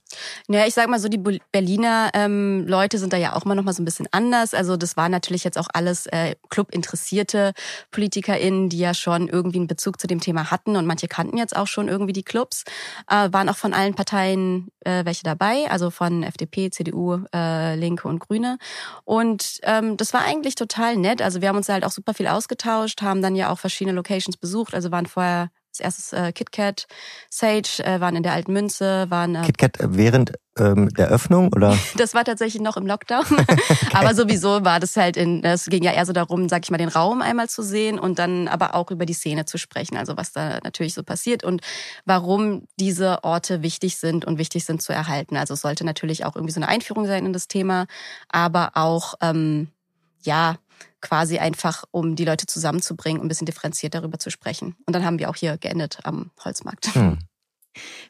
Ja, 0.49 0.67
ich 0.67 0.75
sag 0.75 0.89
mal 0.89 1.01
so, 1.01 1.09
die 1.09 1.41
Berliner 1.53 2.11
ähm, 2.15 2.67
Leute 2.67 2.99
sind 2.99 3.13
da 3.13 3.17
ja 3.17 3.35
auch 3.35 3.45
mal 3.45 3.55
noch 3.55 3.65
mal 3.65 3.73
so 3.73 3.83
ein 3.83 3.87
bisschen 3.87 4.09
anders. 4.13 4.55
Also 4.55 4.77
das 4.77 4.97
waren 4.97 5.11
natürlich 5.11 5.45
jetzt 5.45 5.59
auch 5.59 5.69
alles 5.73 6.07
äh, 6.07 6.35
Club-interessierte 6.51 7.53
PolitikerInnen, 7.91 8.69
die 8.69 8.79
ja 8.79 8.95
schon 8.95 9.29
irgendwie 9.29 9.59
einen 9.59 9.67
Bezug 9.67 10.01
zu 10.01 10.07
dem 10.07 10.21
Thema 10.21 10.51
hatten 10.51 10.77
und 10.77 10.87
manche 10.87 11.09
kannten 11.09 11.37
jetzt 11.37 11.57
auch 11.57 11.67
schon 11.67 11.89
irgendwie 11.89 12.13
die 12.13 12.23
Clubs, 12.23 12.65
äh, 13.09 13.33
waren 13.33 13.49
auch 13.49 13.57
von 13.57 13.70
allen 13.73 13.95
Parteien 13.95 14.69
äh, 14.81 15.05
welche 15.05 15.23
dabei, 15.23 15.71
also 15.71 15.91
von 15.91 16.23
FDP, 16.23 16.71
CDU, 16.71 17.25
äh, 17.35 17.75
Linke 17.77 18.09
und 18.09 18.19
Grüne. 18.19 18.59
Und 19.05 19.61
ähm, 19.63 19.97
das 19.97 20.13
war 20.13 20.25
eigentlich 20.25 20.55
total 20.55 20.97
nett. 20.97 21.23
Also 21.23 21.41
wir 21.41 21.49
haben 21.49 21.57
uns 21.57 21.69
halt 21.69 21.85
auch 21.85 21.91
super 21.91 22.15
viel 22.15 22.27
ausgetauscht, 22.27 23.03
haben 23.03 23.23
dann 23.23 23.37
ja 23.37 23.51
auch 23.51 23.59
verschiedene 23.59 23.95
Locations 23.95 24.37
besucht. 24.37 24.75
Also 24.75 24.91
waren 24.91 25.07
vorher 25.07 25.51
als 25.71 25.81
erstes 25.81 26.13
äh, 26.13 26.33
KitKat, 26.33 26.87
Sage, 27.29 27.83
äh, 27.85 28.01
waren 28.01 28.17
in 28.17 28.23
der 28.23 28.33
Alten 28.33 28.53
Münze, 28.53 29.07
waren... 29.09 29.35
Äh, 29.37 29.43
KitKat 29.43 29.79
während 29.81 30.33
ähm, 30.61 30.89
der 30.91 31.09
Öffnung 31.09 31.53
oder? 31.55 31.77
Das 31.97 32.15
war 32.15 32.25
tatsächlich 32.25 32.63
noch 32.63 32.77
im 32.77 32.87
Lockdown. 32.87 33.25
aber 33.93 34.15
sowieso 34.15 34.65
war 34.65 34.81
das 34.81 34.97
halt 34.97 35.17
in, 35.17 35.43
es 35.45 35.67
ging 35.67 35.83
ja 35.83 35.93
eher 35.93 36.07
so 36.07 36.13
darum, 36.13 36.49
sag 36.49 36.65
ich 36.65 36.71
mal, 36.71 36.79
den 36.79 36.89
Raum 36.89 37.23
einmal 37.23 37.49
zu 37.49 37.63
sehen 37.63 37.99
und 37.99 38.19
dann 38.19 38.49
aber 38.49 38.75
auch 38.75 38.91
über 38.91 39.07
die 39.07 39.13
Szene 39.13 39.45
zu 39.45 39.59
sprechen. 39.59 39.97
Also 39.97 40.17
was 40.17 40.33
da 40.33 40.61
natürlich 40.63 40.95
so 40.95 41.03
passiert 41.03 41.45
und 41.45 41.63
warum 42.05 42.67
diese 42.79 43.25
Orte 43.25 43.63
wichtig 43.63 43.97
sind 43.97 44.25
und 44.25 44.39
wichtig 44.39 44.65
sind 44.65 44.83
zu 44.83 44.93
erhalten. 44.93 45.37
Also 45.37 45.55
es 45.55 45.63
sollte 45.63 45.85
natürlich 45.85 46.25
auch 46.25 46.37
irgendwie 46.37 46.53
so 46.53 46.61
eine 46.61 46.69
Einführung 46.69 47.07
sein 47.07 47.27
in 47.27 47.33
das 47.33 47.49
Thema, 47.49 47.87
aber 48.29 48.73
auch, 48.75 49.15
ähm, 49.21 49.69
ja, 50.23 50.57
quasi 51.01 51.39
einfach, 51.39 51.85
um 51.91 52.17
die 52.17 52.25
Leute 52.25 52.47
zusammenzubringen, 52.47 53.21
um 53.21 53.27
ein 53.27 53.29
bisschen 53.29 53.47
differenziert 53.47 53.95
darüber 53.95 54.19
zu 54.19 54.31
sprechen. 54.31 54.77
Und 54.87 54.95
dann 54.95 55.05
haben 55.05 55.19
wir 55.19 55.31
auch 55.31 55.37
hier 55.37 55.57
geendet 55.57 55.99
am 56.05 56.31
Holzmarkt. 56.45 56.95
Hm. 56.95 57.19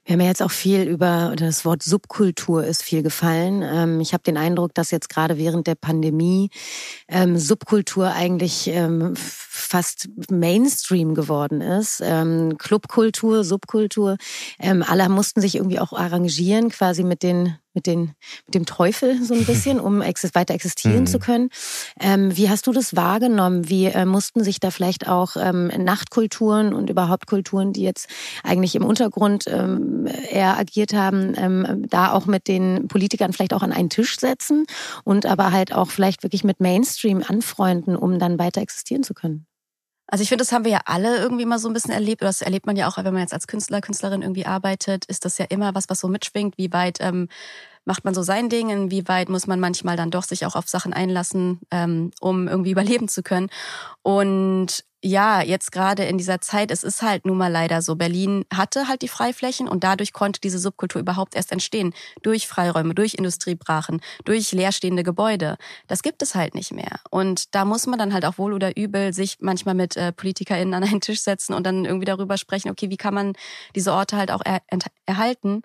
Wir 0.04 0.14
haben 0.14 0.20
ja 0.20 0.28
jetzt 0.28 0.42
auch 0.42 0.50
viel 0.50 0.82
über 0.82 1.34
das 1.36 1.64
Wort 1.64 1.82
Subkultur 1.82 2.64
ist 2.64 2.82
viel 2.82 3.02
gefallen. 3.02 3.62
Ähm, 3.62 4.00
ich 4.00 4.12
habe 4.12 4.22
den 4.22 4.36
Eindruck, 4.36 4.74
dass 4.74 4.90
jetzt 4.90 5.08
gerade 5.08 5.38
während 5.38 5.66
der 5.66 5.74
Pandemie 5.74 6.50
ähm, 7.08 7.38
Subkultur 7.38 8.12
eigentlich 8.12 8.68
ähm, 8.68 9.14
fast 9.16 10.08
Mainstream 10.30 11.14
geworden 11.14 11.60
ist. 11.60 12.02
Clubkultur, 12.58 13.44
Subkultur. 13.44 14.16
alle 14.58 15.08
mussten 15.08 15.40
sich 15.40 15.56
irgendwie 15.56 15.78
auch 15.78 15.92
arrangieren, 15.92 16.70
quasi 16.70 17.04
mit 17.04 17.22
den 17.22 17.56
mit, 17.74 17.86
den, 17.86 18.12
mit 18.46 18.54
dem 18.54 18.66
Teufel 18.66 19.22
so 19.22 19.34
ein 19.34 19.44
bisschen, 19.44 19.80
um 19.80 20.00
weiter 20.34 20.54
existieren 20.54 21.06
zu 21.06 21.18
mhm. 21.18 21.22
können. 21.22 21.48
Ähm, 22.00 22.36
wie 22.36 22.48
hast 22.48 22.66
du 22.66 22.72
das 22.72 22.96
wahrgenommen? 22.96 23.68
Wie 23.68 23.86
äh, 23.86 24.04
mussten 24.04 24.42
sich 24.44 24.60
da 24.60 24.70
vielleicht 24.70 25.08
auch 25.08 25.36
ähm, 25.36 25.68
Nachtkulturen 25.68 26.72
und 26.72 26.90
überhaupt 26.90 27.26
Kulturen, 27.26 27.72
die 27.72 27.82
jetzt 27.82 28.08
eigentlich 28.42 28.74
im 28.74 28.84
Untergrund 28.84 29.44
ähm, 29.48 30.06
eher 30.30 30.58
agiert 30.58 30.92
haben, 30.92 31.34
ähm, 31.36 31.86
da 31.88 32.12
auch 32.12 32.26
mit 32.26 32.48
den 32.48 32.88
Politikern 32.88 33.32
vielleicht 33.32 33.54
auch 33.54 33.62
an 33.62 33.72
einen 33.72 33.90
Tisch 33.90 34.18
setzen 34.18 34.64
und 35.04 35.26
aber 35.26 35.52
halt 35.52 35.72
auch 35.74 35.90
vielleicht 35.90 36.22
wirklich 36.22 36.44
mit 36.44 36.60
Mainstream 36.60 37.22
anfreunden, 37.26 37.96
um 37.96 38.18
dann 38.18 38.38
weiter 38.38 38.60
existieren 38.60 39.02
zu 39.02 39.14
können? 39.14 39.46
Also 40.10 40.22
ich 40.22 40.28
finde, 40.28 40.42
das 40.42 40.50
haben 40.50 40.64
wir 40.64 40.72
ja 40.72 40.80
alle 40.86 41.18
irgendwie 41.18 41.46
mal 41.46 41.60
so 41.60 41.68
ein 41.68 41.72
bisschen 41.72 41.92
erlebt. 41.94 42.22
Das 42.22 42.42
erlebt 42.42 42.66
man 42.66 42.74
ja 42.74 42.88
auch, 42.88 42.96
wenn 42.96 43.12
man 43.12 43.22
jetzt 43.22 43.32
als 43.32 43.46
Künstler, 43.46 43.80
Künstlerin 43.80 44.22
irgendwie 44.22 44.44
arbeitet, 44.44 45.04
ist 45.04 45.24
das 45.24 45.38
ja 45.38 45.46
immer 45.48 45.74
was, 45.74 45.88
was 45.88 46.00
so 46.00 46.08
mitschwingt. 46.08 46.58
Wie 46.58 46.72
weit 46.72 46.98
ähm, 47.00 47.28
macht 47.84 48.04
man 48.04 48.12
so 48.12 48.22
sein 48.22 48.48
Ding? 48.48 48.70
Inwieweit 48.70 49.28
muss 49.28 49.46
man 49.46 49.60
manchmal 49.60 49.96
dann 49.96 50.10
doch 50.10 50.24
sich 50.24 50.44
auch 50.46 50.56
auf 50.56 50.68
Sachen 50.68 50.92
einlassen, 50.92 51.60
ähm, 51.70 52.10
um 52.20 52.48
irgendwie 52.48 52.70
überleben 52.72 53.06
zu 53.06 53.22
können? 53.22 53.50
Und 54.02 54.84
ja, 55.02 55.42
jetzt 55.42 55.72
gerade 55.72 56.04
in 56.04 56.18
dieser 56.18 56.40
Zeit, 56.40 56.70
es 56.70 56.84
ist 56.84 57.00
halt 57.00 57.24
nun 57.24 57.38
mal 57.38 57.50
leider 57.50 57.80
so. 57.80 57.96
Berlin 57.96 58.44
hatte 58.52 58.86
halt 58.86 59.00
die 59.00 59.08
Freiflächen 59.08 59.66
und 59.66 59.82
dadurch 59.82 60.12
konnte 60.12 60.40
diese 60.40 60.58
Subkultur 60.58 61.00
überhaupt 61.00 61.34
erst 61.34 61.52
entstehen. 61.52 61.94
Durch 62.22 62.46
Freiräume, 62.46 62.94
durch 62.94 63.14
Industriebrachen, 63.14 64.00
durch 64.24 64.52
leerstehende 64.52 65.02
Gebäude. 65.02 65.56
Das 65.86 66.02
gibt 66.02 66.20
es 66.22 66.34
halt 66.34 66.54
nicht 66.54 66.72
mehr. 66.72 67.00
Und 67.10 67.54
da 67.54 67.64
muss 67.64 67.86
man 67.86 67.98
dann 67.98 68.12
halt 68.12 68.26
auch 68.26 68.36
wohl 68.36 68.52
oder 68.52 68.76
übel 68.76 69.14
sich 69.14 69.38
manchmal 69.40 69.74
mit 69.74 69.96
äh, 69.96 70.12
PolitikerInnen 70.12 70.74
an 70.74 70.84
einen 70.84 71.00
Tisch 71.00 71.20
setzen 71.20 71.54
und 71.54 71.64
dann 71.64 71.86
irgendwie 71.86 72.06
darüber 72.06 72.36
sprechen, 72.36 72.70
okay, 72.70 72.90
wie 72.90 72.98
kann 72.98 73.14
man 73.14 73.32
diese 73.74 73.94
Orte 73.94 74.18
halt 74.18 74.30
auch 74.30 74.42
er 74.44 74.60
erhalten? 75.06 75.62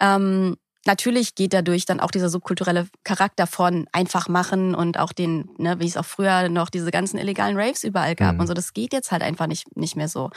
Ähm, 0.00 0.56
Natürlich 0.86 1.34
geht 1.34 1.52
dadurch 1.54 1.86
dann 1.86 2.00
auch 2.00 2.10
dieser 2.10 2.28
subkulturelle 2.28 2.88
Charakter 3.04 3.46
von 3.46 3.86
einfach 3.92 4.28
machen 4.28 4.74
und 4.74 4.98
auch 4.98 5.12
den, 5.12 5.48
ne, 5.56 5.80
wie 5.80 5.86
es 5.86 5.96
auch 5.96 6.04
früher 6.04 6.48
noch 6.48 6.68
diese 6.68 6.90
ganzen 6.90 7.18
illegalen 7.18 7.58
Raves 7.58 7.84
überall 7.84 8.14
gab 8.14 8.34
mhm. 8.34 8.40
und 8.40 8.46
so, 8.46 8.54
das 8.54 8.74
geht 8.74 8.92
jetzt 8.92 9.10
halt 9.10 9.22
einfach 9.22 9.46
nicht, 9.46 9.76
nicht 9.76 9.96
mehr 9.96 10.08
so. 10.08 10.30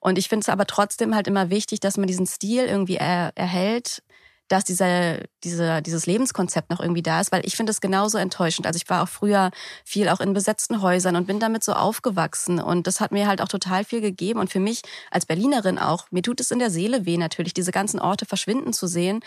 Und 0.00 0.18
ich 0.18 0.28
finde 0.28 0.42
es 0.42 0.48
aber 0.48 0.66
trotzdem 0.66 1.14
halt 1.14 1.26
immer 1.26 1.50
wichtig, 1.50 1.80
dass 1.80 1.98
man 1.98 2.06
diesen 2.06 2.26
Stil 2.26 2.64
irgendwie 2.64 2.96
er, 2.96 3.32
erhält, 3.34 4.02
dass 4.48 4.64
dieser, 4.64 5.20
dieser, 5.44 5.80
dieses 5.80 6.06
Lebenskonzept 6.06 6.70
noch 6.70 6.80
irgendwie 6.80 7.02
da 7.02 7.20
ist, 7.20 7.32
weil 7.32 7.46
ich 7.46 7.56
finde 7.56 7.70
es 7.70 7.80
genauso 7.80 8.18
enttäuschend. 8.18 8.66
Also 8.66 8.76
ich 8.76 8.88
war 8.90 9.02
auch 9.02 9.08
früher 9.08 9.50
viel 9.84 10.08
auch 10.08 10.20
in 10.20 10.34
besetzten 10.34 10.82
Häusern 10.82 11.16
und 11.16 11.26
bin 11.26 11.40
damit 11.40 11.64
so 11.64 11.72
aufgewachsen 11.72 12.60
und 12.60 12.86
das 12.86 13.00
hat 13.00 13.12
mir 13.12 13.26
halt 13.26 13.40
auch 13.40 13.48
total 13.48 13.84
viel 13.84 14.02
gegeben 14.02 14.40
und 14.40 14.50
für 14.50 14.60
mich 14.60 14.82
als 15.10 15.24
Berlinerin 15.24 15.78
auch, 15.78 16.06
mir 16.10 16.22
tut 16.22 16.40
es 16.40 16.50
in 16.50 16.58
der 16.58 16.70
Seele 16.70 17.06
weh 17.06 17.16
natürlich, 17.16 17.54
diese 17.54 17.72
ganzen 17.72 17.98
Orte 17.98 18.26
verschwinden 18.26 18.72
zu 18.72 18.86
sehen 18.86 19.20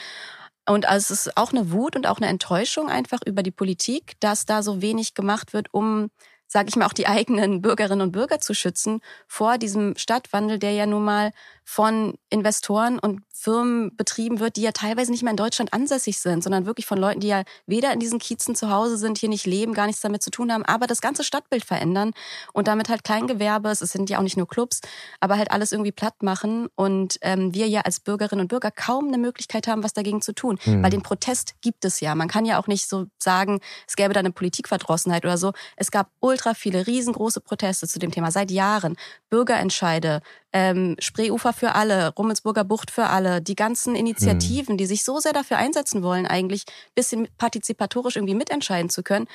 und 0.67 0.87
also 0.87 1.13
es 1.13 1.27
ist 1.27 1.37
auch 1.37 1.51
eine 1.51 1.71
Wut 1.71 1.95
und 1.95 2.07
auch 2.07 2.17
eine 2.17 2.27
Enttäuschung 2.27 2.89
einfach 2.89 3.19
über 3.25 3.43
die 3.43 3.51
Politik, 3.51 4.13
dass 4.19 4.45
da 4.45 4.63
so 4.63 4.81
wenig 4.81 5.13
gemacht 5.13 5.53
wird, 5.53 5.73
um 5.73 6.09
sage 6.55 6.69
ich 6.69 6.77
mal, 6.77 6.85
auch 6.85 6.93
die 6.93 7.05
eigenen 7.05 7.61
Bürgerinnen 7.61 7.99
und 7.99 8.13
Bürger 8.13 8.39
zu 8.39 8.53
schützen 8.53 9.01
vor 9.27 9.57
diesem 9.57 9.97
Stadtwandel, 9.97 10.57
der 10.57 10.71
ja 10.71 10.85
nun 10.85 11.03
mal 11.03 11.33
von 11.65 12.13
Investoren 12.29 12.97
und 12.97 13.23
Firmen 13.33 13.95
betrieben 13.97 14.39
wird, 14.39 14.55
die 14.55 14.61
ja 14.61 14.71
teilweise 14.71 15.11
nicht 15.11 15.23
mehr 15.23 15.31
in 15.31 15.37
Deutschland 15.37 15.73
ansässig 15.73 16.19
sind, 16.19 16.43
sondern 16.43 16.65
wirklich 16.65 16.85
von 16.85 16.97
Leuten, 16.97 17.19
die 17.19 17.27
ja 17.27 17.43
weder 17.65 17.91
in 17.91 17.99
diesen 17.99 18.19
Kiezen 18.19 18.55
zu 18.55 18.69
Hause 18.69 18.97
sind, 18.97 19.17
hier 19.17 19.29
nicht 19.29 19.45
leben, 19.45 19.73
gar 19.73 19.87
nichts 19.87 20.01
damit 20.01 20.21
zu 20.21 20.29
tun 20.29 20.53
haben, 20.53 20.63
aber 20.63 20.87
das 20.87 21.01
ganze 21.01 21.23
Stadtbild 21.23 21.65
verändern 21.65 22.11
und 22.53 22.67
damit 22.67 22.87
halt 22.87 23.03
Kleingewerbe, 23.03 23.69
es 23.69 23.79
sind 23.79 24.09
ja 24.09 24.19
auch 24.19 24.23
nicht 24.23 24.37
nur 24.37 24.47
Clubs, 24.47 24.79
aber 25.19 25.37
halt 25.37 25.51
alles 25.51 25.71
irgendwie 25.71 25.91
platt 25.91 26.21
machen 26.21 26.67
und 26.75 27.17
ähm, 27.21 27.53
wir 27.53 27.67
ja 27.67 27.81
als 27.81 27.99
Bürgerinnen 27.99 28.41
und 28.41 28.47
Bürger 28.47 28.71
kaum 28.71 29.07
eine 29.07 29.17
Möglichkeit 29.17 29.67
haben, 29.67 29.83
was 29.83 29.93
dagegen 29.93 30.21
zu 30.21 30.33
tun, 30.33 30.59
mhm. 30.63 30.83
weil 30.83 30.91
den 30.91 31.03
Protest 31.03 31.55
gibt 31.61 31.83
es 31.83 31.99
ja. 31.99 32.15
Man 32.15 32.27
kann 32.27 32.45
ja 32.45 32.59
auch 32.59 32.67
nicht 32.67 32.87
so 32.87 33.07
sagen, 33.17 33.59
es 33.87 33.95
gäbe 33.95 34.13
da 34.13 34.19
eine 34.19 34.31
Politikverdrossenheit 34.31 35.25
oder 35.25 35.37
so. 35.37 35.51
Es 35.75 35.91
gab 35.91 36.09
ultra 36.19 36.44
viele 36.53 36.85
riesengroße 36.85 37.41
Proteste 37.41 37.87
zu 37.87 37.97
dem 37.97 38.11
Thema 38.11 38.31
seit 38.31 38.51
Jahren, 38.51 38.97
Bürgerentscheide, 39.29 40.21
ähm, 40.53 40.95
Spreeufer 40.99 41.53
für 41.53 41.73
alle, 41.73 42.13
Rummelsburger 42.13 42.63
Bucht 42.63 42.91
für 42.91 43.07
alle, 43.07 43.41
die 43.41 43.55
ganzen 43.55 43.95
Initiativen, 43.95 44.75
mhm. 44.75 44.77
die 44.77 44.85
sich 44.85 45.03
so 45.03 45.19
sehr 45.19 45.33
dafür 45.33 45.57
einsetzen 45.57 46.03
wollen, 46.03 46.27
eigentlich 46.27 46.65
bisschen 46.93 47.27
partizipatorisch 47.37 48.17
irgendwie 48.17 48.35
mitentscheiden 48.35 48.89
zu 48.89 49.01
können. 49.01 49.27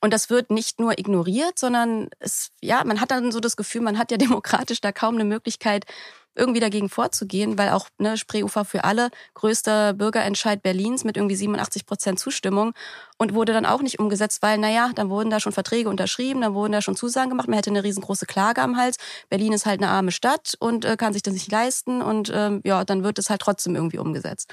Und 0.00 0.14
das 0.14 0.30
wird 0.30 0.50
nicht 0.50 0.80
nur 0.80 0.98
ignoriert, 0.98 1.58
sondern 1.58 2.08
es, 2.18 2.50
ja, 2.60 2.82
man 2.84 3.00
hat 3.00 3.10
dann 3.10 3.32
so 3.32 3.40
das 3.40 3.56
Gefühl, 3.56 3.82
man 3.82 3.98
hat 3.98 4.10
ja 4.10 4.16
demokratisch 4.18 4.80
da 4.80 4.92
kaum 4.92 5.14
eine 5.14 5.24
Möglichkeit, 5.24 5.84
irgendwie 6.34 6.60
dagegen 6.60 6.88
vorzugehen, 6.88 7.58
weil 7.58 7.70
auch 7.70 7.88
ne, 7.98 8.16
Spreeufer 8.16 8.64
für 8.64 8.84
alle 8.84 9.10
größter 9.34 9.94
Bürgerentscheid 9.94 10.62
Berlins 10.62 11.04
mit 11.04 11.16
irgendwie 11.16 11.36
87 11.36 11.86
Prozent 11.86 12.18
Zustimmung 12.18 12.72
und 13.18 13.34
wurde 13.34 13.52
dann 13.52 13.66
auch 13.66 13.82
nicht 13.82 13.98
umgesetzt, 13.98 14.42
weil 14.42 14.58
naja, 14.58 14.90
dann 14.94 15.10
wurden 15.10 15.30
da 15.30 15.40
schon 15.40 15.52
Verträge 15.52 15.88
unterschrieben, 15.88 16.40
dann 16.40 16.54
wurden 16.54 16.72
da 16.72 16.82
schon 16.82 16.96
Zusagen 16.96 17.30
gemacht, 17.30 17.48
man 17.48 17.56
hätte 17.56 17.70
eine 17.70 17.84
riesengroße 17.84 18.26
Klage 18.26 18.62
am 18.62 18.76
Hals. 18.76 18.96
Berlin 19.28 19.52
ist 19.52 19.66
halt 19.66 19.82
eine 19.82 19.90
arme 19.90 20.12
Stadt 20.12 20.54
und 20.58 20.84
äh, 20.84 20.96
kann 20.96 21.12
sich 21.12 21.22
das 21.22 21.34
nicht 21.34 21.50
leisten 21.50 22.02
und 22.02 22.32
ähm, 22.34 22.60
ja, 22.64 22.84
dann 22.84 23.02
wird 23.02 23.18
es 23.18 23.30
halt 23.30 23.40
trotzdem 23.40 23.74
irgendwie 23.74 23.98
umgesetzt. 23.98 24.50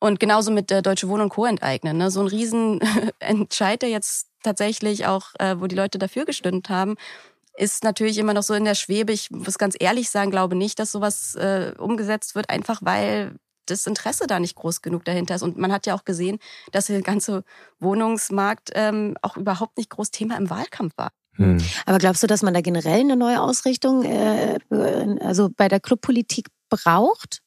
Und 0.00 0.20
genauso 0.20 0.50
mit 0.50 0.68
der 0.68 0.82
Deutsche 0.82 1.08
Wohnen 1.08 1.22
und 1.22 1.28
Co. 1.30 1.46
enteignen. 1.46 1.96
Ne? 1.96 2.10
So 2.10 2.20
ein 2.20 2.26
Riesenentscheid, 2.26 3.80
der 3.80 3.88
jetzt 3.88 4.28
tatsächlich 4.42 5.06
auch, 5.06 5.28
äh, 5.38 5.56
wo 5.58 5.66
die 5.66 5.76
Leute 5.76 5.98
dafür 5.98 6.26
gestimmt 6.26 6.68
haben, 6.68 6.96
ist 7.56 7.84
natürlich 7.84 8.18
immer 8.18 8.34
noch 8.34 8.42
so 8.42 8.54
in 8.54 8.64
der 8.64 8.74
Schwebe. 8.74 9.12
Ich 9.12 9.30
muss 9.30 9.58
ganz 9.58 9.76
ehrlich 9.78 10.10
sagen, 10.10 10.30
glaube 10.30 10.56
nicht, 10.56 10.78
dass 10.78 10.92
sowas 10.92 11.34
äh, 11.36 11.72
umgesetzt 11.78 12.34
wird, 12.34 12.50
einfach 12.50 12.80
weil 12.82 13.36
das 13.66 13.86
Interesse 13.86 14.26
da 14.26 14.40
nicht 14.40 14.56
groß 14.56 14.82
genug 14.82 15.04
dahinter 15.04 15.34
ist. 15.36 15.42
Und 15.42 15.56
man 15.56 15.72
hat 15.72 15.86
ja 15.86 15.94
auch 15.94 16.04
gesehen, 16.04 16.38
dass 16.72 16.86
der 16.86 17.02
ganze 17.02 17.44
Wohnungsmarkt 17.80 18.70
ähm, 18.74 19.16
auch 19.22 19.36
überhaupt 19.36 19.78
nicht 19.78 19.90
groß 19.90 20.10
Thema 20.10 20.36
im 20.36 20.50
Wahlkampf 20.50 20.92
war. 20.96 21.10
Hm. 21.36 21.58
Aber 21.86 21.98
glaubst 21.98 22.22
du, 22.22 22.26
dass 22.26 22.42
man 22.42 22.54
da 22.54 22.60
generell 22.60 23.00
eine 23.00 23.16
neue 23.16 23.40
Ausrichtung, 23.40 24.04
äh, 24.04 24.58
also 25.20 25.48
bei 25.56 25.68
der 25.68 25.80
Clubpolitik 25.80 26.48
braucht? 26.68 27.40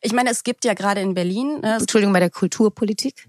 Ich 0.00 0.12
meine, 0.12 0.30
es 0.30 0.42
gibt 0.44 0.64
ja 0.64 0.74
gerade 0.74 1.00
in 1.00 1.14
Berlin. 1.14 1.62
Äh, 1.62 1.76
Entschuldigung, 1.76 2.12
bei 2.12 2.20
der 2.20 2.30
Kulturpolitik? 2.30 3.28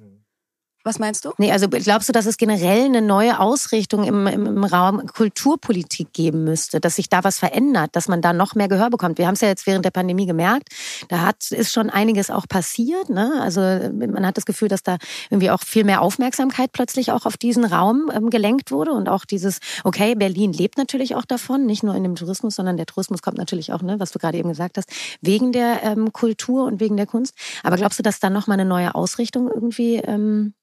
Was 0.83 0.97
meinst 0.97 1.25
du? 1.25 1.31
Nee, 1.37 1.51
also 1.51 1.69
glaubst 1.69 2.09
du, 2.09 2.13
dass 2.13 2.25
es 2.25 2.37
generell 2.37 2.85
eine 2.85 3.03
neue 3.03 3.39
Ausrichtung 3.39 4.03
im, 4.03 4.25
im, 4.25 4.45
im, 4.47 4.63
Raum 4.63 5.05
Kulturpolitik 5.05 6.11
geben 6.11 6.43
müsste, 6.43 6.79
dass 6.79 6.95
sich 6.95 7.07
da 7.07 7.23
was 7.23 7.37
verändert, 7.37 7.95
dass 7.95 8.07
man 8.07 8.21
da 8.21 8.33
noch 8.33 8.55
mehr 8.55 8.67
Gehör 8.67 8.89
bekommt? 8.89 9.19
Wir 9.19 9.27
haben 9.27 9.35
es 9.35 9.41
ja 9.41 9.47
jetzt 9.47 9.67
während 9.67 9.85
der 9.85 9.91
Pandemie 9.91 10.25
gemerkt, 10.25 10.69
da 11.09 11.21
hat 11.21 11.51
ist 11.51 11.71
schon 11.71 11.89
einiges 11.91 12.31
auch 12.31 12.47
passiert. 12.47 13.09
Ne? 13.09 13.39
Also 13.41 13.61
man 13.61 14.25
hat 14.25 14.37
das 14.37 14.45
Gefühl, 14.45 14.69
dass 14.69 14.81
da 14.81 14.97
irgendwie 15.29 15.51
auch 15.51 15.61
viel 15.61 15.83
mehr 15.83 16.01
Aufmerksamkeit 16.01 16.71
plötzlich 16.71 17.11
auch 17.11 17.25
auf 17.25 17.37
diesen 17.37 17.65
Raum 17.65 18.09
ähm, 18.13 18.31
gelenkt 18.31 18.71
wurde 18.71 18.91
und 18.91 19.07
auch 19.07 19.25
dieses, 19.25 19.59
okay, 19.83 20.15
Berlin 20.15 20.51
lebt 20.51 20.77
natürlich 20.77 21.15
auch 21.15 21.25
davon, 21.25 21.67
nicht 21.67 21.83
nur 21.83 21.93
in 21.93 22.03
dem 22.03 22.15
Tourismus, 22.15 22.55
sondern 22.55 22.77
der 22.77 22.87
Tourismus 22.87 23.21
kommt 23.21 23.37
natürlich 23.37 23.71
auch, 23.71 23.83
ne, 23.83 23.99
was 23.99 24.11
du 24.11 24.19
gerade 24.19 24.37
eben 24.37 24.49
gesagt 24.49 24.77
hast, 24.77 24.89
wegen 25.21 25.51
der 25.51 25.83
ähm, 25.83 26.11
Kultur 26.11 26.65
und 26.65 26.79
wegen 26.79 26.97
der 26.97 27.05
Kunst. 27.05 27.35
Aber 27.61 27.75
glaubst 27.75 27.99
du, 27.99 28.03
dass 28.03 28.19
da 28.19 28.29
noch 28.31 28.47
mal 28.47 28.55
eine 28.55 28.65
neue 28.65 28.95
Ausrichtung 28.95 29.47
irgendwie 29.47 29.97
ähm, 29.97 30.53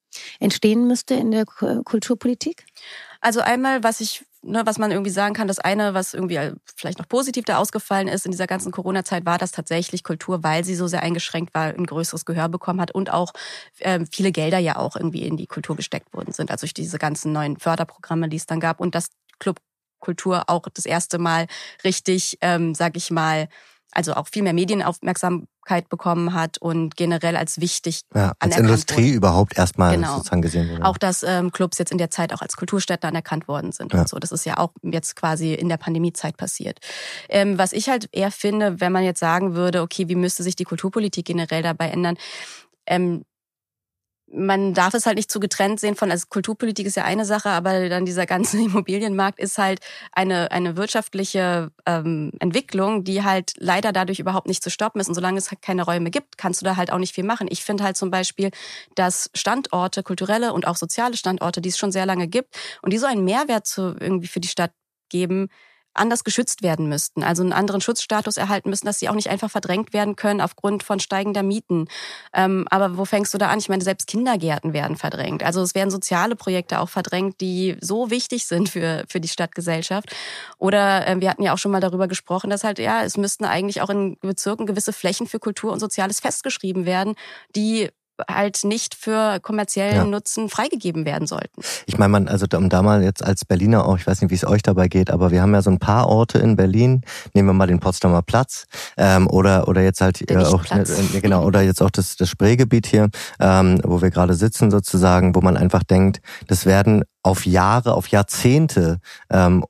entstehen 0.40 0.86
müsste 0.86 1.14
in 1.14 1.30
der 1.30 1.44
Kulturpolitik? 1.44 2.64
Also 3.20 3.40
einmal, 3.40 3.82
was 3.82 4.00
ich, 4.00 4.24
ne, 4.42 4.62
was 4.64 4.78
man 4.78 4.90
irgendwie 4.92 5.10
sagen 5.10 5.34
kann, 5.34 5.48
das 5.48 5.58
eine, 5.58 5.94
was 5.94 6.14
irgendwie 6.14 6.52
vielleicht 6.76 6.98
noch 6.98 7.08
positiv 7.08 7.44
da 7.44 7.58
ausgefallen 7.58 8.06
ist 8.06 8.26
in 8.26 8.32
dieser 8.32 8.46
ganzen 8.46 8.70
Corona-Zeit, 8.70 9.26
war, 9.26 9.38
dass 9.38 9.50
tatsächlich 9.50 10.04
Kultur, 10.04 10.44
weil 10.44 10.64
sie 10.64 10.76
so 10.76 10.86
sehr 10.86 11.02
eingeschränkt 11.02 11.54
war, 11.54 11.74
ein 11.74 11.86
größeres 11.86 12.24
Gehör 12.24 12.48
bekommen 12.48 12.80
hat 12.80 12.92
und 12.92 13.12
auch 13.12 13.32
ähm, 13.80 14.06
viele 14.10 14.30
Gelder 14.30 14.58
ja 14.58 14.76
auch 14.76 14.94
irgendwie 14.94 15.26
in 15.26 15.36
die 15.36 15.46
Kultur 15.46 15.74
gesteckt 15.74 16.12
worden 16.12 16.32
sind. 16.32 16.50
Also 16.50 16.60
durch 16.60 16.74
diese 16.74 16.98
ganzen 16.98 17.32
neuen 17.32 17.58
Förderprogramme, 17.58 18.28
die 18.28 18.36
es 18.36 18.46
dann 18.46 18.60
gab 18.60 18.80
und 18.80 18.94
das 18.94 19.08
Club 19.40 19.58
Kultur 20.00 20.44
auch 20.46 20.62
das 20.72 20.86
erste 20.86 21.18
Mal 21.18 21.46
richtig, 21.82 22.38
ähm, 22.40 22.74
sag 22.74 22.96
ich 22.96 23.10
mal, 23.10 23.48
also 23.92 24.14
auch 24.14 24.28
viel 24.28 24.42
mehr 24.42 24.52
Medienaufmerksamkeit 24.52 25.88
bekommen 25.88 26.34
hat 26.34 26.58
und 26.58 26.96
generell 26.96 27.36
als 27.36 27.60
wichtig 27.60 28.02
ja, 28.14 28.32
als 28.38 28.56
Industrie 28.56 29.08
wurde. 29.08 29.16
überhaupt 29.16 29.58
erstmal 29.58 29.96
genau. 29.96 30.16
sozusagen 30.16 30.42
gesehen 30.42 30.70
wurde. 30.70 30.84
Auch 30.84 30.98
dass 30.98 31.22
ähm, 31.22 31.52
Clubs 31.52 31.78
jetzt 31.78 31.92
in 31.92 31.98
der 31.98 32.10
Zeit 32.10 32.32
auch 32.32 32.42
als 32.42 32.56
Kulturstätte 32.56 33.06
anerkannt 33.06 33.48
worden 33.48 33.72
sind 33.72 33.92
ja. 33.92 34.00
und 34.00 34.08
so. 34.08 34.18
Das 34.18 34.32
ist 34.32 34.44
ja 34.44 34.58
auch 34.58 34.72
jetzt 34.82 35.16
quasi 35.16 35.54
in 35.54 35.68
der 35.68 35.78
Pandemiezeit 35.78 36.36
passiert. 36.36 36.78
Ähm, 37.28 37.58
was 37.58 37.72
ich 37.72 37.88
halt 37.88 38.08
eher 38.12 38.30
finde, 38.30 38.80
wenn 38.80 38.92
man 38.92 39.04
jetzt 39.04 39.20
sagen 39.20 39.54
würde, 39.54 39.82
okay, 39.82 40.08
wie 40.08 40.16
müsste 40.16 40.42
sich 40.42 40.56
die 40.56 40.64
Kulturpolitik 40.64 41.26
generell 41.26 41.62
dabei 41.62 41.88
ändern? 41.88 42.16
Ähm, 42.86 43.24
man 44.32 44.74
darf 44.74 44.94
es 44.94 45.06
halt 45.06 45.16
nicht 45.16 45.30
zu 45.30 45.40
getrennt 45.40 45.80
sehen 45.80 45.96
von, 45.96 46.10
also 46.10 46.26
Kulturpolitik 46.28 46.86
ist 46.86 46.96
ja 46.96 47.04
eine 47.04 47.24
Sache, 47.24 47.50
aber 47.50 47.88
dann 47.88 48.04
dieser 48.04 48.26
ganze 48.26 48.58
Immobilienmarkt 48.62 49.38
ist 49.38 49.58
halt 49.58 49.80
eine, 50.12 50.50
eine 50.50 50.76
wirtschaftliche 50.76 51.70
ähm, 51.86 52.32
Entwicklung, 52.38 53.04
die 53.04 53.22
halt 53.24 53.52
leider 53.56 53.92
dadurch 53.92 54.18
überhaupt 54.18 54.46
nicht 54.46 54.62
zu 54.62 54.70
stoppen 54.70 55.00
ist. 55.00 55.08
Und 55.08 55.14
solange 55.14 55.38
es 55.38 55.50
halt 55.50 55.62
keine 55.62 55.82
Räume 55.82 56.10
gibt, 56.10 56.38
kannst 56.38 56.60
du 56.60 56.64
da 56.64 56.76
halt 56.76 56.92
auch 56.92 56.98
nicht 56.98 57.14
viel 57.14 57.24
machen. 57.24 57.48
Ich 57.50 57.64
finde 57.64 57.84
halt 57.84 57.96
zum 57.96 58.10
Beispiel, 58.10 58.50
dass 58.94 59.30
Standorte, 59.34 60.02
kulturelle 60.02 60.52
und 60.52 60.66
auch 60.66 60.76
soziale 60.76 61.16
Standorte, 61.16 61.60
die 61.60 61.70
es 61.70 61.78
schon 61.78 61.92
sehr 61.92 62.06
lange 62.06 62.28
gibt 62.28 62.56
und 62.82 62.92
die 62.92 62.98
so 62.98 63.06
einen 63.06 63.24
Mehrwert 63.24 63.66
zu, 63.66 63.96
irgendwie 63.98 64.28
für 64.28 64.40
die 64.40 64.48
Stadt 64.48 64.72
geben, 65.08 65.48
anders 65.94 66.24
geschützt 66.24 66.62
werden 66.62 66.88
müssten, 66.88 67.22
also 67.22 67.42
einen 67.42 67.52
anderen 67.52 67.80
Schutzstatus 67.80 68.36
erhalten 68.36 68.70
müssen, 68.70 68.86
dass 68.86 68.98
sie 68.98 69.08
auch 69.08 69.14
nicht 69.14 69.30
einfach 69.30 69.50
verdrängt 69.50 69.92
werden 69.92 70.16
können 70.16 70.40
aufgrund 70.40 70.82
von 70.82 71.00
steigender 71.00 71.42
Mieten. 71.42 71.86
Ähm, 72.32 72.66
aber 72.70 72.96
wo 72.96 73.04
fängst 73.04 73.34
du 73.34 73.38
da 73.38 73.48
an? 73.48 73.58
Ich 73.58 73.68
meine, 73.68 73.82
selbst 73.82 74.06
Kindergärten 74.06 74.72
werden 74.72 74.96
verdrängt. 74.96 75.42
Also 75.42 75.60
es 75.62 75.74
werden 75.74 75.90
soziale 75.90 76.36
Projekte 76.36 76.80
auch 76.80 76.88
verdrängt, 76.88 77.40
die 77.40 77.76
so 77.80 78.10
wichtig 78.10 78.46
sind 78.46 78.68
für, 78.68 79.04
für 79.08 79.20
die 79.20 79.28
Stadtgesellschaft. 79.28 80.14
Oder 80.58 81.06
äh, 81.06 81.20
wir 81.20 81.30
hatten 81.30 81.42
ja 81.42 81.52
auch 81.52 81.58
schon 81.58 81.72
mal 81.72 81.80
darüber 81.80 82.08
gesprochen, 82.08 82.50
dass 82.50 82.64
halt, 82.64 82.78
ja, 82.78 83.02
es 83.02 83.16
müssten 83.16 83.44
eigentlich 83.44 83.80
auch 83.80 83.90
in 83.90 84.16
Bezirken 84.20 84.66
gewisse 84.66 84.92
Flächen 84.92 85.26
für 85.26 85.38
Kultur 85.38 85.72
und 85.72 85.80
Soziales 85.80 86.20
festgeschrieben 86.20 86.86
werden, 86.86 87.14
die 87.54 87.90
halt 88.30 88.64
nicht 88.64 88.94
für 88.94 89.38
kommerziellen 89.40 89.96
ja. 89.96 90.04
Nutzen 90.04 90.48
freigegeben 90.48 91.04
werden 91.04 91.26
sollten. 91.26 91.62
Ich 91.86 91.98
meine, 91.98 92.10
man, 92.10 92.28
also 92.28 92.46
um 92.56 92.68
da 92.68 92.82
mal 92.82 93.02
jetzt 93.02 93.24
als 93.24 93.44
Berliner 93.44 93.86
auch, 93.86 93.98
ich 93.98 94.06
weiß 94.06 94.20
nicht, 94.22 94.30
wie 94.30 94.34
es 94.34 94.46
euch 94.46 94.62
dabei 94.62 94.88
geht, 94.88 95.10
aber 95.10 95.30
wir 95.30 95.42
haben 95.42 95.54
ja 95.54 95.62
so 95.62 95.70
ein 95.70 95.78
paar 95.78 96.08
Orte 96.08 96.38
in 96.38 96.56
Berlin. 96.56 97.02
Nehmen 97.34 97.48
wir 97.48 97.52
mal 97.52 97.66
den 97.66 97.80
Potsdamer 97.80 98.22
Platz 98.22 98.66
ähm, 98.96 99.28
oder 99.28 99.68
oder 99.68 99.82
jetzt 99.82 100.00
halt 100.00 100.28
äh, 100.30 100.36
auch 100.36 100.64
äh, 100.70 101.20
genau 101.20 101.44
oder 101.44 101.62
jetzt 101.62 101.82
auch 101.82 101.90
das 101.90 102.16
das 102.16 102.28
Spreegebiet 102.28 102.86
hier, 102.86 103.08
ähm, 103.40 103.80
wo 103.84 104.02
wir 104.02 104.10
gerade 104.10 104.34
sitzen 104.34 104.70
sozusagen, 104.70 105.34
wo 105.34 105.40
man 105.40 105.56
einfach 105.56 105.82
denkt, 105.84 106.20
das 106.46 106.66
werden 106.66 107.04
auf 107.28 107.44
Jahre, 107.44 107.92
auf 107.92 108.08
Jahrzehnte 108.08 109.00
ähm, 109.30 109.64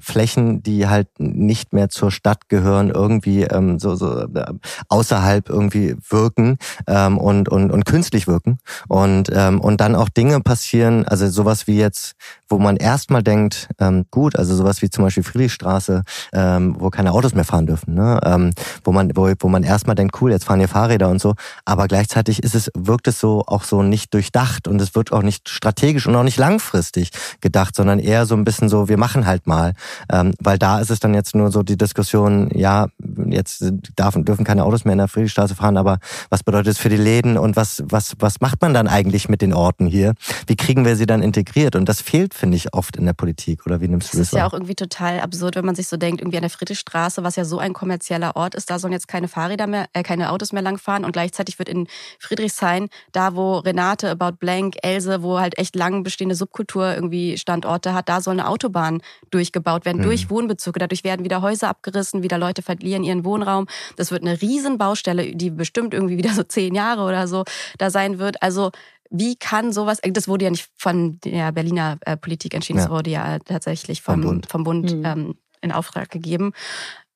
Flächen, 0.00 0.62
die 0.62 0.88
halt 0.88 1.08
nicht 1.18 1.74
mehr 1.74 1.90
zur 1.90 2.10
Stadt 2.10 2.48
gehören, 2.48 2.90
irgendwie 2.90 3.42
ähm, 3.42 3.78
so, 3.78 3.94
so 3.94 4.20
äh, 4.20 4.54
außerhalb 4.88 5.50
irgendwie 5.50 5.94
wirken 6.08 6.56
ähm, 6.86 7.18
und, 7.18 7.50
und, 7.50 7.70
und 7.70 7.84
künstlich 7.84 8.26
wirken. 8.26 8.58
Und, 8.88 9.30
ähm, 9.30 9.60
und 9.60 9.80
dann 9.82 9.94
auch 9.94 10.08
Dinge 10.08 10.40
passieren, 10.40 11.06
also 11.06 11.28
sowas 11.28 11.66
wie 11.66 11.76
jetzt, 11.76 12.14
wo 12.48 12.58
man 12.58 12.76
erstmal 12.76 13.22
denkt, 13.22 13.68
ähm, 13.78 14.06
gut, 14.10 14.36
also 14.36 14.56
sowas 14.56 14.80
wie 14.80 14.88
zum 14.88 15.04
Beispiel 15.04 15.22
Friedrichstraße, 15.22 16.04
ähm, 16.32 16.76
wo 16.78 16.88
keine 16.88 17.12
Autos 17.12 17.34
mehr 17.34 17.44
fahren 17.44 17.66
dürfen, 17.66 17.94
ne? 17.94 18.20
ähm, 18.24 18.52
wo 18.84 18.92
man, 18.92 19.10
wo, 19.14 19.30
wo 19.38 19.48
man 19.48 19.64
erstmal 19.64 19.96
denkt, 19.96 20.20
cool, 20.22 20.30
jetzt 20.30 20.44
fahren 20.44 20.60
hier 20.60 20.68
Fahrräder 20.68 21.10
und 21.10 21.20
so, 21.20 21.34
aber 21.66 21.88
gleichzeitig 21.88 22.42
ist 22.42 22.54
es, 22.54 22.70
wirkt 22.74 23.06
es 23.06 23.20
so 23.20 23.44
auch 23.46 23.64
so 23.64 23.82
nicht 23.82 24.14
durchdacht 24.14 24.66
und 24.66 24.80
es 24.80 24.94
wird 24.94 25.12
auch 25.12 25.22
nicht 25.22 25.50
strategisch 25.50 26.06
und 26.06 26.16
auch 26.16 26.22
nicht 26.22 26.38
langfristig 26.38 27.01
langfristig 27.02 27.40
gedacht, 27.40 27.74
sondern 27.74 27.98
eher 27.98 28.26
so 28.26 28.34
ein 28.34 28.44
bisschen 28.44 28.68
so, 28.68 28.88
wir 28.88 28.98
machen 28.98 29.26
halt 29.26 29.46
mal. 29.46 29.74
Ähm, 30.10 30.32
weil 30.40 30.58
da 30.58 30.80
ist 30.80 30.90
es 30.90 31.00
dann 31.00 31.14
jetzt 31.14 31.34
nur 31.34 31.50
so 31.50 31.62
die 31.62 31.76
Diskussion, 31.76 32.50
ja, 32.54 32.86
jetzt 33.26 33.64
darf, 33.96 34.14
dürfen 34.16 34.44
keine 34.44 34.64
Autos 34.64 34.84
mehr 34.84 34.92
in 34.92 34.98
der 34.98 35.08
Friedrichstraße 35.08 35.54
fahren, 35.54 35.76
aber 35.76 35.98
was 36.30 36.42
bedeutet 36.42 36.72
es 36.72 36.78
für 36.78 36.88
die 36.88 36.96
Läden 36.96 37.38
und 37.38 37.56
was, 37.56 37.82
was, 37.86 38.14
was 38.18 38.40
macht 38.40 38.60
man 38.62 38.74
dann 38.74 38.88
eigentlich 38.88 39.28
mit 39.28 39.42
den 39.42 39.52
Orten 39.52 39.86
hier? 39.86 40.14
Wie 40.46 40.56
kriegen 40.56 40.84
wir 40.84 40.96
sie 40.96 41.06
dann 41.06 41.22
integriert? 41.22 41.76
Und 41.76 41.88
das 41.88 42.00
fehlt, 42.00 42.34
finde 42.34 42.56
ich, 42.56 42.74
oft 42.74 42.96
in 42.96 43.06
der 43.06 43.12
Politik. 43.12 43.66
Oder 43.66 43.80
wie 43.80 43.88
nimmst 43.88 44.12
du 44.12 44.18
das? 44.18 44.28
Das 44.28 44.32
ist 44.32 44.38
ja 44.38 44.46
auch 44.46 44.52
irgendwie 44.52 44.74
total 44.74 45.20
absurd, 45.20 45.56
wenn 45.56 45.64
man 45.64 45.74
sich 45.74 45.88
so 45.88 45.96
denkt, 45.96 46.20
irgendwie 46.20 46.38
an 46.38 46.42
der 46.42 46.50
Friedrichstraße, 46.50 47.24
was 47.24 47.36
ja 47.36 47.44
so 47.44 47.58
ein 47.58 47.72
kommerzieller 47.72 48.36
Ort 48.36 48.54
ist, 48.54 48.70
da 48.70 48.78
sollen 48.78 48.92
jetzt 48.92 49.08
keine 49.08 49.28
Fahrräder 49.28 49.66
mehr, 49.66 49.86
äh, 49.92 50.02
keine 50.02 50.30
Autos 50.30 50.52
mehr 50.52 50.62
langfahren 50.62 51.04
und 51.04 51.12
gleichzeitig 51.12 51.58
wird 51.58 51.68
in 51.68 51.86
Friedrichshain, 52.18 52.88
da 53.12 53.34
wo 53.34 53.58
Renate, 53.58 54.10
About 54.10 54.36
Blank, 54.38 54.76
Else, 54.82 55.22
wo 55.22 55.40
halt 55.40 55.58
echt 55.58 55.74
lang 55.76 56.02
bestehende 56.02 56.34
Subkultur 56.82 56.94
irgendwie 56.94 57.38
Standorte 57.38 57.94
hat, 57.94 58.08
da 58.08 58.20
soll 58.20 58.34
eine 58.34 58.48
Autobahn 58.48 59.02
durchgebaut 59.30 59.84
werden, 59.84 59.98
mhm. 59.98 60.04
durch 60.04 60.30
Wohnbezirke. 60.30 60.78
Dadurch 60.78 61.04
werden 61.04 61.24
wieder 61.24 61.42
Häuser 61.42 61.68
abgerissen, 61.68 62.22
wieder 62.22 62.38
Leute 62.38 62.62
verlieren 62.62 63.04
ihren 63.04 63.24
Wohnraum. 63.24 63.66
Das 63.96 64.10
wird 64.10 64.22
eine 64.22 64.40
Riesenbaustelle, 64.40 65.34
die 65.34 65.50
bestimmt 65.50 65.94
irgendwie 65.94 66.18
wieder 66.18 66.32
so 66.32 66.42
zehn 66.42 66.74
Jahre 66.74 67.02
oder 67.02 67.26
so 67.26 67.44
da 67.78 67.90
sein 67.90 68.18
wird. 68.18 68.42
Also 68.42 68.70
wie 69.10 69.36
kann 69.36 69.72
sowas, 69.72 69.98
das 70.02 70.26
wurde 70.26 70.46
ja 70.46 70.50
nicht 70.50 70.68
von 70.76 71.20
der 71.24 71.52
Berliner 71.52 71.98
äh, 72.00 72.16
Politik 72.16 72.54
entschieden, 72.54 72.78
ja. 72.78 72.86
das 72.86 72.92
wurde 72.92 73.10
ja 73.10 73.38
tatsächlich 73.40 74.00
vom, 74.00 74.14
vom 74.14 74.22
Bund, 74.22 74.46
vom 74.50 74.64
Bund 74.64 74.96
mhm. 74.96 75.04
ähm, 75.04 75.34
in 75.60 75.72
Auftrag 75.72 76.10
gegeben. 76.10 76.52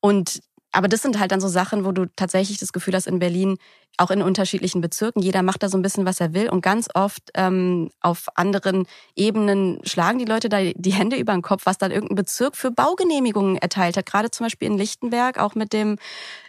Und 0.00 0.40
aber 0.72 0.88
das 0.88 1.00
sind 1.00 1.18
halt 1.18 1.32
dann 1.32 1.40
so 1.40 1.48
Sachen, 1.48 1.86
wo 1.86 1.92
du 1.92 2.04
tatsächlich 2.16 2.58
das 2.58 2.70
Gefühl 2.70 2.94
hast, 2.94 3.06
in 3.06 3.18
Berlin 3.18 3.56
auch 3.98 4.10
in 4.10 4.22
unterschiedlichen 4.22 4.80
Bezirken. 4.80 5.22
Jeder 5.22 5.42
macht 5.42 5.62
da 5.62 5.68
so 5.68 5.78
ein 5.78 5.82
bisschen, 5.82 6.06
was 6.06 6.20
er 6.20 6.34
will. 6.34 6.48
Und 6.48 6.62
ganz 6.62 6.88
oft 6.94 7.22
ähm, 7.34 7.90
auf 8.00 8.26
anderen 8.34 8.86
Ebenen 9.14 9.80
schlagen 9.84 10.18
die 10.18 10.24
Leute 10.24 10.48
da 10.48 10.58
die 10.62 10.92
Hände 10.92 11.16
über 11.16 11.32
den 11.32 11.42
Kopf, 11.42 11.66
was 11.66 11.78
dann 11.78 11.90
irgendein 11.90 12.16
Bezirk 12.16 12.56
für 12.56 12.70
Baugenehmigungen 12.70 13.56
erteilt 13.56 13.96
hat. 13.96 14.06
Gerade 14.06 14.30
zum 14.30 14.46
Beispiel 14.46 14.68
in 14.68 14.78
Lichtenberg, 14.78 15.38
auch 15.38 15.54
mit 15.54 15.72
dem 15.72 15.96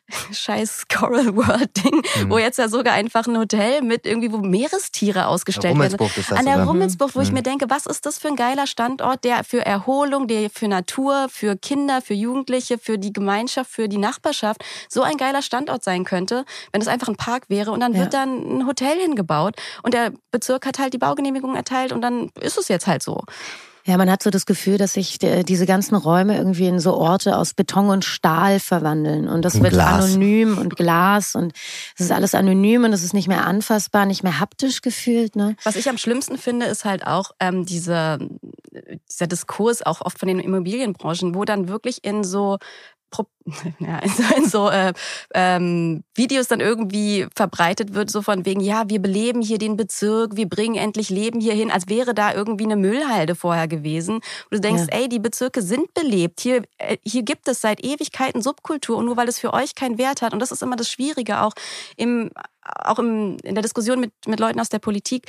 scheiß 0.31 0.85
Coral 0.87 1.35
World 1.35 1.83
Ding, 1.83 1.95
mhm. 1.95 2.29
wo 2.29 2.37
jetzt 2.37 2.57
ja 2.57 2.69
sogar 2.69 2.93
einfach 2.93 3.27
ein 3.27 3.37
Hotel 3.37 3.81
mit 3.81 4.05
irgendwie, 4.05 4.31
wo 4.31 4.37
Meerestiere 4.37 5.27
ausgestellt 5.27 5.77
werden. 5.77 5.99
An 6.31 6.45
der 6.45 6.55
oder? 6.55 6.65
Rummelsbucht, 6.65 7.15
wo 7.15 7.19
mhm. 7.19 7.25
ich 7.25 7.31
mir 7.31 7.43
denke, 7.43 7.69
was 7.69 7.85
ist 7.85 8.05
das 8.05 8.17
für 8.17 8.29
ein 8.29 8.35
geiler 8.35 8.67
Standort, 8.67 9.23
der 9.23 9.43
für 9.43 9.65
Erholung, 9.65 10.27
der 10.27 10.49
für 10.49 10.67
Natur, 10.67 11.27
für 11.29 11.57
Kinder, 11.57 12.01
für 12.01 12.13
Jugendliche, 12.13 12.77
für 12.77 12.97
die 12.97 13.11
Gemeinschaft, 13.11 13.69
für 13.69 13.89
die 13.89 13.97
Nachbarschaft 13.97 14.63
so 14.89 15.01
ein 15.01 15.17
geiler 15.17 15.41
Standort 15.41 15.83
sein 15.83 16.05
könnte, 16.05 16.45
wenn 16.71 16.81
es 16.81 16.87
einfach 16.87 17.09
ein 17.09 17.17
Park 17.17 17.36
wäre 17.49 17.71
und 17.71 17.79
dann 17.79 17.93
Ja. 17.93 17.99
wird 18.01 18.13
dann 18.13 18.59
ein 18.59 18.67
Hotel 18.67 18.99
hingebaut 18.99 19.55
und 19.83 19.93
der 19.93 20.11
Bezirk 20.31 20.65
hat 20.65 20.79
halt 20.79 20.93
die 20.93 20.97
Baugenehmigung 20.97 21.55
erteilt 21.55 21.91
und 21.91 22.01
dann 22.01 22.29
ist 22.41 22.57
es 22.57 22.67
jetzt 22.67 22.87
halt 22.87 23.03
so. 23.03 23.23
Ja, 23.85 23.95
man 23.95 24.11
hat 24.11 24.21
so 24.21 24.29
das 24.29 24.45
Gefühl, 24.45 24.77
dass 24.77 24.93
sich 24.93 25.17
diese 25.17 25.65
ganzen 25.65 25.95
Räume 25.95 26.35
irgendwie 26.35 26.67
in 26.67 26.81
so 26.81 26.93
Orte 26.95 27.37
aus 27.37 27.53
Beton 27.53 27.87
und 27.87 28.03
Stahl 28.03 28.59
verwandeln. 28.59 29.29
Und 29.29 29.43
das 29.45 29.55
Und 29.55 29.63
wird 29.63 29.71
Glas. 29.71 30.03
anonym 30.03 30.57
und 30.57 30.75
Glas 30.75 31.35
und 31.35 31.53
es 31.95 32.01
ist 32.03 32.11
alles 32.11 32.35
anonym 32.35 32.83
und 32.83 32.91
es 32.91 33.01
ist 33.01 33.13
nicht 33.13 33.29
mehr 33.29 33.47
anfassbar, 33.47 34.05
nicht 34.05 34.23
mehr 34.23 34.41
haptisch 34.41 34.81
gefühlt. 34.81 35.37
Ne? 35.37 35.55
Was 35.63 35.77
ich 35.77 35.87
am 35.87 35.97
schlimmsten 35.97 36.37
finde, 36.37 36.65
ist 36.65 36.83
halt 36.83 37.07
auch 37.07 37.31
ähm, 37.39 37.65
diese, 37.65 38.17
dieser 39.09 39.27
Diskurs 39.27 39.81
auch 39.81 40.01
oft 40.01 40.19
von 40.19 40.27
den 40.27 40.41
Immobilienbranchen, 40.41 41.33
wo 41.33 41.45
dann 41.45 41.69
wirklich 41.69 42.03
in 42.03 42.25
so 42.25 42.57
ja, 43.79 43.99
in 43.99 44.09
so, 44.09 44.23
in 44.35 44.49
so 44.49 44.69
äh, 44.69 44.93
ähm, 45.33 46.03
Videos 46.15 46.47
dann 46.47 46.59
irgendwie 46.59 47.27
verbreitet 47.35 47.93
wird, 47.93 48.09
so 48.09 48.21
von 48.21 48.45
wegen, 48.45 48.59
ja, 48.59 48.89
wir 48.89 49.01
beleben 49.01 49.41
hier 49.41 49.57
den 49.57 49.77
Bezirk, 49.77 50.35
wir 50.35 50.49
bringen 50.49 50.75
endlich 50.75 51.09
Leben 51.09 51.39
hier 51.39 51.53
hin, 51.53 51.71
als 51.71 51.87
wäre 51.87 52.13
da 52.13 52.33
irgendwie 52.33 52.65
eine 52.65 52.75
Müllhalde 52.75 53.35
vorher 53.35 53.67
gewesen. 53.67 54.15
Und 54.15 54.51
du 54.51 54.59
denkst, 54.59 54.83
ey, 54.89 55.07
die 55.07 55.19
Bezirke 55.19 55.61
sind 55.61 55.93
belebt. 55.93 56.41
Hier, 56.41 56.63
äh, 56.77 56.97
hier 57.05 57.23
gibt 57.23 57.47
es 57.47 57.61
seit 57.61 57.83
Ewigkeiten 57.83 58.41
Subkultur 58.41 58.97
und 58.97 59.05
nur 59.05 59.17
weil 59.17 59.29
es 59.29 59.39
für 59.39 59.53
euch 59.53 59.75
keinen 59.75 59.97
Wert 59.97 60.21
hat, 60.21 60.33
und 60.33 60.39
das 60.39 60.51
ist 60.51 60.61
immer 60.61 60.75
das 60.75 60.91
Schwierige, 60.91 61.41
auch 61.41 61.53
im, 61.95 62.31
auch 62.61 62.99
im, 62.99 63.37
in 63.43 63.55
der 63.55 63.61
Diskussion 63.61 63.99
mit, 63.99 64.11
mit 64.27 64.39
Leuten 64.39 64.59
aus 64.59 64.69
der 64.69 64.79
Politik, 64.79 65.27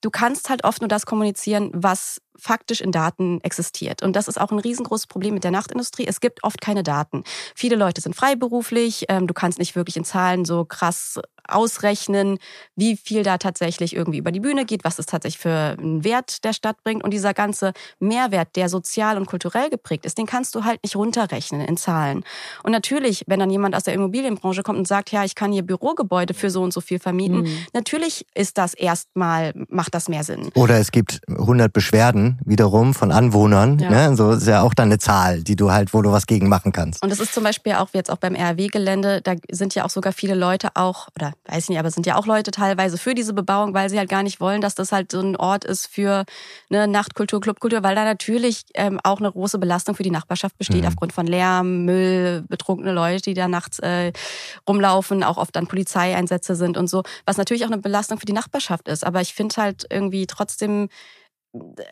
du 0.00 0.10
kannst 0.10 0.50
halt 0.50 0.64
oft 0.64 0.80
nur 0.80 0.88
das 0.88 1.06
kommunizieren, 1.06 1.70
was 1.72 2.20
faktisch 2.40 2.80
in 2.80 2.92
Daten 2.92 3.40
existiert. 3.42 4.02
Und 4.02 4.16
das 4.16 4.28
ist 4.28 4.40
auch 4.40 4.50
ein 4.50 4.58
riesengroßes 4.58 5.06
Problem 5.06 5.34
mit 5.34 5.44
der 5.44 5.50
Nachtindustrie. 5.50 6.06
Es 6.06 6.20
gibt 6.20 6.42
oft 6.44 6.60
keine 6.60 6.82
Daten. 6.82 7.24
Viele 7.54 7.76
Leute 7.76 8.00
sind 8.00 8.14
freiberuflich. 8.16 9.06
ähm, 9.08 9.26
Du 9.26 9.34
kannst 9.34 9.58
nicht 9.58 9.76
wirklich 9.76 9.96
in 9.96 10.04
Zahlen 10.04 10.44
so 10.44 10.64
krass 10.64 11.18
ausrechnen, 11.60 12.38
wie 12.76 12.96
viel 12.96 13.22
da 13.22 13.38
tatsächlich 13.38 13.94
irgendwie 13.94 14.18
über 14.18 14.30
die 14.32 14.40
Bühne 14.40 14.64
geht, 14.64 14.84
was 14.84 14.98
es 14.98 15.06
tatsächlich 15.06 15.38
für 15.40 15.76
einen 15.78 16.04
Wert 16.04 16.44
der 16.44 16.52
Stadt 16.52 16.82
bringt. 16.84 17.02
Und 17.04 17.10
dieser 17.12 17.34
ganze 17.34 17.72
Mehrwert, 17.98 18.56
der 18.56 18.68
sozial 18.68 19.16
und 19.16 19.26
kulturell 19.26 19.68
geprägt 19.70 20.06
ist, 20.06 20.16
den 20.18 20.26
kannst 20.26 20.54
du 20.54 20.64
halt 20.64 20.82
nicht 20.82 20.96
runterrechnen 20.96 21.60
in 21.62 21.76
Zahlen. 21.76 22.24
Und 22.62 22.72
natürlich, 22.72 23.24
wenn 23.26 23.40
dann 23.40 23.50
jemand 23.50 23.74
aus 23.74 23.82
der 23.84 23.94
Immobilienbranche 23.94 24.62
kommt 24.62 24.78
und 24.78 24.88
sagt, 24.88 25.10
ja, 25.12 25.24
ich 25.24 25.34
kann 25.34 25.52
hier 25.52 25.62
Bürogebäude 25.62 26.34
für 26.34 26.50
so 26.50 26.62
und 26.62 26.72
so 26.72 26.80
viel 26.80 26.98
vermieten, 26.98 27.42
Mhm. 27.42 27.66
natürlich 27.72 28.26
ist 28.34 28.58
das 28.58 28.74
erstmal, 28.74 29.52
macht 29.68 29.94
das 29.94 30.08
mehr 30.08 30.24
Sinn. 30.24 30.50
Oder 30.54 30.78
es 30.78 30.90
gibt 30.92 31.20
100 31.28 31.72
Beschwerden 31.72 32.29
wiederum 32.44 32.94
von 32.94 33.12
Anwohnern. 33.12 33.78
Ja. 33.78 33.90
Ne? 34.10 34.16
So 34.16 34.32
ist 34.32 34.46
ja 34.46 34.62
auch 34.62 34.74
dann 34.74 34.88
eine 34.88 34.98
Zahl, 34.98 35.42
die 35.42 35.56
du 35.56 35.70
halt, 35.70 35.94
wo 35.94 36.02
du 36.02 36.12
was 36.12 36.26
gegen 36.26 36.48
machen 36.48 36.72
kannst. 36.72 37.02
Und 37.02 37.10
das 37.10 37.20
ist 37.20 37.34
zum 37.34 37.44
Beispiel 37.44 37.74
auch 37.74 37.88
jetzt 37.92 38.10
auch 38.10 38.16
beim 38.16 38.34
RW-Gelände, 38.34 39.20
da 39.22 39.34
sind 39.50 39.74
ja 39.74 39.84
auch 39.84 39.90
sogar 39.90 40.12
viele 40.12 40.34
Leute 40.34 40.68
auch, 40.74 41.08
oder 41.16 41.32
weiß 41.46 41.68
nicht, 41.68 41.78
aber 41.78 41.90
sind 41.90 42.06
ja 42.06 42.16
auch 42.16 42.26
Leute 42.26 42.50
teilweise 42.50 42.98
für 42.98 43.14
diese 43.14 43.32
Bebauung, 43.32 43.74
weil 43.74 43.90
sie 43.90 43.98
halt 43.98 44.08
gar 44.08 44.22
nicht 44.22 44.40
wollen, 44.40 44.60
dass 44.60 44.74
das 44.74 44.92
halt 44.92 45.12
so 45.12 45.20
ein 45.20 45.36
Ort 45.36 45.64
ist 45.64 45.86
für 45.86 46.24
eine 46.70 46.86
Nachtkultur, 46.88 47.40
Clubkultur, 47.40 47.82
weil 47.82 47.94
da 47.94 48.04
natürlich 48.04 48.64
ähm, 48.74 49.00
auch 49.04 49.20
eine 49.20 49.30
große 49.32 49.58
Belastung 49.58 49.94
für 49.94 50.02
die 50.02 50.10
Nachbarschaft 50.10 50.56
besteht, 50.58 50.82
Mhm. 50.82 50.88
aufgrund 50.88 51.12
von 51.12 51.26
Lärm, 51.26 51.84
Müll, 51.84 52.44
betrunkene 52.48 52.92
Leute, 52.92 53.22
die 53.22 53.34
da 53.34 53.48
nachts 53.48 53.78
äh, 53.80 54.12
rumlaufen, 54.68 55.22
auch 55.24 55.36
oft 55.36 55.54
dann 55.56 55.66
Polizeieinsätze 55.66 56.54
sind 56.54 56.76
und 56.76 56.88
so, 56.88 57.02
was 57.26 57.36
natürlich 57.36 57.64
auch 57.64 57.70
eine 57.70 57.78
Belastung 57.78 58.18
für 58.18 58.26
die 58.26 58.32
Nachbarschaft 58.32 58.88
ist. 58.88 59.04
Aber 59.04 59.20
ich 59.20 59.34
finde 59.34 59.54
halt 59.56 59.86
irgendwie 59.90 60.26
trotzdem, 60.26 60.88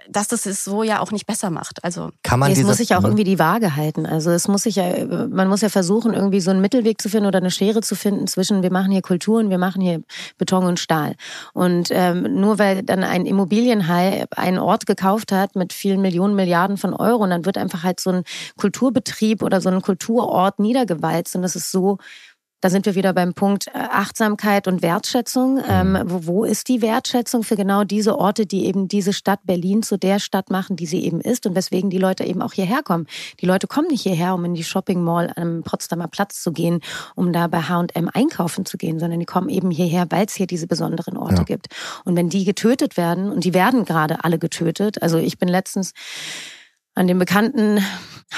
dass 0.09 0.29
das 0.29 0.47
es 0.47 0.63
so 0.63 0.85
ja 0.85 1.01
auch 1.01 1.11
nicht 1.11 1.27
besser 1.27 1.51
macht. 1.51 1.83
Also 1.83 2.11
Kann 2.23 2.39
man 2.39 2.53
Nee, 2.53 2.59
es 2.61 2.65
muss 2.65 2.77
sich 2.77 2.91
ja 2.91 2.97
auch 2.99 3.01
Mhm. 3.01 3.07
irgendwie 3.07 3.25
die 3.25 3.39
Waage 3.41 3.75
halten. 3.75 4.07
Also 4.07 4.31
es 4.31 4.47
muss 4.47 4.63
sich 4.63 4.77
ja, 4.77 4.85
man 5.29 5.49
muss 5.49 5.63
ja 5.63 5.69
versuchen, 5.69 6.15
irgendwie 6.15 6.41
so 6.41 6.51
einen 6.53 6.61
Mittelweg 6.61 7.03
zu 7.03 7.09
finden 7.09 7.27
oder 7.27 7.39
eine 7.39 7.51
Schere 7.51 7.81
zu 7.81 7.97
finden 7.97 8.29
zwischen 8.29 8.63
wir 8.63 8.71
machen 8.71 8.93
hier 8.93 9.03
Kultur 9.03 9.41
und 9.41 9.51
wir 9.51 9.59
machen 9.59 9.83
hier 9.83 10.03
Beton 10.39 10.65
und 10.65 10.79
Stahl. 10.79 11.17
Und 11.55 11.89
ähm, 11.91 12.41
nur 12.41 12.61
weil 12.61 12.85
dann 12.85 13.03
ein 13.03 13.27
Immobilienhai 13.27 14.27
einen 14.37 14.59
Ort 14.59 14.87
gekauft 14.87 15.33
hat 15.33 15.57
mit 15.57 15.73
vielen 15.73 16.01
Millionen, 16.03 16.37
Milliarden 16.37 16.77
von 16.77 16.95
Euro 16.95 17.25
und 17.25 17.31
dann 17.31 17.45
wird 17.45 17.59
einfach 17.59 17.83
halt 17.83 17.99
so 17.99 18.11
ein 18.11 18.23
Kulturbetrieb 18.59 19.43
oder 19.43 19.61
so 19.61 19.71
ein 19.71 19.83
Kulturort 19.83 20.61
niedergewalzt 20.61 21.35
und 21.35 21.43
das 21.43 21.57
ist 21.57 21.73
so 21.73 21.99
da 22.61 22.71
sind 22.71 22.87
wir 22.87 22.97
wieder 22.97 23.13
beim 23.13 23.35
Punkt 23.35 23.69
äh, 23.69 23.71
Achtsamkeit 23.75 24.67
und 24.67 24.83
Wertschätzung. 24.83 25.61
Ähm, 25.69 25.99
wo, 26.05 26.27
wo 26.27 26.45
ist 26.45 26.69
die 26.69 26.83
Wertschätzung 26.83 27.45
für 27.45 27.57
genau 27.57 27.85
diese 27.85 28.19
Orte, 28.19 28.47
die 28.47 28.67
eben 28.67 28.89
diese 28.89 29.13
Stadt 29.13 29.41
Berlin 29.45 29.83
zu 29.83 29.97
der 29.97 30.19
Stadt 30.19 30.51
machen, 30.51 30.77
die 30.77 30.87
sie 30.87 31.05
eben 31.05 31.21
ist 31.21 31.47
und 31.47 31.55
weswegen 31.55 31.89
die 31.91 31.99
Leute 31.99 32.25
eben 32.25 32.43
auch 32.43 32.53
hierher 32.53 32.83
kommen. 32.83 33.07
Die 33.41 33.47
Leute 33.47 33.67
kommen 33.69 33.89
nicht 33.89 34.03
hierher, 34.03 34.35
um 34.35 34.45
in 34.45 34.55
die 34.55 34.65
Shopping 34.65 35.03
Mall 35.03 35.33
am 35.37 35.63
Potsdamer 35.63 36.09
Platz 36.09 36.43
zu 36.43 36.53
gehen, 36.53 36.81
um 37.15 37.33
da 37.33 37.47
bei 37.47 37.63
H&M 37.63 38.11
einkaufen 38.13 38.65
zu 38.67 38.77
gehen, 38.77 38.99
sondern 38.99 39.21
die 39.21 39.27
kommen 39.27 39.49
eben 39.49 39.71
hierher, 39.71 40.07
weil 40.11 40.27
es 40.27 40.35
hier 40.35 40.47
diese 40.47 40.67
besonderen 40.67 41.17
Orte 41.17 41.37
Ja. 41.37 41.43
gibt. 41.45 41.69
Und 42.05 42.17
wenn 42.17 42.29
die 42.29 42.45
getötet 42.45 42.97
werden, 42.97 43.31
und 43.31 43.45
die 43.45 43.55
werden 43.55 43.85
gerade 43.85 44.25
alle 44.25 44.39
getötet, 44.39 45.03
also 45.03 45.19
ich 45.19 45.39
bin 45.39 45.49
letztens 45.49 45.93
an 46.95 47.07
dem 47.07 47.19
bekannten 47.19 47.79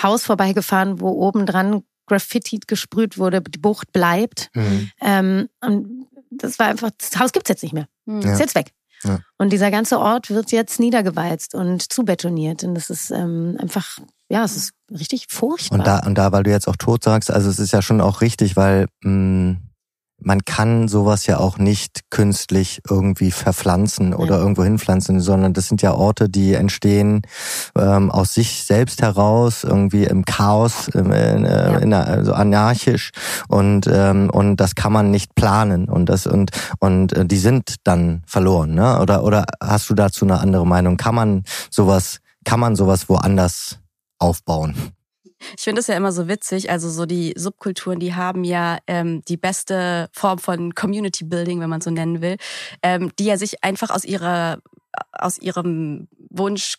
Haus 0.03 0.25
vorbeigefahren, 0.25 1.01
wo 1.01 1.09
oben 1.09 1.47
dran 1.47 1.83
Graffiti 2.11 2.59
gesprüht 2.67 3.19
wurde, 3.19 3.41
die 3.41 3.59
Bucht 3.59 3.93
bleibt. 3.93 4.51
Mhm. 4.55 4.91
Ähm, 5.01 5.49
und 5.61 6.07
das 6.31 6.59
war 6.59 6.67
einfach, 6.67 6.91
das 6.99 7.19
Haus 7.19 7.33
gibt's 7.33 7.49
jetzt 7.49 7.63
nicht 7.63 7.73
mehr. 7.73 7.87
Ja. 8.07 8.33
Ist 8.33 8.41
jetzt 8.41 8.55
weg. 8.55 8.73
Ja. 9.05 9.21
Und 9.39 9.53
dieser 9.53 9.71
ganze 9.71 9.99
Ort 9.99 10.29
wird 10.31 10.53
jetzt 10.53 10.81
niedergewalzt 10.81 11.55
und 11.55 11.91
zubetoniert. 11.91 12.65
Und 12.65 12.75
das 12.75 12.91
ist 12.91 13.11
ähm, 13.11 13.57
einfach, 13.59 13.99
ja, 14.29 14.45
es 14.45 14.57
ist 14.57 14.73
richtig 14.91 15.27
furchtbar. 15.29 15.79
Und 15.79 15.87
da, 15.87 15.99
und 16.01 16.17
da, 16.17 16.33
weil 16.33 16.43
du 16.43 16.51
jetzt 16.51 16.69
auch 16.69 16.77
tot 16.77 17.05
sagst, 17.05 17.31
also 17.31 17.49
es 17.49 17.59
ist 17.59 17.73
ja 17.73 17.81
schon 17.81 18.01
auch 18.01 18.21
richtig, 18.21 18.57
weil 18.57 18.89
mh, 19.03 19.57
man 20.23 20.45
kann 20.45 20.89
sowas 20.89 21.27
ja 21.27 21.39
auch 21.39 21.59
nicht 21.59 22.11
künstlich 22.11 22.81
irgendwie 22.89 23.31
verpflanzen 23.31 24.15
oder 24.15 24.39
irgendwo 24.39 24.65
hinpflanzen, 24.65 25.21
sondern 25.21 25.53
das 25.53 25.69
sind 25.69 25.83
ja 25.83 25.93
Orte, 25.95 26.29
die 26.29 26.55
entstehen 26.55 27.23
ähm, 27.79 28.11
aus 28.11 28.35
sich 28.35 28.65
selbst 28.65 29.03
heraus, 29.03 29.65
irgendwie 29.65 30.05
im 30.05 30.25
Chaos, 30.25 30.91
ähm, 30.95 31.13
in, 31.13 31.45
äh, 31.45 31.73
Ja. 31.73 31.79
in 31.79 31.93
also 31.95 32.33
anarchisch 32.33 33.11
und 33.49 33.89
ähm, 33.93 34.31
und 34.31 34.57
das 34.57 34.75
kann 34.75 34.93
man 34.93 35.11
nicht 35.11 35.35
planen 35.35 35.89
und 35.89 36.07
das 36.09 36.27
und 36.27 36.51
und 36.79 37.13
äh, 37.13 37.27
die 37.27 37.39
sind 37.39 37.77
dann 37.85 38.23
verloren, 38.27 38.75
ne? 38.75 39.01
Oder 39.01 39.25
oder 39.25 39.45
hast 39.63 39.91
du 39.91 39.95
dazu 39.95 40.25
eine 40.25 40.41
andere 40.41 40.67
Meinung? 40.67 40.97
Kann 40.97 41.15
man 41.15 41.45
sowas 41.71 42.19
kann 42.45 42.61
man 42.61 42.77
sowas 42.77 43.09
woanders 43.09 43.79
aufbauen? 44.19 44.75
Ich 45.57 45.65
finde 45.65 45.81
es 45.81 45.87
ja 45.87 45.97
immer 45.97 46.13
so 46.13 46.29
witzig, 46.29 46.71
also 46.71 46.89
so 46.89 47.07
die 47.07 47.35
Subkulturen, 47.37 47.99
die 47.99 48.15
haben 48.15 48.45
ja 48.45 48.79
ähm, 48.87 49.23
die 49.29 49.37
beste 49.37 50.09
Form 50.13 50.39
von 50.39 50.75
Community 50.75 51.25
Building, 51.25 51.61
wenn 51.61 51.71
man 51.71 51.81
so 51.81 51.91
nennen 51.91 52.21
will, 52.21 52.37
ähm, 52.83 53.11
die 53.19 53.25
ja 53.25 53.37
sich 53.37 53.65
einfach 53.65 53.91
aus 53.91 54.05
ihrer 54.05 54.59
aus 55.13 55.39
ihrem 55.39 56.09
Wunsch 56.31 56.77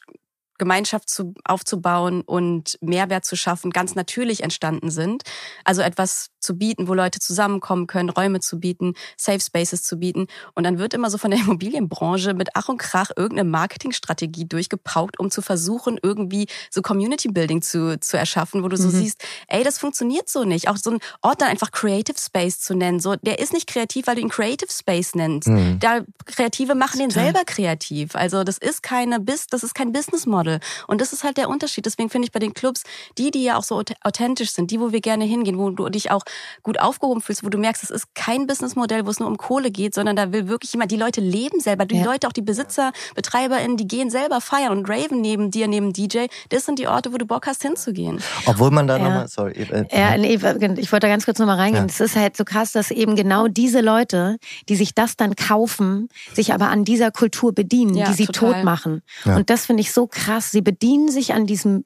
Gemeinschaft 0.62 1.10
zu, 1.10 1.34
aufzubauen 1.44 2.22
und 2.22 2.78
Mehrwert 2.82 3.26
zu 3.26 3.36
schaffen, 3.36 3.72
ganz 3.72 3.96
natürlich 3.96 4.44
entstanden 4.44 4.92
sind. 4.92 5.24
Also 5.66 5.82
etwas 5.82 6.28
zu 6.40 6.56
bieten, 6.56 6.88
wo 6.88 6.94
Leute 6.94 7.20
zusammenkommen 7.20 7.88
können, 7.88 8.10
Räume 8.12 8.42
zu 8.42 8.60
bieten, 8.60 8.94
Safe 9.18 9.40
Spaces 9.40 9.82
zu 9.82 9.98
bieten. 9.98 10.28
Und 10.54 10.64
dann 10.64 10.78
wird 10.78 10.94
immer 10.94 11.10
so 11.10 11.18
von 11.18 11.32
der 11.32 11.40
Immobilienbranche 11.46 12.36
mit 12.36 12.50
Ach 12.54 12.70
und 12.70 12.78
Krach 12.78 13.10
irgendeine 13.16 13.50
Marketingstrategie 13.50 14.46
durchgepaukt, 14.46 15.20
um 15.20 15.32
zu 15.32 15.42
versuchen, 15.42 15.98
irgendwie 16.02 16.46
so 16.70 16.84
Community 16.84 17.30
Building 17.30 17.64
zu, 17.64 18.00
zu 18.00 18.18
erschaffen, 18.18 18.64
wo 18.64 18.68
du 18.68 18.78
so 18.78 18.90
Mhm. 18.90 18.92
siehst, 18.92 19.24
ey, 19.48 19.64
das 19.64 19.80
funktioniert 19.80 20.30
so 20.30 20.44
nicht. 20.44 20.68
Auch 20.68 20.78
so 20.78 20.92
ein 20.92 21.00
Ort 21.24 21.42
dann 21.42 21.50
einfach 21.50 21.72
Creative 21.72 22.20
Space 22.20 22.60
zu 22.60 22.76
nennen. 22.76 23.00
So, 23.00 23.16
der 23.16 23.40
ist 23.40 23.52
nicht 23.52 23.66
kreativ, 23.66 24.06
weil 24.06 24.14
du 24.16 24.22
ihn 24.22 24.30
Creative 24.30 24.72
Space 24.72 25.16
nennst. 25.16 25.48
Mhm. 25.48 25.80
Da 25.80 26.02
Kreative 26.28 26.76
machen 26.76 27.00
den 27.00 27.10
selber 27.10 27.44
kreativ. 27.46 28.16
Also 28.16 28.44
das 28.44 28.60
ist 28.60 28.84
keine 28.84 29.20
Bis, 29.20 29.48
das 29.48 29.64
ist 29.64 29.74
kein 29.74 29.92
Business 29.92 30.28
Model. 30.28 30.51
Schule. 30.52 30.60
Und 30.88 31.02
das 31.02 31.14
ist 31.14 31.24
halt 31.24 31.38
der 31.38 31.50
Unterschied. 31.50 31.86
Deswegen 31.86 32.10
finde 32.10 32.28
ich 32.28 32.32
bei 32.32 32.40
den 32.40 32.54
Clubs, 32.54 32.84
die, 33.18 33.32
die 33.32 33.44
ja 33.44 33.58
auch 33.58 33.64
so 33.64 33.82
authentisch 34.04 34.52
sind, 34.52 34.72
die, 34.72 34.80
wo 34.80 34.92
wir 34.92 35.02
gerne 35.02 35.26
hingehen, 35.26 35.58
wo 35.58 35.70
du 35.70 35.90
dich 35.90 36.12
auch 36.12 36.24
gut 36.64 36.80
aufgehoben 36.80 37.22
fühlst, 37.22 37.44
wo 37.44 37.50
du 37.50 37.58
merkst, 37.58 37.84
es 37.84 37.90
ist 37.90 38.14
kein 38.16 38.48
Businessmodell, 38.48 39.06
wo 39.06 39.10
es 39.10 39.20
nur 39.20 39.30
um 39.30 39.38
Kohle 39.38 39.72
geht, 39.72 39.94
sondern 39.94 40.16
da 40.16 40.32
will 40.32 40.48
wirklich 40.48 40.74
jemand, 40.74 40.92
die 40.92 40.98
Leute 40.98 41.22
leben 41.22 41.60
selber, 41.60 41.86
die 41.86 41.98
ja. 41.98 42.06
Leute, 42.06 42.28
auch 42.28 42.34
die 42.34 42.42
Besitzer, 42.42 42.92
BetreiberInnen, 43.16 43.78
die 43.78 43.88
gehen 43.88 44.10
selber 44.10 44.42
feiern 44.42 44.72
und 44.72 44.90
raven 44.90 45.22
neben 45.22 45.52
dir, 45.52 45.68
neben 45.68 45.94
DJ. 45.94 46.26
Das 46.50 46.66
sind 46.66 46.80
die 46.80 46.88
Orte, 46.88 47.14
wo 47.14 47.18
du 47.18 47.26
Bock 47.26 47.48
hast 47.48 47.62
hinzugehen. 47.62 48.22
Obwohl 48.46 48.72
man 48.72 48.88
da 48.88 48.98
ja. 48.98 49.04
nochmal, 49.04 49.28
sorry. 49.28 49.52
Äh, 49.54 49.86
ja, 49.92 50.18
nee, 50.18 50.34
ich 50.34 50.42
wollte 50.44 51.00
da 51.00 51.08
ganz 51.08 51.26
kurz 51.26 51.40
nochmal 51.40 51.58
reingehen. 51.58 51.86
Es 51.86 52.00
ja. 52.00 52.06
ist 52.06 52.16
halt 52.16 52.38
so 52.38 52.44
krass, 52.44 52.72
dass 52.72 52.92
eben 52.92 53.16
genau 53.16 53.48
diese 53.48 53.82
Leute, 53.82 54.38
die 54.70 54.76
sich 54.76 54.94
das 54.94 55.16
dann 55.16 55.36
kaufen, 55.36 56.10
sich 56.34 56.54
aber 56.54 56.70
an 56.70 56.86
dieser 56.86 57.12
Kultur 57.12 57.54
bedienen, 57.54 57.96
ja, 57.96 58.08
die 58.08 58.14
sie 58.14 58.26
total. 58.26 58.54
tot 58.54 58.64
machen. 58.64 59.02
Ja. 59.26 59.36
Und 59.36 59.50
das 59.50 59.66
finde 59.66 59.82
ich 59.82 59.92
so 59.92 60.08
krass. 60.08 60.41
Sie 60.50 60.62
bedienen 60.62 61.10
sich 61.10 61.34
an 61.34 61.46
diesem 61.46 61.86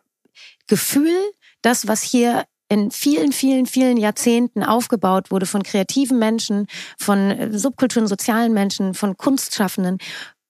Gefühl, 0.67 1.17
das, 1.61 1.87
was 1.87 2.01
hier 2.01 2.45
in 2.69 2.91
vielen, 2.91 3.31
vielen, 3.31 3.65
vielen 3.65 3.97
Jahrzehnten 3.97 4.63
aufgebaut 4.63 5.29
wurde 5.31 5.45
von 5.45 5.63
kreativen 5.63 6.17
Menschen, 6.17 6.67
von 6.97 7.31
äh, 7.31 7.57
Subkulturen, 7.57 8.07
sozialen 8.07 8.53
Menschen, 8.53 8.93
von 8.93 9.17
Kunstschaffenden. 9.17 9.99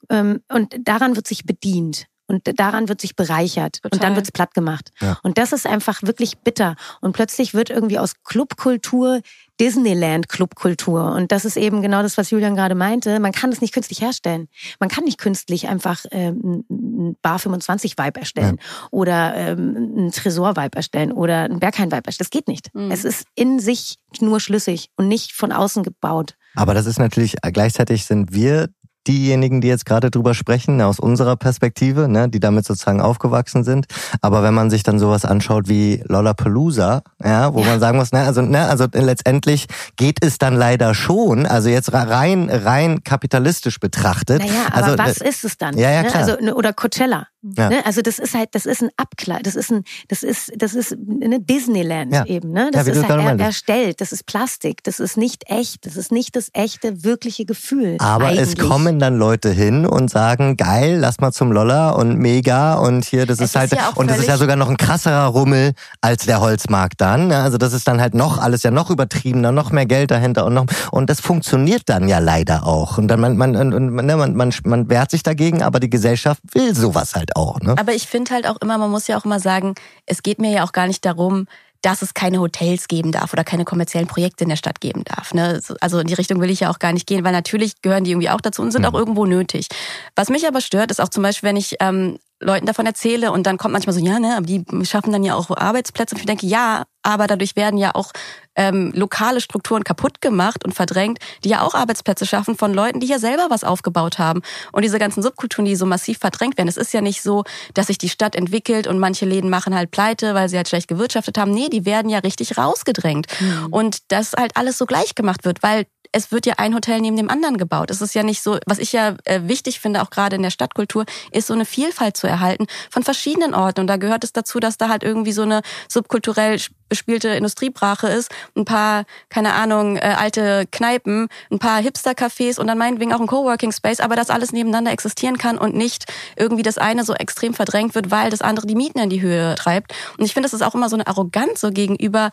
Ähm, 0.09 0.41
und 0.49 0.75
daran 0.83 1.15
wird 1.15 1.27
sich 1.27 1.45
bedient. 1.45 2.07
Und 2.27 2.59
daran 2.59 2.89
wird 2.89 3.01
sich 3.01 3.15
bereichert. 3.15 3.81
Total. 3.83 3.91
Und 3.93 4.03
dann 4.03 4.15
wird's 4.15 4.31
platt 4.31 4.55
gemacht. 4.55 4.89
Ja. 4.99 5.19
Und 5.21 5.37
das 5.37 5.53
ist 5.53 5.67
einfach 5.67 6.01
wirklich 6.01 6.39
bitter. 6.39 6.75
Und 7.01 7.11
plötzlich 7.13 7.53
wird 7.53 7.69
irgendwie 7.69 7.99
aus 7.99 8.23
Clubkultur 8.23 9.21
Disneyland-Clubkultur. 9.59 11.13
Und 11.13 11.31
das 11.31 11.45
ist 11.45 11.57
eben 11.57 11.81
genau 11.81 12.01
das, 12.01 12.17
was 12.17 12.31
Julian 12.31 12.55
gerade 12.55 12.75
meinte. 12.75 13.19
Man 13.19 13.31
kann 13.31 13.51
es 13.51 13.61
nicht 13.61 13.73
künstlich 13.73 14.01
herstellen. 14.01 14.47
Man 14.79 14.89
kann 14.89 15.03
nicht 15.03 15.17
künstlich 15.17 15.67
einfach 15.67 16.05
ähm, 16.11 16.65
ein 16.69 17.15
Bar 17.21 17.37
25-Vibe 17.37 18.19
erstellen 18.19 18.59
ja. 18.59 18.87
oder 18.91 19.35
ähm, 19.35 20.07
ein 20.07 20.11
Tresor-Vibe 20.11 20.75
erstellen 20.75 21.11
oder 21.11 21.43
ein 21.43 21.59
Berghain-Vibe 21.59 22.05
erstellen. 22.05 22.25
Das 22.25 22.29
geht 22.29 22.47
nicht. 22.47 22.73
Mhm. 22.73 22.91
Es 22.91 23.05
ist 23.05 23.25
in 23.35 23.59
sich 23.59 23.97
nur 24.19 24.39
schlüssig 24.39 24.89
und 24.95 25.07
nicht 25.07 25.31
von 25.31 25.51
außen 25.51 25.83
gebaut. 25.83 26.35
Aber 26.55 26.73
das 26.73 26.85
ist 26.85 26.99
natürlich, 26.99 27.35
gleichzeitig 27.41 28.05
sind 28.05 28.33
wir 28.33 28.69
diejenigen, 29.07 29.61
die 29.61 29.67
jetzt 29.67 29.85
gerade 29.85 30.11
drüber 30.11 30.33
sprechen, 30.33 30.81
aus 30.81 30.99
unserer 30.99 31.35
Perspektive, 31.35 32.07
ne, 32.07 32.29
die 32.29 32.39
damit 32.39 32.65
sozusagen 32.65 33.01
aufgewachsen 33.01 33.63
sind. 33.63 33.85
Aber 34.21 34.43
wenn 34.43 34.53
man 34.53 34.69
sich 34.69 34.83
dann 34.83 34.99
sowas 34.99 35.25
anschaut 35.25 35.67
wie 35.67 36.03
Lollapalooza, 36.07 37.03
ja, 37.23 37.53
wo 37.53 37.61
ja. 37.61 37.67
man 37.67 37.79
sagen 37.79 37.97
muss, 37.97 38.11
ne, 38.11 38.21
also, 38.21 38.41
ne, 38.41 38.67
also 38.67 38.85
letztendlich 38.91 39.67
geht 39.95 40.23
es 40.23 40.37
dann 40.37 40.55
leider 40.55 40.93
schon, 40.93 41.45
also 41.45 41.69
jetzt 41.69 41.93
rein, 41.93 42.49
rein 42.49 43.03
kapitalistisch 43.03 43.79
betrachtet. 43.79 44.39
Naja, 44.39 44.67
aber 44.71 44.85
also, 44.85 44.97
was 44.97 45.17
ist 45.17 45.43
es 45.43 45.57
dann? 45.57 45.77
Ja, 45.77 45.91
ja, 45.91 46.03
ne? 46.03 46.09
klar. 46.09 46.23
Also, 46.23 46.43
ne, 46.43 46.55
oder 46.55 46.73
Coachella. 46.73 47.27
Ja. 47.57 47.69
Ne? 47.69 47.85
Also 47.85 48.01
das 48.01 48.17
ist 48.17 48.33
halt, 48.33 48.49
das 48.53 48.65
ist 48.65 48.81
ein 48.81 48.89
Abkleid, 48.97 49.45
das 49.45 49.55
ist 49.55 49.71
ein, 49.71 49.83
das 50.07 50.23
ist, 50.23 50.51
das 50.57 50.73
ist 50.73 50.93
eine 51.21 51.39
Disneyland 51.39 52.11
ja. 52.11 52.25
eben, 52.25 52.51
ne? 52.51 52.69
Das 52.71 52.87
ja, 52.87 52.93
ist 52.93 53.07
halt 53.07 53.39
er, 53.39 53.45
erstellt, 53.45 54.01
das 54.01 54.11
ist 54.11 54.25
Plastik, 54.25 54.83
das 54.83 54.99
ist 54.99 55.15
nicht 55.15 55.43
echt, 55.47 55.85
das 55.85 55.95
ist 55.95 56.11
nicht 56.11 56.35
das 56.35 56.49
echte, 56.53 57.03
wirkliche 57.03 57.45
Gefühl. 57.45 57.97
Aber 57.99 58.27
eigentlich. 58.27 58.57
es 58.57 58.57
kommen 58.57 58.97
dann 58.97 59.17
Leute 59.17 59.51
hin 59.51 59.85
und 59.85 60.09
sagen, 60.09 60.57
geil, 60.57 60.97
lass 60.99 61.19
mal 61.19 61.31
zum 61.31 61.51
Lolla 61.51 61.91
und 61.91 62.17
mega 62.17 62.75
und 62.75 63.05
hier, 63.05 63.27
das 63.27 63.39
es 63.39 63.49
ist 63.49 63.55
halt, 63.55 63.71
ist 63.71 63.77
ja 63.77 63.89
und 63.89 64.09
das 64.09 64.17
ist 64.17 64.27
ja 64.27 64.37
sogar 64.37 64.55
noch 64.55 64.69
ein 64.69 64.77
krasserer 64.77 65.27
Rummel 65.27 65.73
als 66.01 66.25
der 66.25 66.41
Holzmarkt 66.41 66.99
dann. 66.99 67.27
Ne? 67.27 67.37
Also 67.37 67.59
das 67.59 67.73
ist 67.73 67.87
dann 67.87 68.01
halt 68.01 68.15
noch 68.15 68.39
alles 68.39 68.63
ja 68.63 68.71
noch 68.71 68.89
übertriebener, 68.89 69.51
noch 69.51 69.71
mehr 69.71 69.85
Geld 69.85 70.09
dahinter 70.09 70.45
und 70.45 70.55
noch 70.55 70.65
und 70.91 71.11
das 71.11 71.19
funktioniert 71.19 71.83
dann 71.85 72.07
ja 72.07 72.17
leider 72.17 72.65
auch. 72.65 72.97
Und 72.97 73.07
dann 73.07 73.19
man 73.21 73.37
man 73.37 73.51
man, 73.51 73.69
ne, 73.69 74.17
man, 74.17 74.35
man, 74.35 74.53
man 74.63 74.89
wehrt 74.89 75.11
sich 75.11 75.21
dagegen, 75.21 75.61
aber 75.61 75.79
die 75.79 75.89
Gesellschaft 75.89 76.41
will 76.53 76.75
sowas 76.75 77.13
halt 77.13 77.34
auch. 77.35 77.59
Ne? 77.59 77.75
Aber 77.77 77.93
ich 77.93 78.07
finde 78.07 78.33
halt 78.33 78.47
auch 78.47 78.57
immer, 78.61 78.77
man 78.77 78.91
muss 78.91 79.07
ja 79.07 79.17
auch 79.17 79.25
immer 79.25 79.39
sagen, 79.39 79.75
es 80.05 80.23
geht 80.23 80.39
mir 80.39 80.51
ja 80.51 80.63
auch 80.63 80.71
gar 80.71 80.87
nicht 80.87 81.05
darum, 81.05 81.47
dass 81.81 82.01
es 82.01 82.15
keine 82.15 82.39
Hotels 82.39 82.87
geben 82.87 83.11
darf 83.11 83.31
oder 83.31 83.43
keine 83.43 83.63
kommerziellen 83.63 84.07
Projekte 84.07 84.43
in 84.43 84.49
der 84.49 84.55
Stadt 84.55 84.81
geben 84.81 85.03
darf. 85.03 85.35
Ne? 85.35 85.61
Also 85.81 85.99
in 85.99 86.07
die 86.07 86.15
Richtung 86.15 86.41
will 86.41 86.49
ich 86.49 86.61
ja 86.61 86.71
auch 86.71 86.79
gar 86.79 86.93
nicht 86.93 87.05
gehen, 87.05 87.23
weil 87.23 87.31
natürlich 87.31 87.81
gehören 87.83 88.03
die 88.03 88.11
irgendwie 88.11 88.31
auch 88.31 88.41
dazu 88.41 88.63
und 88.63 88.71
sind 88.71 88.81
mhm. 88.81 88.87
auch 88.87 88.93
irgendwo 88.95 89.25
nötig. 89.25 89.67
Was 90.15 90.29
mich 90.29 90.47
aber 90.47 90.61
stört, 90.61 90.89
ist 90.89 90.99
auch 90.99 91.09
zum 91.09 91.21
Beispiel, 91.21 91.49
wenn 91.49 91.57
ich 91.57 91.75
ähm, 91.79 92.17
Leuten 92.41 92.65
davon 92.65 92.85
erzähle 92.85 93.31
und 93.31 93.47
dann 93.47 93.57
kommt 93.57 93.71
manchmal 93.71 93.93
so, 93.93 94.03
ja, 94.03 94.19
ne, 94.19 94.35
aber 94.35 94.45
die 94.45 94.63
schaffen 94.83 95.13
dann 95.13 95.23
ja 95.23 95.35
auch 95.35 95.49
Arbeitsplätze. 95.55 96.15
Und 96.15 96.19
ich 96.19 96.25
denke, 96.25 96.45
ja, 96.45 96.83
aber 97.01 97.27
dadurch 97.27 97.55
werden 97.55 97.77
ja 97.77 97.95
auch 97.95 98.11
ähm, 98.55 98.91
lokale 98.93 99.39
Strukturen 99.39 99.83
kaputt 99.83 100.21
gemacht 100.21 100.65
und 100.65 100.73
verdrängt, 100.73 101.19
die 101.43 101.49
ja 101.49 101.61
auch 101.61 101.75
Arbeitsplätze 101.75 102.25
schaffen 102.25 102.57
von 102.57 102.73
Leuten, 102.73 102.99
die 102.99 103.07
ja 103.07 103.19
selber 103.19 103.47
was 103.49 103.63
aufgebaut 103.63 104.19
haben. 104.19 104.41
Und 104.73 104.83
diese 104.83 104.99
ganzen 104.99 105.23
Subkulturen, 105.23 105.65
die 105.65 105.75
so 105.75 105.85
massiv 105.85 106.17
verdrängt 106.17 106.57
werden, 106.57 106.67
es 106.67 106.77
ist 106.77 106.93
ja 106.93 107.01
nicht 107.01 107.21
so, 107.21 107.43
dass 107.73 107.87
sich 107.87 107.97
die 107.97 108.09
Stadt 108.09 108.35
entwickelt 108.35 108.87
und 108.87 108.99
manche 108.99 109.25
Läden 109.25 109.49
machen 109.49 109.75
halt 109.75 109.91
pleite, 109.91 110.33
weil 110.33 110.49
sie 110.49 110.57
halt 110.57 110.67
schlecht 110.67 110.87
gewirtschaftet 110.87 111.37
haben. 111.37 111.51
Nee, 111.51 111.69
die 111.69 111.85
werden 111.85 112.09
ja 112.09 112.19
richtig 112.19 112.57
rausgedrängt. 112.57 113.27
Mhm. 113.39 113.67
Und 113.71 114.11
dass 114.11 114.33
halt 114.33 114.57
alles 114.57 114.77
so 114.77 114.85
gleich 114.85 115.15
gemacht 115.15 115.45
wird, 115.45 115.63
weil 115.63 115.85
es 116.11 116.31
wird 116.31 116.45
ja 116.45 116.55
ein 116.57 116.75
Hotel 116.75 117.01
neben 117.01 117.17
dem 117.17 117.29
anderen 117.29 117.57
gebaut. 117.57 117.91
Es 117.91 118.01
ist 118.01 118.15
ja 118.15 118.23
nicht 118.23 118.41
so, 118.41 118.57
was 118.65 118.79
ich 118.79 118.91
ja 118.91 119.15
äh, 119.25 119.41
wichtig 119.43 119.79
finde, 119.79 120.01
auch 120.01 120.09
gerade 120.09 120.35
in 120.35 120.43
der 120.43 120.49
Stadtkultur, 120.49 121.05
ist 121.31 121.47
so 121.47 121.53
eine 121.53 121.65
Vielfalt 121.65 122.17
zu 122.17 122.27
erhalten 122.27 122.67
von 122.89 123.03
verschiedenen 123.03 123.53
Orten. 123.53 123.81
Und 123.81 123.87
da 123.87 123.97
gehört 123.97 124.23
es 124.23 124.33
dazu, 124.33 124.59
dass 124.59 124.77
da 124.77 124.89
halt 124.89 125.03
irgendwie 125.03 125.31
so 125.31 125.43
eine 125.43 125.61
subkulturell 125.89 126.59
bespielte 126.87 127.29
Industriebrache 127.29 128.07
ist, 128.07 128.31
ein 128.55 128.65
paar, 128.65 129.05
keine 129.29 129.53
Ahnung, 129.53 129.97
äh, 129.97 130.15
alte 130.17 130.65
Kneipen, 130.71 131.27
ein 131.51 131.59
paar 131.59 131.81
Hipster-Cafés 131.81 132.59
und 132.59 132.67
dann 132.67 132.77
meinetwegen 132.77 133.11
auch 133.11 133.19
ein 133.19 133.27
Coworking 133.27 133.71
Space, 133.71 133.99
aber 133.99 134.15
dass 134.15 134.29
alles 134.29 134.51
nebeneinander 134.51 134.91
existieren 134.91 135.37
kann 135.37 135.57
und 135.57 135.75
nicht 135.75 136.05
irgendwie 136.35 136.63
das 136.63 136.77
eine 136.77 137.03
so 137.03 137.13
extrem 137.13 137.53
verdrängt 137.53 137.95
wird, 137.95 138.11
weil 138.11 138.29
das 138.29 138.41
andere 138.41 138.67
die 138.67 138.75
Mieten 138.75 138.99
in 138.99 139.09
die 139.09 139.21
Höhe 139.21 139.55
treibt. 139.55 139.93
Und 140.17 140.25
ich 140.25 140.33
finde, 140.33 140.47
das 140.47 140.53
ist 140.53 140.61
auch 140.61 140.75
immer 140.75 140.89
so 140.89 140.95
eine 140.95 141.07
Arroganz 141.07 141.61
so 141.61 141.71
gegenüber 141.71 142.29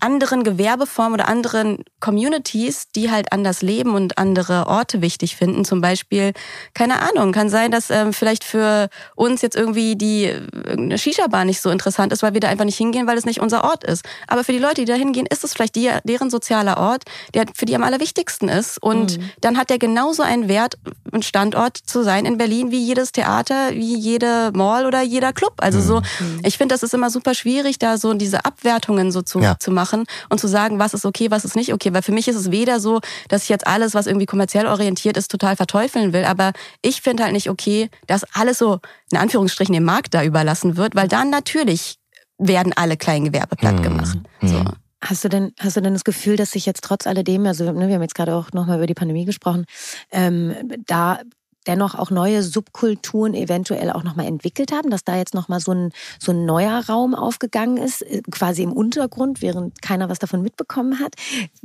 anderen 0.00 0.44
Gewerbeformen 0.44 1.14
oder 1.14 1.28
anderen 1.28 1.84
Communities, 2.00 2.88
die 2.94 3.10
halt 3.10 3.32
anders 3.32 3.62
leben 3.62 3.94
und 3.94 4.18
andere 4.18 4.66
Orte 4.66 5.00
wichtig 5.00 5.36
finden. 5.36 5.64
Zum 5.64 5.80
Beispiel, 5.80 6.32
keine 6.74 7.00
Ahnung, 7.00 7.32
kann 7.32 7.48
sein, 7.48 7.70
dass 7.70 7.90
ähm, 7.90 8.12
vielleicht 8.12 8.44
für 8.44 8.88
uns 9.14 9.42
jetzt 9.42 9.56
irgendwie 9.56 9.96
die 9.96 10.32
eine 10.66 10.98
Shisha-Bar 10.98 11.44
nicht 11.44 11.60
so 11.60 11.70
interessant 11.70 12.12
ist, 12.12 12.22
weil 12.22 12.34
wir 12.34 12.40
da 12.40 12.48
einfach 12.48 12.64
nicht 12.64 12.76
hingehen, 12.76 13.06
weil 13.06 13.16
es 13.16 13.24
nicht 13.24 13.40
unser 13.40 13.64
Ort 13.64 13.84
ist. 13.84 14.04
Aber 14.26 14.44
für 14.44 14.52
die 14.52 14.58
Leute, 14.58 14.76
die 14.76 14.84
da 14.84 14.94
hingehen, 14.94 15.26
ist 15.26 15.44
es 15.44 15.52
vielleicht 15.52 15.76
die, 15.76 15.90
deren 16.04 16.30
sozialer 16.30 16.78
Ort, 16.78 17.04
der 17.32 17.44
für 17.54 17.64
die 17.64 17.74
am 17.74 17.82
allerwichtigsten 17.82 18.48
ist. 18.48 18.82
Und 18.82 19.18
mhm. 19.18 19.30
dann 19.40 19.56
hat 19.56 19.70
der 19.70 19.78
genauso 19.78 20.22
einen 20.22 20.48
Wert 20.48 20.76
und 21.10 21.24
Standort 21.24 21.76
zu 21.76 22.02
sein 22.02 22.26
in 22.26 22.36
Berlin 22.36 22.70
wie 22.70 22.82
jedes 22.82 23.12
Theater, 23.12 23.70
wie 23.72 23.96
jede 23.96 24.50
Mall 24.54 24.86
oder 24.86 25.02
jeder 25.02 25.32
Club. 25.32 25.54
Also 25.58 25.80
so, 25.80 26.00
mhm. 26.00 26.40
ich 26.44 26.58
finde, 26.58 26.74
das 26.74 26.82
ist 26.82 26.94
immer 26.94 27.10
super 27.10 27.34
schwierig, 27.34 27.78
da 27.78 27.96
so 27.96 28.12
diese 28.14 28.44
Abwertungen 28.44 29.12
so 29.12 29.22
zu, 29.22 29.40
ja. 29.40 29.56
zu 29.58 29.70
machen 29.70 29.83
machen 29.84 30.04
und 30.30 30.40
zu 30.40 30.48
sagen, 30.48 30.78
was 30.78 30.94
ist 30.94 31.04
okay, 31.04 31.30
was 31.30 31.44
ist 31.44 31.56
nicht 31.56 31.72
okay. 31.74 31.92
Weil 31.92 32.02
für 32.02 32.12
mich 32.12 32.26
ist 32.26 32.36
es 32.36 32.50
weder 32.50 32.80
so, 32.80 33.00
dass 33.28 33.42
ich 33.42 33.50
jetzt 33.50 33.66
alles, 33.66 33.94
was 33.94 34.06
irgendwie 34.06 34.26
kommerziell 34.26 34.66
orientiert 34.66 35.16
ist, 35.16 35.30
total 35.30 35.56
verteufeln 35.56 36.12
will. 36.12 36.24
Aber 36.24 36.52
ich 36.80 37.02
finde 37.02 37.24
halt 37.24 37.34
nicht 37.34 37.50
okay, 37.50 37.90
dass 38.06 38.24
alles 38.34 38.58
so 38.58 38.78
in 39.12 39.18
Anführungsstrichen 39.18 39.74
dem 39.74 39.84
Markt 39.84 40.14
da 40.14 40.24
überlassen 40.24 40.76
wird, 40.78 40.94
weil 40.94 41.08
dann 41.08 41.28
natürlich 41.28 41.96
werden 42.38 42.72
alle 42.74 42.96
kleinen 42.96 43.26
Gewerbe 43.26 43.56
platt 43.56 43.76
mhm. 43.76 43.82
gemacht. 43.82 44.18
Mhm. 44.40 44.48
So. 44.48 44.64
Hast 45.02 45.22
du 45.22 45.28
denn, 45.28 45.52
hast 45.60 45.76
du 45.76 45.82
denn 45.82 45.92
das 45.92 46.04
Gefühl, 46.04 46.36
dass 46.36 46.52
sich 46.52 46.64
jetzt 46.64 46.82
trotz 46.82 47.06
alledem, 47.06 47.44
also 47.46 47.70
ne, 47.70 47.88
wir 47.88 47.94
haben 47.94 48.02
jetzt 48.02 48.14
gerade 48.14 48.34
auch 48.34 48.52
nochmal 48.52 48.78
über 48.78 48.86
die 48.86 48.94
Pandemie 48.94 49.26
gesprochen, 49.26 49.66
ähm, 50.10 50.54
da 50.86 51.20
dennoch 51.66 51.94
auch 51.94 52.10
neue 52.10 52.42
Subkulturen 52.42 53.34
eventuell 53.34 53.90
auch 53.90 54.02
nochmal 54.02 54.26
entwickelt 54.26 54.72
haben, 54.72 54.90
dass 54.90 55.04
da 55.04 55.16
jetzt 55.16 55.34
nochmal 55.34 55.60
so 55.60 55.72
ein, 55.72 55.92
so 56.18 56.32
ein 56.32 56.44
neuer 56.44 56.84
Raum 56.86 57.14
aufgegangen 57.14 57.76
ist, 57.76 58.02
äh, 58.02 58.22
quasi 58.30 58.62
im 58.62 58.72
Untergrund, 58.72 59.42
während 59.42 59.82
keiner 59.82 60.08
was 60.08 60.18
davon 60.18 60.42
mitbekommen 60.42 61.00
hat. 61.00 61.14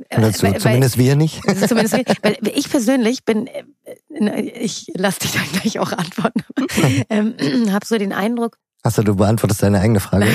Also, 0.09 0.43
weil, 0.43 0.59
zumindest 0.59 0.97
wir 0.97 1.15
nicht. 1.15 1.41
Also 1.49 1.67
zumindest 1.67 1.97
wir, 1.97 2.05
weil 2.21 2.37
ich 2.53 2.69
persönlich 2.69 3.25
bin, 3.25 3.47
äh, 3.47 4.41
ich 4.41 4.91
lasse 4.95 5.21
dich 5.21 5.31
dann 5.31 5.45
gleich 5.51 5.79
auch 5.79 5.91
antworten, 5.91 6.43
ähm, 7.09 7.35
habe 7.71 7.85
so 7.85 7.97
den 7.97 8.13
Eindruck, 8.13 8.57
Achso, 8.81 9.03
du 9.03 9.13
beantwortest 9.13 9.61
deine 9.61 9.81
eigene 9.81 9.99
Frage. 9.99 10.25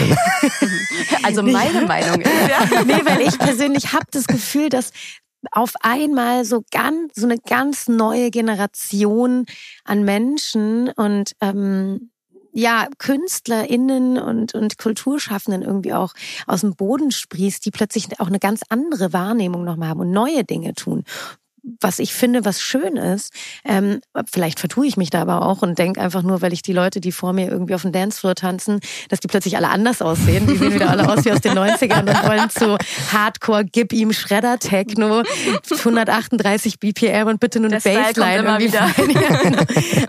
also 1.23 1.43
meine 1.43 1.87
Meinung 1.87 2.21
ist, 2.21 2.31
ja. 2.47 2.85
Nee, 2.85 3.01
weil 3.03 3.23
ich 3.23 3.39
persönlich 3.39 3.95
habe 3.95 4.05
das 4.11 4.27
Gefühl, 4.27 4.69
dass 4.69 4.93
auf 5.53 5.73
einmal 5.81 6.45
so 6.45 6.63
ganz, 6.71 7.15
so 7.15 7.27
eine 7.27 7.39
ganz 7.39 7.89
neue 7.89 8.31
Generation 8.31 9.47
an 9.85 10.05
Menschen 10.05 10.91
und 10.91 11.33
ähm, 11.41 12.11
ja, 12.53 12.87
KünstlerInnen 12.99 14.17
und, 14.17 14.55
und 14.55 14.79
Kulturschaffenden 14.79 15.63
irgendwie 15.63 15.93
auch 15.93 16.15
aus 16.47 16.61
dem 16.61 16.77
Boden 16.77 17.11
sprießt, 17.11 17.65
die 17.67 17.73
plötzlich 17.73 18.21
auch 18.21 18.29
eine 18.29 18.39
ganz 18.39 18.61
andere 18.69 19.13
Wahrnehmung 19.13 19.65
nochmal 19.65 19.89
haben 19.89 20.01
und 20.01 20.13
neue 20.13 20.45
Dinge 20.45 20.75
tun 20.75 21.05
was 21.81 21.99
ich 21.99 22.13
finde, 22.13 22.45
was 22.45 22.61
schön 22.61 22.97
ist, 22.97 23.33
ähm, 23.65 24.01
vielleicht 24.31 24.61
vertue 24.61 24.87
ich 24.87 24.97
mich 24.97 25.11
da 25.11 25.23
aber 25.23 25.43
auch 25.43 25.63
und 25.63 25.79
denke 25.79 26.01
einfach 26.01 26.23
nur, 26.23 26.43
weil 26.43 26.53
ich 26.53 26.63
die 26.63 26.73
Leute, 26.73 27.01
die 27.01 27.13
vor 27.13 27.33
mir 27.33 27.49
irgendwie 27.49 27.75
auf 27.75 27.83
dem 27.83 27.93
Dancefloor 27.93 28.35
tanzen, 28.35 28.81
dass 29.09 29.21
die 29.21 29.29
plötzlich 29.29 29.57
alle 29.57 29.69
anders 29.69 30.03
aussehen. 30.03 30.47
Die 30.47 30.57
sehen 30.57 30.75
wieder 30.75 30.91
alle 30.91 31.09
aus 31.09 31.25
wie 31.25 31.33
aus 31.33 31.41
den 31.41 31.53
90ern 31.53 32.01
und 32.01 32.29
wollen 32.29 32.51
zu 32.51 32.77
Hardcore, 33.13 33.65
gib 33.65 33.93
ihm 33.93 34.13
Shredder 34.13 34.59
Techno, 34.59 35.23
138 35.71 36.81
BPM 36.81 37.29
und 37.29 37.41
bitte 37.41 37.61
nur 37.61 37.71
eine 37.71 37.81
Bassline 37.81 38.59
irgendwie 38.59 38.77
rein. 38.77 39.57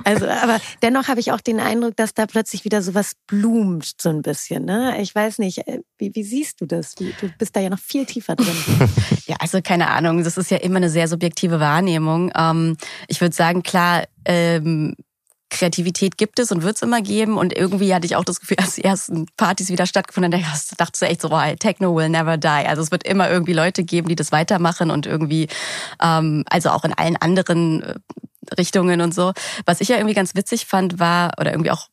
Also, 0.04 0.28
aber 0.28 0.60
dennoch 0.82 1.08
habe 1.08 1.20
ich 1.20 1.32
auch 1.32 1.42
den 1.42 1.60
Eindruck, 1.60 1.96
dass 1.96 2.14
da 2.14 2.26
plötzlich 2.26 2.66
wieder 2.66 2.82
sowas 2.82 3.14
blumt, 3.28 3.94
so 4.00 4.10
ein 4.10 4.22
bisschen. 4.22 4.66
Ne? 4.66 5.02
Ich 5.02 5.16
weiß 5.16 5.40
nicht, 5.40 5.68
äh, 5.68 5.80
wie, 5.98 6.14
wie 6.14 6.24
siehst 6.24 6.60
du 6.60 6.66
das? 6.66 6.96
Du 6.96 7.06
bist 7.38 7.56
da 7.56 7.62
ja 7.62 7.70
noch 7.70 7.80
viel 7.80 8.06
tiefer 8.06 8.36
drin. 8.36 8.56
ja, 9.26 9.38
also 9.40 9.62
keine 9.62 9.90
Ahnung, 9.90 10.24
das 10.24 10.38
ist 10.38 10.52
ja 10.52 10.58
immer 10.58 10.78
eine 10.78 10.90
sehr 10.90 11.08
subjektive 11.08 11.45
Wahrnehmung. 11.52 12.32
Ähm, 12.36 12.78
ich 13.08 13.22
würde 13.22 13.36
sagen, 13.36 13.64
klar, 13.64 14.04
ähm, 14.26 14.96
Kreativität 15.50 16.18
gibt 16.18 16.40
es 16.40 16.52
und 16.52 16.64
wird 16.64 16.76
es 16.76 16.82
immer 16.82 17.02
geben. 17.02 17.38
Und 17.38 17.56
irgendwie 17.56 17.94
hatte 17.94 18.06
ich 18.06 18.16
auch 18.16 18.26
das 18.26 18.40
Gefühl, 18.40 18.58
als 18.62 18.76
die 18.76 18.84
ersten 18.84 19.28
Partys 19.38 19.70
wieder 19.70 19.86
stattgefunden 19.86 20.34
haben, 20.34 20.60
dachte 20.78 21.06
ich 21.06 21.10
echt 21.10 21.22
so, 21.22 21.30
boah, 21.30 21.56
Techno 21.58 21.96
will 21.96 22.10
never 22.10 22.38
die. 22.38 22.48
Also 22.48 22.82
es 22.82 22.92
wird 22.92 23.04
immer 23.04 23.30
irgendwie 23.30 23.54
Leute 23.54 23.84
geben, 23.84 24.08
die 24.08 24.16
das 24.16 24.32
weitermachen 24.32 24.92
und 24.92 25.06
irgendwie, 25.06 25.48
ähm, 26.02 26.44
also 26.50 26.70
auch 26.70 26.84
in 26.84 26.94
allen 26.94 27.16
anderen 27.18 27.84
äh, 27.84 27.96
Richtungen 28.58 29.02
und 29.02 29.14
so. 29.14 29.34
Was 29.66 29.82
ich 29.82 29.88
ja 29.88 29.98
irgendwie 29.98 30.16
ganz 30.16 30.36
witzig 30.36 30.66
fand, 30.66 31.00
war, 31.00 31.32
oder 31.40 31.52
irgendwie 31.52 31.72
auch 31.72 31.88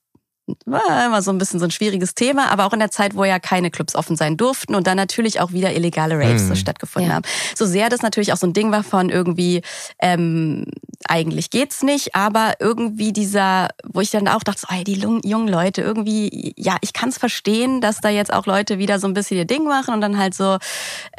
war 0.66 1.06
immer 1.06 1.22
so 1.22 1.30
ein 1.30 1.38
bisschen 1.38 1.60
so 1.60 1.66
ein 1.66 1.70
schwieriges 1.70 2.14
Thema, 2.14 2.50
aber 2.50 2.66
auch 2.66 2.72
in 2.72 2.80
der 2.80 2.90
Zeit, 2.90 3.14
wo 3.14 3.24
ja 3.24 3.38
keine 3.38 3.70
Clubs 3.70 3.94
offen 3.94 4.16
sein 4.16 4.36
durften 4.36 4.74
und 4.74 4.86
dann 4.86 4.96
natürlich 4.96 5.40
auch 5.40 5.52
wieder 5.52 5.72
illegale 5.72 6.18
Raves 6.18 6.48
mhm. 6.48 6.56
stattgefunden 6.56 7.10
ja. 7.10 7.16
haben. 7.16 7.24
So 7.56 7.66
sehr 7.66 7.88
das 7.88 8.02
natürlich 8.02 8.32
auch 8.32 8.36
so 8.36 8.46
ein 8.46 8.52
Ding 8.52 8.72
war 8.72 8.82
von 8.82 9.08
irgendwie, 9.08 9.62
ähm, 10.00 10.66
eigentlich 11.08 11.50
geht's 11.50 11.82
nicht, 11.82 12.14
aber 12.14 12.54
irgendwie 12.60 13.12
dieser, 13.12 13.68
wo 13.84 14.00
ich 14.00 14.10
dann 14.10 14.28
auch 14.28 14.42
dachte, 14.42 14.60
so, 14.60 14.66
oh, 14.70 14.82
die 14.84 14.94
jungen 14.94 15.48
Leute, 15.48 15.82
irgendwie, 15.82 16.54
ja, 16.56 16.76
ich 16.80 16.92
kann 16.92 17.08
es 17.08 17.18
verstehen, 17.18 17.80
dass 17.80 18.00
da 18.00 18.08
jetzt 18.08 18.32
auch 18.32 18.46
Leute 18.46 18.78
wieder 18.78 18.98
so 18.98 19.06
ein 19.06 19.14
bisschen 19.14 19.38
ihr 19.38 19.44
Ding 19.44 19.64
machen 19.64 19.94
und 19.94 20.00
dann 20.00 20.18
halt 20.18 20.34
so, 20.34 20.58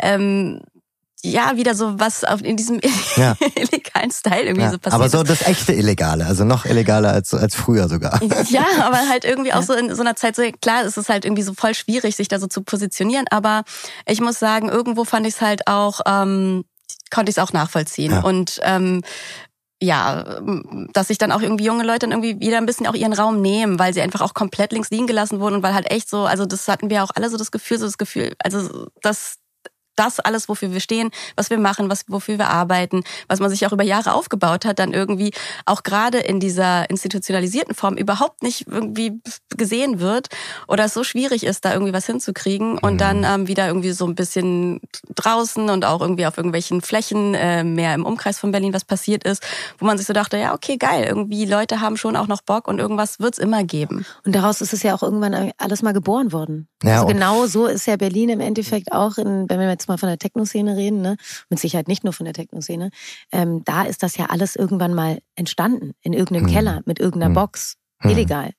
ähm, 0.01 0.61
ja, 1.25 1.55
wieder 1.55 1.73
so 1.73 1.99
was 1.99 2.23
in 2.43 2.57
diesem 2.57 2.81
ja. 3.15 3.35
illegalen 3.55 4.11
Style 4.11 4.43
irgendwie 4.43 4.65
ja. 4.65 4.71
so 4.71 4.77
passiert. 4.77 4.93
Aber 4.93 5.09
so 5.09 5.23
das 5.23 5.41
echte 5.41 5.71
Illegale, 5.71 6.25
also 6.25 6.43
noch 6.43 6.65
illegaler 6.65 7.11
als, 7.13 7.33
als 7.33 7.55
früher 7.55 7.87
sogar. 7.87 8.21
Ja, 8.49 8.65
aber 8.81 8.97
halt 9.09 9.23
irgendwie 9.23 9.53
auch 9.53 9.63
so 9.63 9.73
in 9.73 9.95
so 9.95 10.01
einer 10.01 10.17
Zeit 10.17 10.35
so, 10.35 10.43
klar, 10.61 10.83
es 10.83 10.97
ist 10.97 11.07
halt 11.07 11.23
irgendwie 11.23 11.43
so 11.43 11.53
voll 11.53 11.73
schwierig, 11.73 12.17
sich 12.17 12.27
da 12.27 12.39
so 12.39 12.47
zu 12.47 12.61
positionieren, 12.61 13.25
aber 13.31 13.63
ich 14.05 14.19
muss 14.19 14.37
sagen, 14.37 14.67
irgendwo 14.67 15.05
fand 15.05 15.25
ich 15.25 15.35
es 15.35 15.41
halt 15.41 15.67
auch, 15.67 16.01
ähm, 16.05 16.65
konnte 17.09 17.29
ich 17.29 17.37
es 17.37 17.43
auch 17.43 17.53
nachvollziehen. 17.53 18.11
Ja. 18.11 18.21
Und 18.21 18.59
ähm, 18.63 19.01
ja, 19.81 20.39
dass 20.93 21.07
sich 21.07 21.17
dann 21.17 21.31
auch 21.31 21.41
irgendwie 21.41 21.65
junge 21.65 21.83
Leute 21.83 22.07
dann 22.07 22.11
irgendwie 22.11 22.39
wieder 22.39 22.57
ein 22.57 22.65
bisschen 22.65 22.87
auch 22.87 22.93
ihren 22.93 23.11
Raum 23.13 23.41
nehmen, 23.41 23.79
weil 23.79 23.93
sie 23.93 24.01
einfach 24.01 24.21
auch 24.21 24.33
komplett 24.33 24.71
links 24.71 24.89
liegen 24.91 25.07
gelassen 25.07 25.39
wurden 25.39 25.55
und 25.55 25.63
weil 25.63 25.73
halt 25.73 25.91
echt 25.91 26.09
so, 26.09 26.25
also 26.25 26.45
das 26.45 26.67
hatten 26.69 26.89
wir 26.89 27.03
auch 27.03 27.11
alle 27.15 27.29
so 27.29 27.37
das 27.37 27.51
Gefühl, 27.51 27.79
so 27.79 27.85
das 27.85 27.97
Gefühl, 27.97 28.33
also 28.39 28.87
dass 29.01 29.39
das 29.95 30.19
alles, 30.19 30.49
wofür 30.49 30.71
wir 30.71 30.79
stehen, 30.79 31.11
was 31.35 31.49
wir 31.49 31.59
machen, 31.59 31.89
was, 31.89 32.05
wofür 32.07 32.37
wir 32.37 32.49
arbeiten, 32.49 33.03
was 33.27 33.39
man 33.39 33.49
sich 33.49 33.65
auch 33.65 33.71
über 33.71 33.83
Jahre 33.83 34.13
aufgebaut 34.13 34.65
hat, 34.65 34.79
dann 34.79 34.93
irgendwie 34.93 35.31
auch 35.65 35.83
gerade 35.83 36.19
in 36.19 36.39
dieser 36.39 36.89
institutionalisierten 36.89 37.75
Form 37.75 37.97
überhaupt 37.97 38.43
nicht 38.43 38.67
irgendwie 38.67 39.21
gesehen 39.55 39.99
wird 39.99 40.27
oder 40.67 40.85
es 40.85 40.93
so 40.93 41.03
schwierig 41.03 41.43
ist, 41.45 41.65
da 41.65 41.73
irgendwie 41.73 41.93
was 41.93 42.05
hinzukriegen 42.05 42.77
und 42.77 42.93
mhm. 42.93 42.97
dann 42.97 43.23
ähm, 43.23 43.47
wieder 43.47 43.67
irgendwie 43.67 43.91
so 43.91 44.05
ein 44.05 44.15
bisschen 44.15 44.81
draußen 45.15 45.69
und 45.69 45.85
auch 45.85 46.01
irgendwie 46.01 46.25
auf 46.25 46.37
irgendwelchen 46.37 46.81
Flächen 46.81 47.33
äh, 47.35 47.63
mehr 47.63 47.93
im 47.93 48.05
Umkreis 48.05 48.39
von 48.39 48.51
Berlin 48.51 48.73
was 48.73 48.85
passiert 48.85 49.23
ist, 49.23 49.43
wo 49.77 49.85
man 49.85 49.97
sich 49.97 50.07
so 50.07 50.13
dachte, 50.13 50.37
ja, 50.37 50.53
okay, 50.53 50.77
geil, 50.77 51.05
irgendwie 51.07 51.45
Leute 51.45 51.81
haben 51.81 51.97
schon 51.97 52.15
auch 52.15 52.27
noch 52.27 52.41
Bock 52.41 52.67
und 52.67 52.79
irgendwas 52.79 53.19
wird's 53.19 53.37
immer 53.37 53.63
geben. 53.63 54.05
Und 54.25 54.35
daraus 54.35 54.61
ist 54.61 54.73
es 54.73 54.83
ja 54.83 54.95
auch 54.95 55.03
irgendwann 55.03 55.51
alles 55.57 55.81
mal 55.81 55.93
geboren 55.93 56.31
worden. 56.31 56.67
Ja, 56.83 57.01
also 57.01 57.07
genau 57.07 57.45
so 57.45 57.67
ist 57.67 57.85
ja 57.85 57.95
Berlin 57.95 58.29
im 58.29 58.39
Endeffekt 58.39 58.91
auch, 58.91 59.17
in, 59.17 59.49
wenn 59.49 59.59
wir 59.59 59.69
jetzt 59.69 59.82
mal 59.87 59.97
von 59.97 60.09
der 60.09 60.17
Techno-Szene 60.17 60.75
reden, 60.75 61.01
ne? 61.01 61.17
mit 61.49 61.59
Sicherheit 61.59 61.87
nicht 61.87 62.03
nur 62.03 62.13
von 62.13 62.25
der 62.25 62.33
Techno-Szene, 62.33 62.89
ähm, 63.31 63.63
da 63.65 63.83
ist 63.83 64.03
das 64.03 64.17
ja 64.17 64.27
alles 64.27 64.55
irgendwann 64.55 64.93
mal 64.93 65.19
entstanden, 65.35 65.93
in 66.01 66.13
irgendeinem 66.13 66.47
hm. 66.47 66.53
Keller, 66.53 66.81
mit 66.85 66.99
irgendeiner 66.99 67.27
hm. 67.27 67.33
Box, 67.33 67.75
hm. 67.99 68.11
illegal. 68.11 68.51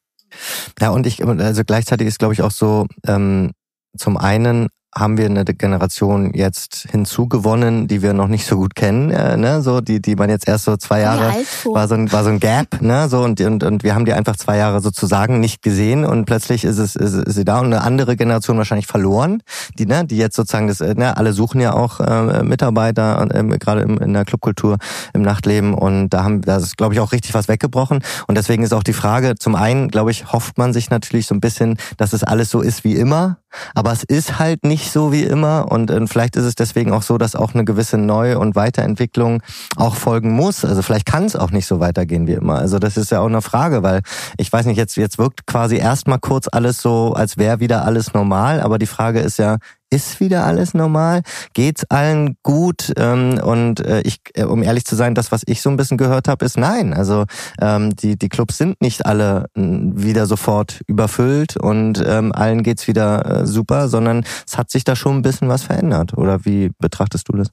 Ja, 0.80 0.90
und 0.90 1.06
ich, 1.06 1.24
also 1.24 1.62
gleichzeitig 1.64 2.08
ist, 2.08 2.18
glaube 2.18 2.34
ich, 2.34 2.42
auch 2.42 2.50
so, 2.50 2.86
ähm, 3.06 3.52
zum 3.96 4.16
einen 4.16 4.68
haben 4.96 5.18
wir 5.18 5.26
eine 5.26 5.44
Generation 5.44 6.32
jetzt 6.34 6.86
hinzugewonnen, 6.90 7.88
die 7.88 8.02
wir 8.02 8.12
noch 8.12 8.28
nicht 8.28 8.46
so 8.46 8.56
gut 8.56 8.74
kennen, 8.74 9.10
äh, 9.10 9.36
ne, 9.36 9.62
so 9.62 9.80
die 9.80 10.00
die 10.00 10.16
man 10.16 10.30
jetzt 10.30 10.46
erst 10.48 10.64
so 10.64 10.76
zwei 10.76 11.00
Jahre 11.00 11.32
war 11.64 11.88
so 11.88 11.94
ein 11.94 12.12
war 12.12 12.24
so 12.24 12.30
ein 12.30 12.40
Gap, 12.40 12.80
ne, 12.80 13.08
so 13.08 13.20
und 13.20 13.40
und 13.40 13.64
und 13.64 13.82
wir 13.82 13.94
haben 13.94 14.04
die 14.04 14.12
einfach 14.12 14.36
zwei 14.36 14.56
Jahre 14.56 14.80
sozusagen 14.80 15.40
nicht 15.40 15.62
gesehen 15.62 16.04
und 16.04 16.24
plötzlich 16.24 16.64
ist 16.64 16.78
es 16.78 16.96
ist, 16.96 17.14
ist 17.14 17.34
sie 17.34 17.44
da 17.44 17.60
und 17.60 17.66
eine 17.66 17.82
andere 17.82 18.16
Generation 18.16 18.56
wahrscheinlich 18.56 18.86
verloren, 18.86 19.42
die 19.78 19.86
ne, 19.86 20.04
die 20.04 20.16
jetzt 20.16 20.36
sozusagen 20.36 20.68
das 20.68 20.80
äh, 20.80 20.94
ne, 20.94 21.16
alle 21.16 21.32
suchen 21.32 21.60
ja 21.60 21.72
auch 21.72 22.00
äh, 22.00 22.42
Mitarbeiter 22.42 23.26
ähm, 23.34 23.50
gerade 23.58 23.82
in 23.82 24.12
der 24.12 24.24
Clubkultur 24.24 24.78
im 25.12 25.22
Nachtleben 25.22 25.74
und 25.74 26.10
da 26.10 26.24
haben 26.24 26.42
da 26.42 26.56
ist 26.56 26.76
glaube 26.76 26.94
ich 26.94 27.00
auch 27.00 27.12
richtig 27.12 27.34
was 27.34 27.48
weggebrochen 27.48 28.02
und 28.26 28.36
deswegen 28.36 28.62
ist 28.62 28.72
auch 28.72 28.82
die 28.82 28.92
Frage 28.92 29.34
zum 29.36 29.54
einen 29.54 29.88
glaube 29.88 30.10
ich 30.10 30.32
hofft 30.32 30.58
man 30.58 30.72
sich 30.72 30.90
natürlich 30.90 31.26
so 31.26 31.34
ein 31.34 31.40
bisschen, 31.40 31.76
dass 31.96 32.12
es 32.12 32.22
alles 32.22 32.50
so 32.50 32.60
ist 32.60 32.84
wie 32.84 32.96
immer, 32.96 33.38
aber 33.74 33.92
es 33.92 34.02
ist 34.02 34.38
halt 34.38 34.64
nicht 34.64 34.90
so 34.90 35.12
wie 35.12 35.22
immer 35.22 35.70
und 35.70 35.90
äh, 35.90 36.06
vielleicht 36.06 36.36
ist 36.36 36.44
es 36.44 36.54
deswegen 36.54 36.92
auch 36.92 37.02
so, 37.02 37.18
dass 37.18 37.36
auch 37.36 37.54
eine 37.54 37.64
gewisse 37.64 37.98
Neu- 37.98 38.38
und 38.38 38.54
Weiterentwicklung 38.54 39.42
auch 39.76 39.94
folgen 39.96 40.32
muss. 40.32 40.64
Also 40.64 40.82
vielleicht 40.82 41.06
kann 41.06 41.24
es 41.24 41.36
auch 41.36 41.50
nicht 41.50 41.66
so 41.66 41.80
weitergehen 41.80 42.26
wie 42.26 42.32
immer. 42.32 42.58
Also 42.58 42.78
das 42.78 42.96
ist 42.96 43.10
ja 43.10 43.20
auch 43.20 43.26
eine 43.26 43.42
Frage, 43.42 43.82
weil 43.82 44.02
ich 44.36 44.52
weiß 44.52 44.66
nicht, 44.66 44.76
jetzt, 44.76 44.96
jetzt 44.96 45.18
wirkt 45.18 45.46
quasi 45.46 45.76
erstmal 45.76 46.18
kurz 46.18 46.48
alles 46.50 46.80
so, 46.80 47.12
als 47.14 47.36
wäre 47.36 47.60
wieder 47.60 47.84
alles 47.84 48.14
normal, 48.14 48.60
aber 48.60 48.78
die 48.78 48.86
Frage 48.86 49.20
ist 49.20 49.38
ja, 49.38 49.58
ist 49.90 50.20
wieder 50.20 50.44
alles 50.44 50.74
normal? 50.74 51.22
Geht's 51.52 51.84
allen 51.90 52.36
gut? 52.42 52.92
Ähm, 52.96 53.40
und 53.42 53.80
äh, 53.80 54.00
ich, 54.02 54.20
äh, 54.34 54.44
um 54.44 54.62
ehrlich 54.62 54.84
zu 54.84 54.96
sein, 54.96 55.14
das, 55.14 55.32
was 55.32 55.42
ich 55.46 55.62
so 55.62 55.70
ein 55.70 55.76
bisschen 55.76 55.98
gehört 55.98 56.28
habe, 56.28 56.44
ist 56.44 56.56
nein. 56.56 56.94
Also 56.94 57.24
ähm, 57.60 57.94
die 57.96 58.16
die 58.16 58.28
Clubs 58.28 58.58
sind 58.58 58.80
nicht 58.80 59.06
alle 59.06 59.46
wieder 59.54 60.26
sofort 60.26 60.82
überfüllt 60.86 61.56
und 61.56 62.02
ähm, 62.06 62.32
allen 62.32 62.62
geht's 62.62 62.88
wieder 62.88 63.42
äh, 63.42 63.46
super, 63.46 63.88
sondern 63.88 64.24
es 64.46 64.58
hat 64.58 64.70
sich 64.70 64.84
da 64.84 64.96
schon 64.96 65.16
ein 65.16 65.22
bisschen 65.22 65.48
was 65.48 65.62
verändert. 65.62 66.16
Oder 66.16 66.44
wie 66.44 66.70
betrachtest 66.78 67.28
du 67.28 67.36
das? 67.36 67.48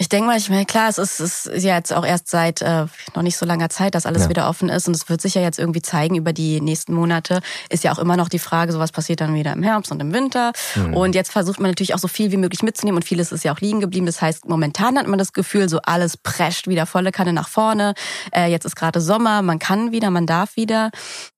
Ich 0.00 0.08
denke 0.08 0.28
mal, 0.28 0.38
ich 0.38 0.48
meine, 0.48 0.64
klar, 0.64 0.88
es 0.88 0.96
ist, 0.96 1.20
es 1.20 1.44
ist 1.44 1.62
ja 1.62 1.76
jetzt 1.76 1.92
auch 1.92 2.06
erst 2.06 2.30
seit 2.30 2.62
äh, 2.62 2.86
noch 3.14 3.20
nicht 3.20 3.36
so 3.36 3.44
langer 3.44 3.68
Zeit, 3.68 3.94
dass 3.94 4.06
alles 4.06 4.22
ja. 4.22 4.28
wieder 4.30 4.48
offen 4.48 4.70
ist 4.70 4.88
und 4.88 4.96
es 4.96 5.10
wird 5.10 5.20
sich 5.20 5.34
ja 5.34 5.42
jetzt 5.42 5.58
irgendwie 5.58 5.82
zeigen 5.82 6.16
über 6.16 6.32
die 6.32 6.62
nächsten 6.62 6.94
Monate. 6.94 7.42
Ist 7.68 7.84
ja 7.84 7.92
auch 7.92 7.98
immer 7.98 8.16
noch 8.16 8.30
die 8.30 8.38
Frage, 8.38 8.72
so 8.72 8.78
was 8.78 8.92
passiert 8.92 9.20
dann 9.20 9.34
wieder 9.34 9.52
im 9.52 9.62
Herbst 9.62 9.92
und 9.92 10.00
im 10.00 10.14
Winter. 10.14 10.52
Mhm. 10.74 10.94
Und 10.94 11.14
jetzt 11.14 11.30
versucht 11.30 11.60
man 11.60 11.70
natürlich 11.70 11.92
auch 11.92 11.98
so 11.98 12.08
viel 12.08 12.32
wie 12.32 12.38
möglich 12.38 12.62
mitzunehmen 12.62 12.96
und 12.96 13.04
vieles 13.04 13.30
ist 13.30 13.44
ja 13.44 13.52
auch 13.52 13.60
liegen 13.60 13.80
geblieben. 13.80 14.06
Das 14.06 14.22
heißt, 14.22 14.48
momentan 14.48 14.96
hat 14.96 15.06
man 15.06 15.18
das 15.18 15.34
Gefühl, 15.34 15.68
so 15.68 15.80
alles 15.82 16.16
prescht 16.16 16.66
wieder 16.66 16.86
volle 16.86 17.12
Kanne 17.12 17.34
nach 17.34 17.50
vorne. 17.50 17.92
Äh, 18.34 18.50
jetzt 18.50 18.64
ist 18.64 18.76
gerade 18.76 19.02
Sommer, 19.02 19.42
man 19.42 19.58
kann 19.58 19.92
wieder, 19.92 20.10
man 20.10 20.24
darf 20.24 20.56
wieder. 20.56 20.92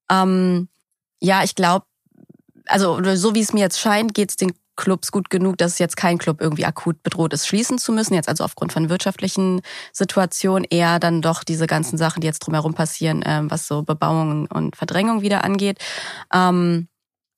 Ähm, 0.08 0.68
ja, 1.20 1.42
ich 1.42 1.56
glaube, 1.56 1.84
also 2.66 3.00
so 3.16 3.34
wie 3.34 3.40
es 3.40 3.52
mir 3.52 3.60
jetzt 3.62 3.80
scheint, 3.80 4.14
geht 4.14 4.30
es 4.30 4.36
den 4.36 4.52
Clubs 4.76 5.12
gut 5.12 5.30
genug, 5.30 5.58
dass 5.58 5.78
jetzt 5.78 5.96
kein 5.96 6.18
Club 6.18 6.40
irgendwie 6.40 6.64
akut 6.64 7.02
bedroht 7.02 7.32
ist, 7.32 7.46
schließen 7.46 7.78
zu 7.78 7.92
müssen. 7.92 8.14
Jetzt 8.14 8.28
also 8.28 8.44
aufgrund 8.44 8.72
von 8.72 8.88
wirtschaftlichen 8.88 9.60
Situationen 9.92 10.66
eher 10.68 10.98
dann 10.98 11.22
doch 11.22 11.44
diese 11.44 11.66
ganzen 11.66 11.98
Sachen, 11.98 12.20
die 12.20 12.26
jetzt 12.26 12.40
drumherum 12.40 12.74
passieren, 12.74 13.22
ähm, 13.24 13.50
was 13.50 13.66
so 13.66 13.82
Bebauung 13.82 14.46
und 14.46 14.76
Verdrängung 14.76 15.22
wieder 15.22 15.44
angeht. 15.44 15.78
Ähm, 16.32 16.88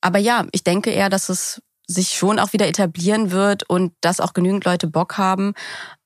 aber 0.01 0.19
ja, 0.19 0.47
ich 0.53 0.65
denke 0.65 0.91
eher, 0.91 1.09
dass 1.09 1.29
es 1.29 1.63
sich 1.87 2.11
schon 2.11 2.39
auch 2.39 2.53
wieder 2.53 2.67
etablieren 2.67 3.31
wird 3.31 3.69
und 3.69 3.93
dass 4.01 4.21
auch 4.21 4.33
genügend 4.33 4.65
Leute 4.65 4.87
Bock 4.87 5.19
haben. 5.19 5.53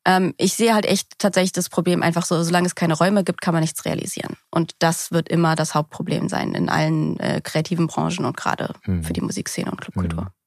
Ähm, 0.04 0.34
ich 0.38 0.54
sehe 0.54 0.74
halt 0.74 0.86
echt 0.86 1.18
tatsächlich 1.18 1.52
das 1.52 1.68
Problem 1.68 2.02
einfach 2.02 2.24
so, 2.24 2.42
solange 2.42 2.66
es 2.66 2.74
keine 2.74 2.94
Räume 2.94 3.22
gibt, 3.22 3.40
kann 3.40 3.54
man 3.54 3.60
nichts 3.60 3.84
realisieren. 3.84 4.36
Und 4.50 4.72
das 4.80 5.12
wird 5.12 5.28
immer 5.28 5.54
das 5.54 5.74
Hauptproblem 5.74 6.28
sein 6.28 6.54
in 6.54 6.68
allen 6.68 7.18
äh, 7.20 7.40
kreativen 7.42 7.86
Branchen 7.86 8.24
und 8.24 8.36
gerade 8.36 8.72
mhm. 8.86 9.04
für 9.04 9.12
die 9.12 9.20
Musikszene 9.20 9.70
und 9.70 9.80
Clubkultur. 9.80 10.22
Mhm. 10.22 10.37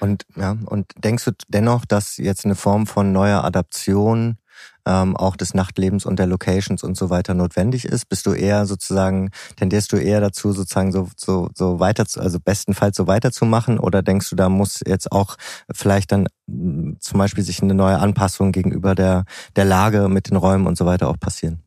Und 0.00 0.24
ja, 0.36 0.56
und 0.66 0.92
denkst 0.96 1.24
du 1.24 1.32
dennoch, 1.48 1.84
dass 1.84 2.16
jetzt 2.16 2.44
eine 2.44 2.54
Form 2.54 2.86
von 2.86 3.12
neuer 3.12 3.44
Adaption 3.44 4.38
ähm, 4.86 5.16
auch 5.16 5.36
des 5.36 5.54
Nachtlebens 5.54 6.06
und 6.06 6.18
der 6.18 6.26
Locations 6.26 6.82
und 6.82 6.96
so 6.96 7.10
weiter 7.10 7.34
notwendig 7.34 7.84
ist? 7.84 8.08
Bist 8.08 8.26
du 8.26 8.32
eher 8.32 8.66
sozusagen, 8.66 9.30
tendierst 9.56 9.92
du 9.92 9.96
eher 9.96 10.20
dazu, 10.20 10.52
sozusagen 10.52 10.92
so, 10.92 11.08
so, 11.16 11.48
so 11.54 11.78
weiter 11.80 12.06
zu, 12.06 12.20
also 12.20 12.38
bestenfalls 12.40 12.96
so 12.96 13.06
weiterzumachen? 13.06 13.78
Oder 13.78 14.02
denkst 14.02 14.30
du, 14.30 14.36
da 14.36 14.48
muss 14.48 14.80
jetzt 14.86 15.12
auch 15.12 15.36
vielleicht 15.72 16.12
dann 16.12 16.28
hm, 16.48 16.96
zum 17.00 17.18
Beispiel 17.18 17.44
sich 17.44 17.62
eine 17.62 17.74
neue 17.74 17.98
Anpassung 17.98 18.52
gegenüber 18.52 18.94
der, 18.94 19.24
der 19.56 19.64
Lage 19.64 20.08
mit 20.08 20.30
den 20.30 20.36
Räumen 20.36 20.66
und 20.66 20.78
so 20.78 20.86
weiter 20.86 21.08
auch 21.08 21.20
passieren? 21.20 21.62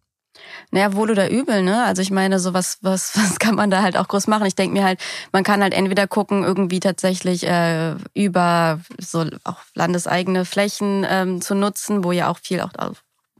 Naja, 0.71 0.93
wohl 0.93 1.11
oder 1.11 1.29
übel, 1.29 1.63
ne? 1.63 1.83
Also 1.83 2.01
ich 2.01 2.11
meine, 2.11 2.39
so 2.39 2.53
was, 2.53 2.77
was, 2.81 3.15
was 3.15 3.39
kann 3.39 3.55
man 3.55 3.69
da 3.69 3.81
halt 3.81 3.97
auch 3.97 4.07
groß 4.07 4.27
machen? 4.27 4.45
Ich 4.45 4.55
denke 4.55 4.73
mir 4.73 4.85
halt, 4.85 4.99
man 5.31 5.43
kann 5.43 5.61
halt 5.61 5.73
entweder 5.73 6.07
gucken, 6.07 6.43
irgendwie 6.43 6.79
tatsächlich 6.79 7.45
äh, 7.45 7.95
über 8.13 8.79
so 8.97 9.25
auch 9.43 9.59
landeseigene 9.75 10.45
Flächen 10.45 11.05
ähm, 11.09 11.41
zu 11.41 11.55
nutzen, 11.55 12.03
wo 12.03 12.11
ja 12.11 12.29
auch 12.29 12.39
viel 12.39 12.61
auch 12.61 12.71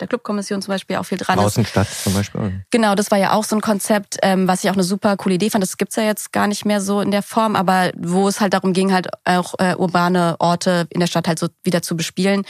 der 0.02 0.08
Clubkommission 0.08 0.62
zum 0.62 0.74
Beispiel 0.74 0.98
auch 0.98 1.04
viel 1.04 1.18
dran 1.18 1.38
ist. 1.38 1.46
Außenstadt 1.46 1.88
zum 1.88 2.14
Beispiel. 2.14 2.66
Genau, 2.72 2.96
das 2.96 3.12
war 3.12 3.18
ja 3.18 3.34
auch 3.34 3.44
so 3.44 3.56
ein 3.56 3.62
Konzept, 3.62 4.18
ähm, 4.24 4.48
was 4.48 4.64
ich 4.64 4.70
auch 4.70 4.76
eine 4.76 4.84
super 4.84 5.16
coole 5.16 5.36
Idee 5.36 5.50
fand. 5.50 5.64
Das 5.64 5.78
gibt's 5.78 5.96
ja 5.96 6.04
jetzt 6.04 6.34
gar 6.34 6.48
nicht 6.48 6.66
mehr 6.66 6.82
so 6.82 7.02
in 7.02 7.12
der 7.12 7.22
Form, 7.22 7.56
aber 7.56 7.92
wo 7.98 8.28
es 8.28 8.42
halt 8.42 8.54
darum 8.54 8.74
ging, 8.74 8.92
halt 8.92 9.08
auch 9.26 9.54
äh, 9.60 9.76
urbane 9.76 10.36
Orte 10.40 10.88
in 10.90 11.00
der 11.00 11.08
Stadt 11.08 11.28
halt 11.28 11.40
so 11.40 11.48
wieder 11.64 11.82
zu 11.82 11.96
bespielen. 11.96 12.44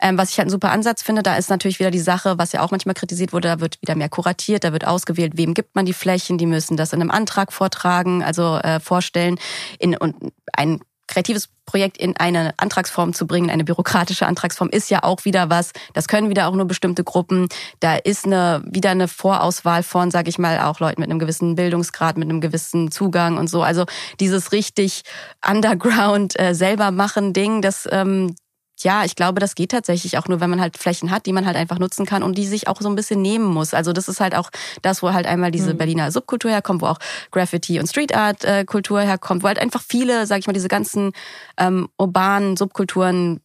Ähm, 0.00 0.16
was 0.16 0.30
ich 0.30 0.38
halt 0.38 0.46
einen 0.46 0.50
super 0.52 0.70
Ansatz 0.70 1.02
finde, 1.02 1.22
da 1.22 1.36
ist 1.36 1.50
natürlich 1.50 1.80
wieder 1.80 1.90
die 1.90 1.98
Sache, 1.98 2.38
was 2.38 2.52
ja 2.52 2.60
auch 2.62 2.70
manchmal 2.70 2.94
kritisiert 2.94 3.32
wurde, 3.32 3.48
da 3.48 3.60
wird 3.60 3.80
wieder 3.82 3.96
mehr 3.96 4.08
kuratiert, 4.08 4.64
da 4.64 4.72
wird 4.72 4.86
ausgewählt, 4.86 5.32
wem 5.36 5.54
gibt 5.54 5.74
man 5.74 5.84
die 5.84 5.92
Flächen, 5.92 6.38
die 6.38 6.46
müssen 6.46 6.76
das 6.76 6.92
in 6.92 7.00
einem 7.00 7.10
Antrag 7.10 7.52
vortragen, 7.52 8.22
also 8.22 8.56
äh, 8.58 8.80
vorstellen. 8.80 9.38
In, 9.78 9.96
und 9.96 10.14
ein 10.52 10.80
kreatives 11.06 11.48
Projekt 11.66 11.98
in 11.98 12.16
eine 12.16 12.54
Antragsform 12.56 13.12
zu 13.12 13.26
bringen, 13.26 13.50
eine 13.50 13.64
bürokratische 13.64 14.26
Antragsform, 14.26 14.68
ist 14.70 14.90
ja 14.90 15.02
auch 15.02 15.24
wieder 15.24 15.50
was. 15.50 15.72
Das 15.94 16.08
können 16.08 16.28
wieder 16.28 16.48
auch 16.48 16.54
nur 16.54 16.66
bestimmte 16.66 17.04
Gruppen. 17.04 17.48
Da 17.80 17.96
ist 17.96 18.24
eine 18.24 18.62
wieder 18.66 18.90
eine 18.90 19.08
Vorauswahl 19.08 19.82
von, 19.82 20.10
sage 20.10 20.28
ich 20.28 20.38
mal, 20.38 20.60
auch 20.60 20.80
Leuten 20.80 21.00
mit 21.00 21.10
einem 21.10 21.18
gewissen 21.18 21.54
Bildungsgrad, 21.54 22.16
mit 22.16 22.28
einem 22.28 22.40
gewissen 22.40 22.90
Zugang 22.90 23.38
und 23.38 23.48
so. 23.48 23.62
Also 23.62 23.84
dieses 24.20 24.52
richtig 24.52 25.02
Underground 25.46 26.38
äh, 26.38 26.54
selber 26.54 26.90
machen 26.90 27.32
Ding, 27.32 27.62
das 27.62 27.88
ähm, 27.90 28.34
ja, 28.82 29.04
ich 29.04 29.16
glaube, 29.16 29.40
das 29.40 29.54
geht 29.54 29.70
tatsächlich 29.70 30.18
auch 30.18 30.28
nur, 30.28 30.40
wenn 30.40 30.50
man 30.50 30.60
halt 30.60 30.78
Flächen 30.78 31.10
hat, 31.10 31.26
die 31.26 31.32
man 31.32 31.46
halt 31.46 31.56
einfach 31.56 31.78
nutzen 31.78 32.06
kann 32.06 32.22
und 32.22 32.36
die 32.36 32.46
sich 32.46 32.68
auch 32.68 32.80
so 32.80 32.88
ein 32.88 32.94
bisschen 32.94 33.22
nehmen 33.22 33.44
muss. 33.44 33.74
Also 33.74 33.92
das 33.92 34.08
ist 34.08 34.20
halt 34.20 34.34
auch 34.34 34.50
das, 34.82 35.02
wo 35.02 35.12
halt 35.12 35.26
einmal 35.26 35.50
diese 35.50 35.74
mhm. 35.74 35.78
Berliner 35.78 36.12
Subkultur 36.12 36.50
herkommt, 36.50 36.82
wo 36.82 36.86
auch 36.86 36.98
Graffiti 37.30 37.78
und 37.78 37.86
Street 37.88 38.14
Art 38.14 38.44
äh, 38.44 38.64
Kultur 38.64 39.00
herkommt, 39.00 39.42
wo 39.42 39.48
halt 39.48 39.58
einfach 39.58 39.82
viele, 39.86 40.26
sag 40.26 40.38
ich 40.38 40.46
mal, 40.46 40.52
diese 40.52 40.68
ganzen 40.68 41.12
ähm, 41.58 41.88
urbanen 41.98 42.56
Subkulturen 42.56 43.40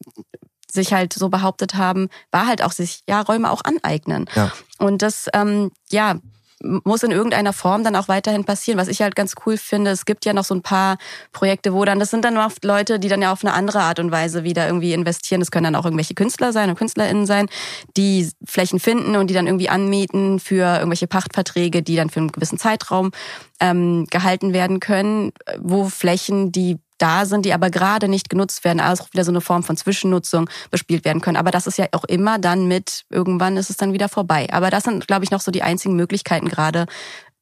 sich 0.72 0.94
halt 0.94 1.14
so 1.14 1.30
behauptet 1.30 1.76
haben, 1.76 2.10
war 2.32 2.48
halt 2.48 2.62
auch 2.62 2.72
sich 2.72 3.02
ja 3.08 3.22
Räume 3.22 3.52
auch 3.52 3.62
aneignen. 3.64 4.26
Ja. 4.36 4.52
Und 4.80 5.02
das 5.02 5.28
ähm, 5.34 5.72
ja 5.90 6.20
muss 6.64 7.03
in 7.03 7.12
irgendeiner 7.12 7.53
Form 7.53 7.84
dann 7.84 7.95
auch 7.95 8.08
weiterhin 8.08 8.43
passieren. 8.43 8.80
Was 8.80 8.88
ich 8.88 9.01
halt 9.01 9.16
ganz 9.16 9.36
cool 9.45 9.58
finde, 9.58 9.91
es 9.91 10.05
gibt 10.05 10.26
ja 10.26 10.34
noch 10.34 10.43
so 10.43 10.55
ein 10.55 10.62
paar 10.62 10.97
Projekte, 11.32 11.74
wo 11.74 11.86
dann, 11.86 11.99
das 11.99 12.10
sind 12.10 12.26
dann 12.26 12.38
oft 12.38 12.64
Leute, 12.64 12.99
die 12.99 13.10
dann 13.10 13.22
ja 13.22 13.32
auf 13.32 13.43
eine 13.43 13.53
andere 13.53 13.82
Art 13.82 13.99
und 13.99 14.12
Weise 14.12 14.43
wieder 14.43 14.66
irgendwie 14.66 14.93
investieren. 14.93 15.39
Das 15.39 15.51
können 15.51 15.66
dann 15.66 15.76
auch 15.76 15.86
irgendwelche 15.86 16.16
Künstler 16.16 16.51
sein 16.51 16.70
und 16.70 16.78
KünstlerInnen 16.78 17.26
sein, 17.26 17.47
die 17.95 18.30
Flächen 18.45 18.80
finden 18.80 19.16
und 19.16 19.30
die 19.30 19.34
dann 19.34 19.47
irgendwie 19.47 19.70
anmieten 19.70 20.39
für 20.39 20.78
irgendwelche 20.78 21.08
Pachtverträge, 21.08 21.84
die 21.84 21.95
dann 21.95 22.10
für 22.10 22.20
einen 22.20 22.32
gewissen 22.32 22.58
Zeitraum 22.58 23.12
ähm, 23.60 24.05
gehalten 24.10 24.53
werden 24.53 24.80
können, 24.80 25.32
wo 25.60 25.89
Flächen, 25.89 26.51
die 26.51 26.78
da 26.98 27.26
sind, 27.26 27.45
die 27.45 27.54
aber 27.54 27.70
gerade 27.70 28.08
nicht 28.08 28.30
genutzt 28.30 28.64
werden, 28.64 28.80
also 28.80 29.04
auch 29.04 29.14
wieder 29.14 29.24
so 29.24 29.32
eine 29.32 29.41
Form 29.41 29.64
von 29.64 29.78
Zwischennutzung 29.78 30.50
bespielt 30.72 31.06
werden 31.06 31.22
können. 31.22 31.38
Aber 31.38 31.52
das 31.52 31.68
ist 31.68 31.78
ja 31.78 31.88
auch 31.91 32.04
immer 32.06 32.39
dann 32.39 32.68
mit, 32.68 33.06
irgendwann 33.10 33.58
ist 33.58 33.70
es 33.70 33.78
dann 33.78 33.93
wieder 33.93 34.10
vorbei. 34.10 34.48
Aber 34.52 34.70
das 34.70 34.84
sind, 34.84 35.08
glaube 35.08 35.24
ich, 35.24 35.32
noch 35.32 35.41
so 35.41 35.52
die 35.52 35.64
einzigen 35.64 35.95
Möglichkeiten 35.95 36.48
gerade, 36.48 36.86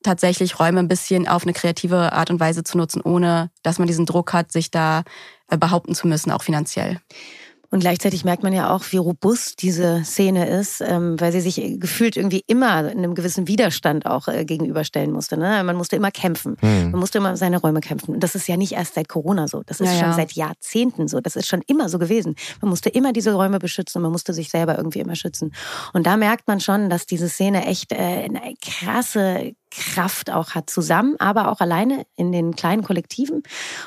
tatsächlich 0.04 0.60
Räume 0.60 0.80
ein 0.80 0.88
bisschen 0.88 1.28
auf 1.28 1.44
eine 1.44 1.54
kreative 1.54 2.14
Art 2.14 2.30
und 2.30 2.40
Weise 2.40 2.64
zu 2.64 2.78
nutzen, 2.78 3.02
ohne 3.02 3.50
dass 3.64 3.80
man 3.80 3.88
diesen 3.88 4.06
Druck 4.06 4.34
hat, 4.34 4.52
sich 4.52 4.72
da 4.72 5.04
äh, 5.50 5.58
behaupten 5.58 5.96
zu 5.96 6.08
müssen, 6.08 6.32
auch 6.32 6.44
finanziell. 6.44 7.02
Und 7.76 7.82
gleichzeitig 7.82 8.24
merkt 8.24 8.42
man 8.42 8.54
ja 8.54 8.74
auch, 8.74 8.86
wie 8.92 8.96
robust 8.96 9.62
diese 9.62 10.06
Szene 10.06 10.48
ist, 10.48 10.80
ähm, 10.80 11.20
weil 11.20 11.34
sie 11.34 11.42
sich 11.42 11.78
gefühlt 11.78 12.16
irgendwie 12.16 12.42
immer 12.48 12.72
einem 12.72 13.16
gewissen 13.16 13.50
Widerstand 13.50 14.06
auch 14.06 14.30
äh, 14.30 14.46
gegenüberstellen 14.46 15.12
musste. 15.12 15.36
Ne? 15.36 15.62
Man 15.66 15.76
musste 15.76 15.98
immer 15.98 16.10
kämpfen. 16.10 16.56
Mhm. 16.62 16.92
Man 16.92 17.02
musste 17.02 17.18
immer 17.18 17.36
seine 17.36 17.58
Räume 17.60 17.82
kämpfen. 17.82 18.14
Und 18.14 18.22
das 18.22 18.34
ist 18.34 18.48
ja 18.48 18.56
nicht 18.56 18.72
erst 18.72 18.94
seit 18.94 19.10
Corona 19.10 19.50
so. 19.50 19.62
Das 19.66 19.82
ist 19.82 19.92
ja, 19.92 20.00
schon 20.00 20.10
ja. 20.12 20.14
seit 20.14 20.32
Jahrzehnten 20.32 21.10
so. 21.10 21.20
Das 21.20 21.36
ist 21.36 21.50
schon 21.50 21.64
immer 21.68 21.90
so 21.90 22.00
gewesen. 22.00 22.36
Man 22.62 22.70
musste 22.70 22.88
immer 22.88 23.12
diese 23.12 23.34
Räume 23.34 23.60
beschützen 23.60 24.00
und 24.00 24.04
man 24.04 24.14
musste 24.14 24.34
sich 24.34 24.50
selber 24.50 24.78
irgendwie 24.78 25.00
immer 25.00 25.18
schützen. 25.18 25.54
Und 25.92 26.08
da 26.08 26.16
merkt 26.16 26.48
man 26.48 26.62
schon, 26.62 26.90
dass 26.90 27.06
diese 27.06 27.28
Szene 27.28 27.66
echt 27.66 27.92
äh, 27.92 27.98
eine 27.98 28.54
krasse 28.62 29.52
Kraft 29.76 30.32
auch 30.32 30.52
hat, 30.52 30.70
zusammen, 30.70 31.16
aber 31.20 31.52
auch 31.52 31.60
alleine 31.60 32.06
in 32.16 32.32
den 32.32 32.56
kleinen 32.56 32.84
Kollektiven. 32.84 33.44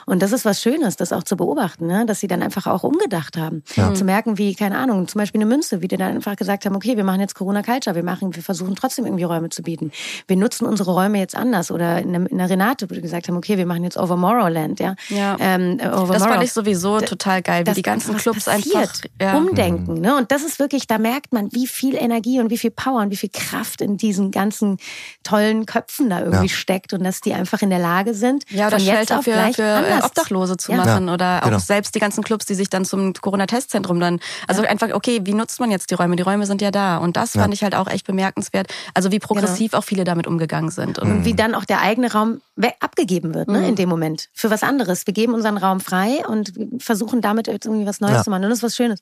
Und 0.06 0.22
das 0.22 0.32
ist 0.32 0.44
was 0.44 0.60
Schönes, 0.60 0.96
das 0.96 1.12
auch 1.12 1.22
zu 1.22 1.36
beobachten, 1.36 1.86
ne? 1.86 2.06
dass 2.06 2.20
sie 2.20 2.26
dann 2.26 2.42
einfach 2.42 2.66
auch 2.66 2.82
umgedacht 2.84 3.36
haben. 3.36 3.62
Ja. 3.74 3.94
Zu 3.94 4.04
merken, 4.04 4.38
wie, 4.38 4.54
keine 4.54 4.78
Ahnung, 4.78 5.08
zum 5.08 5.20
Beispiel 5.20 5.40
eine 5.40 5.48
Münze, 5.48 5.82
wie 5.82 5.88
die 5.88 5.96
dann 5.96 6.16
einfach 6.16 6.36
gesagt 6.36 6.66
haben, 6.66 6.76
okay, 6.76 6.96
wir 6.96 7.04
machen 7.04 7.20
jetzt 7.20 7.34
Corona 7.34 7.62
Culture, 7.62 7.96
wir 7.96 8.02
machen, 8.02 8.34
wir 8.34 8.42
versuchen 8.42 8.74
trotzdem 8.76 9.06
irgendwie 9.06 9.24
Räume 9.24 9.48
zu 9.48 9.62
bieten. 9.62 9.92
Wir 10.26 10.36
nutzen 10.36 10.66
unsere 10.66 10.92
Räume 10.92 11.18
jetzt 11.18 11.36
anders. 11.36 11.70
Oder 11.70 12.00
in 12.00 12.12
der, 12.12 12.30
in 12.30 12.38
der 12.38 12.50
Renate, 12.50 12.90
wo 12.90 12.94
die 12.94 13.00
gesagt 13.00 13.28
haben, 13.28 13.36
okay, 13.36 13.56
wir 13.56 13.66
machen 13.66 13.84
jetzt 13.84 13.96
Over 13.96 14.16
Morrowland, 14.16 14.80
ja. 14.80 14.94
ja. 15.08 15.36
Ähm, 15.40 15.78
Over 15.80 16.14
das 16.14 16.24
fand 16.24 16.42
ich 16.42 16.52
sowieso 16.52 17.00
total 17.00 17.42
geil, 17.42 17.66
wie 17.66 17.72
die 17.72 17.82
ganzen 17.82 18.16
Clubs 18.16 18.44
passiert. 18.44 18.76
einfach 18.76 18.94
ja. 19.20 19.36
umdenken. 19.36 20.00
Ne? 20.00 20.16
Und 20.16 20.30
das 20.30 20.44
ist 20.44 20.58
wirklich, 20.58 20.86
da 20.86 20.98
merkt 20.98 21.32
man, 21.32 21.52
wie 21.52 21.66
viel 21.66 21.94
Energie 21.94 22.40
und 22.40 22.50
wie 22.50 22.58
viel 22.58 22.70
Power 22.70 23.00
und 23.00 23.10
wie 23.10 23.16
viel 23.16 23.30
Kraft 23.32 23.80
in 23.80 23.96
diesen 23.96 24.30
ganzen 24.30 24.78
tollen 25.22 25.66
Köpfen 25.66 25.77
Köpfen 25.78 26.10
da 26.10 26.20
irgendwie 26.20 26.46
ja. 26.46 26.52
steckt 26.52 26.92
und 26.92 27.04
dass 27.04 27.20
die 27.20 27.34
einfach 27.34 27.62
in 27.62 27.70
der 27.70 27.78
Lage 27.78 28.12
sind, 28.12 28.44
ja, 28.50 28.66
oder 28.66 28.78
von 28.78 28.86
jetzt 28.86 29.12
auf 29.12 29.24
für, 29.24 29.32
gleich 29.32 29.54
für 29.54 29.64
anders. 29.64 30.04
Obdachlose 30.06 30.56
zu 30.56 30.72
ja. 30.72 30.78
machen 30.78 31.08
oder 31.08 31.40
genau. 31.44 31.56
auch 31.56 31.60
selbst 31.60 31.94
die 31.94 32.00
ganzen 32.00 32.24
Clubs, 32.24 32.46
die 32.46 32.54
sich 32.54 32.68
dann 32.68 32.84
zum 32.84 33.12
Corona-Testzentrum 33.12 34.00
dann, 34.00 34.18
also 34.48 34.62
einfach, 34.62 34.92
okay, 34.92 35.20
wie 35.22 35.34
nutzt 35.34 35.60
man 35.60 35.70
jetzt 35.70 35.90
die 35.90 35.94
Räume? 35.94 36.16
Die 36.16 36.22
Räume 36.22 36.46
sind 36.46 36.62
ja 36.62 36.72
da 36.72 36.96
und 36.98 37.16
das 37.16 37.32
fand 37.32 37.54
ich 37.54 37.62
halt 37.62 37.76
auch 37.76 37.86
echt 37.86 38.06
bemerkenswert. 38.06 38.72
Also 38.94 39.12
wie 39.12 39.20
progressiv 39.20 39.70
genau. 39.70 39.80
auch 39.80 39.84
viele 39.84 40.02
damit 40.02 40.26
umgegangen 40.26 40.70
sind. 40.70 40.98
Und, 40.98 41.10
und 41.10 41.24
wie 41.24 41.34
dann 41.34 41.54
auch 41.54 41.64
der 41.64 41.80
eigene 41.80 42.12
Raum 42.12 42.40
abgegeben 42.80 43.34
wird, 43.34 43.48
ne, 43.48 43.58
mhm. 43.58 43.64
in 43.64 43.76
dem 43.76 43.88
Moment. 43.88 44.28
Für 44.32 44.50
was 44.50 44.62
anderes. 44.62 45.06
Wir 45.06 45.14
geben 45.14 45.34
unseren 45.34 45.56
Raum 45.56 45.80
frei 45.80 46.22
und 46.26 46.52
versuchen 46.78 47.20
damit 47.20 47.48
irgendwie 47.48 47.86
was 47.86 48.00
Neues 48.00 48.24
zu 48.24 48.30
machen. 48.30 48.44
Und 48.44 48.50
das 48.50 48.58
ist 48.58 48.64
was 48.64 48.76
Schönes. 48.76 49.00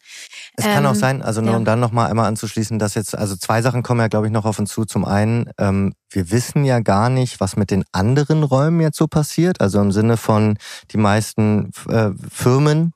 Es 0.57 0.65
ähm, 0.65 0.73
kann 0.73 0.87
auch 0.87 0.91
ähm, 0.91 0.97
sein, 0.97 1.23
also 1.23 1.41
nur 1.41 1.57
um 1.57 1.65
dann 1.65 1.81
nochmal 1.81 2.11
einmal 2.11 2.27
anzuschließen, 2.27 2.79
dass 2.79 2.95
jetzt, 2.95 3.17
also 3.17 3.37
zwei 3.37 3.63
Sachen 3.63 3.83
kommen 3.83 4.01
ja, 4.01 4.09
glaube 4.09 4.27
ich, 4.27 4.33
noch 4.33 4.45
auf 4.45 4.59
uns 4.59 4.71
zu. 4.71 4.85
Zum 4.85 5.05
einen, 5.05 5.51
ähm, 5.59 5.95
wir 6.11 6.31
wissen 6.31 6.65
ja 6.65 6.81
gar 6.81 7.11
nicht, 7.11 7.41
was 7.41 7.57
mit 7.57 7.71
den 7.71 7.85
anderen 7.93 8.43
Räumen 8.43 8.81
jetzt 8.81 8.99
so 8.99 9.07
passiert. 9.07 9.61
Also 9.61 9.81
im 9.81 9.93
Sinne 9.93 10.17
von 10.17 10.59
die 10.93 10.99
meisten 10.99 11.71
äh, 11.89 12.11
Firmen, 12.31 12.93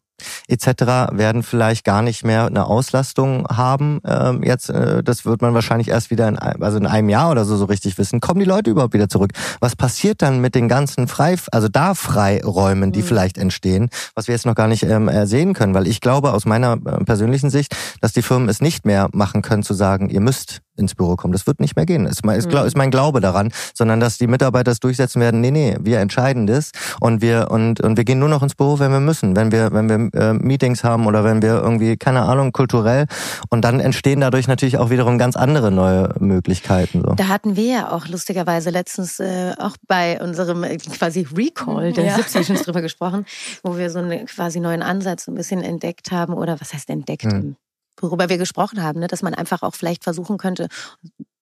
etc. 0.49 1.13
werden 1.13 1.43
vielleicht 1.43 1.85
gar 1.85 2.03
nicht 2.03 2.25
mehr 2.25 2.47
eine 2.47 2.67
Auslastung 2.67 3.47
haben. 3.49 4.01
Ähm, 4.05 4.43
jetzt, 4.43 4.71
äh, 4.71 5.03
das 5.03 5.25
wird 5.25 5.43
man 5.43 5.55
wahrscheinlich 5.55 5.89
erst 5.89 6.11
wieder 6.11 6.29
in, 6.29 6.39
also 6.39 6.79
in 6.79 6.87
einem 6.87 7.09
Jahr 7.09 7.31
oder 7.31 7.45
so 7.45 7.57
so 7.57 7.65
richtig 7.67 7.99
wissen. 7.99 8.21
Kommen 8.21 8.41
die 8.41 8.47
Leute 8.47 8.71
überhaupt 8.71 8.95
wieder 8.95 9.09
zurück? 9.09 9.33
Was 9.61 9.77
passiert 9.77 10.23
dann 10.23 10.41
mit 10.41 10.55
den 10.55 10.69
ganzen 10.69 11.09
frei, 11.09 11.37
also 11.53 11.69
da 11.69 11.95
Freiräumen, 11.95 12.93
die 12.93 13.01
mhm. 13.01 13.05
vielleicht 13.05 13.39
entstehen, 13.39 13.89
was 14.15 14.29
wir 14.29 14.35
jetzt 14.35 14.47
noch 14.47 14.55
gar 14.55 14.69
nicht 14.69 14.83
ähm, 14.83 15.11
sehen 15.27 15.55
können? 15.55 15.75
Weil 15.75 15.87
ich 15.87 16.01
glaube 16.01 16.33
aus 16.33 16.47
meiner 16.47 16.75
äh, 16.75 17.05
persönlichen 17.05 17.51
Sicht, 17.51 17.77
dass 18.01 18.13
die 18.13 18.23
Firmen 18.23 18.49
es 18.49 18.61
nicht 18.61 18.85
mehr 18.85 19.09
machen 19.13 19.43
können 19.43 19.63
zu 19.63 19.75
sagen, 19.75 20.11
ihr 20.11 20.21
müsst 20.21 20.63
ins 20.77 20.95
Büro 20.95 21.17
kommen. 21.17 21.33
Das 21.33 21.47
wird 21.47 21.61
nicht 21.61 21.77
mehr 21.77 21.87
gehen. 21.87 22.07
Ist 22.07 22.25
mein, 22.25 22.39
ist, 22.39 22.53
ist 22.53 22.77
mein 22.77 22.91
Glaube 22.91 23.21
daran, 23.21 23.53
sondern 23.75 24.01
dass 24.01 24.19
die 24.19 24.27
Mitarbeiter 24.27 24.73
es 24.73 24.81
durchsetzen 24.81 25.21
werden. 25.21 25.41
Nee, 25.41 25.51
nee, 25.51 25.77
wir 25.81 25.99
entscheiden 25.99 26.47
das 26.47 26.73
und 27.01 27.23
wir 27.23 27.51
und 27.51 27.81
und 27.81 27.97
wir 27.97 28.05
gehen 28.05 28.19
nur 28.19 28.29
noch 28.29 28.43
ins 28.43 28.55
Büro, 28.55 28.79
wenn 28.79 28.91
wir 28.91 29.01
müssen, 29.01 29.37
wenn 29.37 29.53
wir 29.53 29.73
wenn 29.73 29.89
wir 29.89 30.21
äh, 30.21 30.33
Meetings 30.35 30.85
haben 30.85 31.07
oder 31.07 31.25
wenn 31.25 31.43
wir 31.43 31.61
irgendwie, 31.61 31.97
keine 31.97 32.23
Ahnung, 32.23 32.53
kulturell. 32.53 33.07
Und 33.49 33.63
dann 33.63 33.81
entstehen 33.81 34.21
dadurch 34.21 34.49
natürlich 34.49 34.79
auch 34.79 34.91
wiederum 34.91 35.19
ganz 35.19 35.37
andere 35.37 35.71
neue 35.71 36.15
Möglichkeiten. 36.19 37.03
So. 37.07 37.15
Da 37.15 37.29
hatten 37.29 37.57
wir 37.57 37.65
ja 37.65 37.93
auch 37.93 38.09
lustigerweise 38.09 38.71
letztens 38.71 39.21
äh, 39.21 39.53
auch 39.59 39.77
bei 39.87 40.21
unserem 40.21 40.65
äh, 40.65 40.77
quasi 40.77 41.27
Recall 41.35 41.93
der 41.93 42.05
ja. 42.05 42.17
Substations 42.17 42.63
drüber 42.63 42.83
gesprochen, 42.83 43.27
wo 43.63 43.77
wir 43.77 43.91
so 43.91 43.99
einen 43.99 44.27
quasi 44.27 44.61
neuen 44.61 44.83
Ansatz 44.83 45.29
ein 45.29 45.35
bisschen 45.35 45.63
entdeckt 45.63 46.11
haben 46.11 46.35
oder 46.35 46.61
was 46.61 46.73
heißt 46.73 46.91
entdeckt? 46.91 47.25
Hm 47.25 47.57
worüber 47.99 48.29
wir 48.29 48.39
gesprochen 48.39 48.83
haben, 48.83 49.01
ne? 49.01 49.07
dass 49.07 49.23
man 49.23 49.35
einfach 49.35 49.63
auch 49.63 49.75
vielleicht 49.75 50.05
versuchen 50.05 50.39
könnte, 50.39 50.69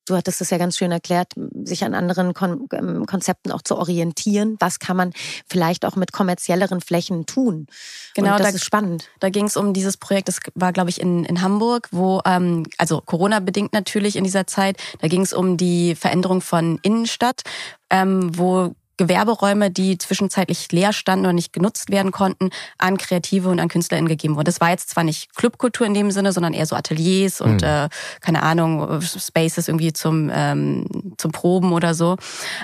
du 0.09 0.17
hattest 0.17 0.41
es 0.41 0.51
ja 0.51 0.59
ganz 0.59 0.77
schön 0.77 0.91
erklärt, 0.91 1.33
sich 1.65 1.85
an 1.85 1.95
anderen 1.95 2.35
Kon 2.35 2.69
ähm, 2.73 3.07
Konzepten 3.07 3.53
auch 3.53 3.63
zu 3.63 3.77
orientieren. 3.77 4.57
Was 4.59 4.79
kann 4.79 4.97
man 4.97 5.13
vielleicht 5.49 5.85
auch 5.85 5.97
mit 5.97 6.13
kommerzielleren 6.13 6.81
Flächen 6.81 7.27
tun? 7.27 7.67
Genau, 8.15 8.33
Und 8.33 8.41
das 8.41 8.51
da, 8.51 8.57
ist 8.57 8.65
spannend. 8.65 9.09
Da 9.21 9.31
ging 9.31 9.47
es 9.47 9.57
um 9.57 9.75
dieses 9.75 9.97
Projekt, 9.97 10.29
das 10.29 10.41
war, 10.55 10.73
glaube 10.73 10.91
ich, 10.91 11.01
in, 11.01 11.25
in 11.25 11.43
Hamburg, 11.43 11.89
wo, 11.91 12.21
ähm, 12.25 12.65
also 12.79 13.01
Corona-bedingt 13.01 13.73
natürlich 13.73 14.17
in 14.17 14.25
dieser 14.25 14.47
Zeit, 14.47 14.77
da 15.01 15.09
ging 15.09 15.23
es 15.23 15.33
um 15.33 15.57
die 15.57 15.95
Veränderung 15.95 16.41
von 16.41 16.79
Innenstadt, 16.83 17.43
ähm, 17.91 18.37
wo 18.37 18.75
Gewerberäume, 18.99 19.71
die 19.71 19.97
zwischenzeitlich 19.97 20.71
leer 20.71 20.93
standen 20.93 21.25
oder 21.25 21.33
nicht 21.33 21.53
genutzt 21.53 21.91
werden 21.91 22.13
konnten, 22.13 22.51
an 22.77 22.99
Kreative 22.99 23.49
und 23.49 23.61
an 23.61 23.69
KünstlerInnen 23.69 24.09
gegeben 24.09 24.37
wurden. 24.37 24.45
Das 24.45 24.61
war 24.61 24.71
jetzt 24.71 24.91
zwar 24.91 25.05
nicht 25.05 25.35
Clubkultur 25.35 25.87
in 25.87 25.95
dem 25.95 26.11
Sinne, 26.11 26.33
sondern 26.33 26.53
eher 26.53 26.67
so 26.67 26.77
Ateliers 26.77 27.41
und 27.41 27.63
mhm. 27.63 27.69
äh, 27.69 27.89
keine 28.21 28.43
Ahnung, 28.43 29.01
Spaces 29.01 29.69
irgendwie 29.69 29.93
zum, 29.93 30.31
ähm, 30.33 31.15
zum 31.17 31.33
Proben 31.33 31.73
oder 31.73 31.95
so. 31.95 32.17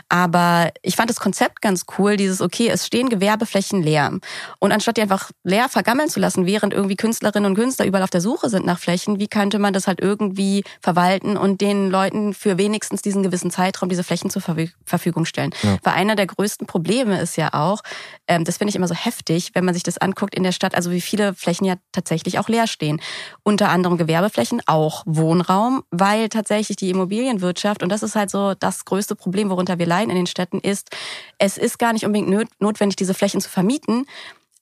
Aber 0.08 0.70
ich 0.82 0.96
fand 0.96 1.08
das 1.08 1.20
Konzept 1.20 1.62
ganz 1.62 1.84
cool, 1.98 2.16
dieses, 2.16 2.40
okay, 2.40 2.68
es 2.68 2.86
stehen 2.86 3.08
Gewerbeflächen 3.08 3.82
leer. 3.82 4.12
Und 4.58 4.72
anstatt 4.72 4.96
die 4.96 5.02
einfach 5.02 5.30
leer 5.44 5.68
vergammeln 5.68 6.08
zu 6.08 6.20
lassen, 6.20 6.46
während 6.46 6.74
irgendwie 6.74 6.96
Künstlerinnen 6.96 7.50
und 7.50 7.56
Künstler 7.56 7.86
überall 7.86 8.04
auf 8.04 8.10
der 8.10 8.20
Suche 8.20 8.48
sind 8.50 8.66
nach 8.66 8.78
Flächen, 8.78 9.18
wie 9.18 9.28
könnte 9.28 9.58
man 9.58 9.72
das 9.72 9.86
halt 9.86 10.00
irgendwie 10.00 10.64
verwalten 10.80 11.36
und 11.36 11.60
den 11.60 11.90
Leuten 11.90 12.34
für 12.34 12.58
wenigstens 12.58 13.02
diesen 13.02 13.22
gewissen 13.22 13.50
Zeitraum 13.50 13.88
diese 13.88 14.04
Flächen 14.04 14.30
zur 14.30 14.42
Verfügung 14.84 15.24
stellen? 15.24 15.50
Ja. 15.62 15.76
War 15.82 15.94
einer 15.94 16.16
der 16.16 16.23
der 16.24 16.34
größten 16.34 16.66
Probleme 16.66 17.20
ist 17.20 17.36
ja 17.36 17.50
auch, 17.52 17.82
ähm, 18.26 18.44
das 18.44 18.56
finde 18.56 18.70
ich 18.70 18.76
immer 18.76 18.88
so 18.88 18.94
heftig, 18.94 19.50
wenn 19.54 19.64
man 19.64 19.74
sich 19.74 19.82
das 19.82 19.98
anguckt 19.98 20.34
in 20.34 20.42
der 20.42 20.52
Stadt, 20.52 20.74
also 20.74 20.90
wie 20.90 21.00
viele 21.00 21.34
Flächen 21.34 21.66
ja 21.66 21.76
tatsächlich 21.92 22.38
auch 22.38 22.48
leer 22.48 22.66
stehen. 22.66 23.00
Unter 23.42 23.68
anderem 23.68 23.98
Gewerbeflächen, 23.98 24.62
auch 24.66 25.02
Wohnraum, 25.06 25.84
weil 25.90 26.28
tatsächlich 26.28 26.76
die 26.76 26.90
Immobilienwirtschaft, 26.90 27.82
und 27.82 27.90
das 27.90 28.02
ist 28.02 28.16
halt 28.16 28.30
so 28.30 28.54
das 28.54 28.84
größte 28.84 29.14
Problem, 29.16 29.50
worunter 29.50 29.78
wir 29.78 29.86
leiden 29.86 30.10
in 30.10 30.16
den 30.16 30.26
Städten, 30.26 30.60
ist, 30.60 30.90
es 31.38 31.58
ist 31.58 31.78
gar 31.78 31.92
nicht 31.92 32.06
unbedingt 32.06 32.60
notwendig, 32.60 32.96
diese 32.96 33.14
Flächen 33.14 33.40
zu 33.40 33.50
vermieten, 33.50 34.06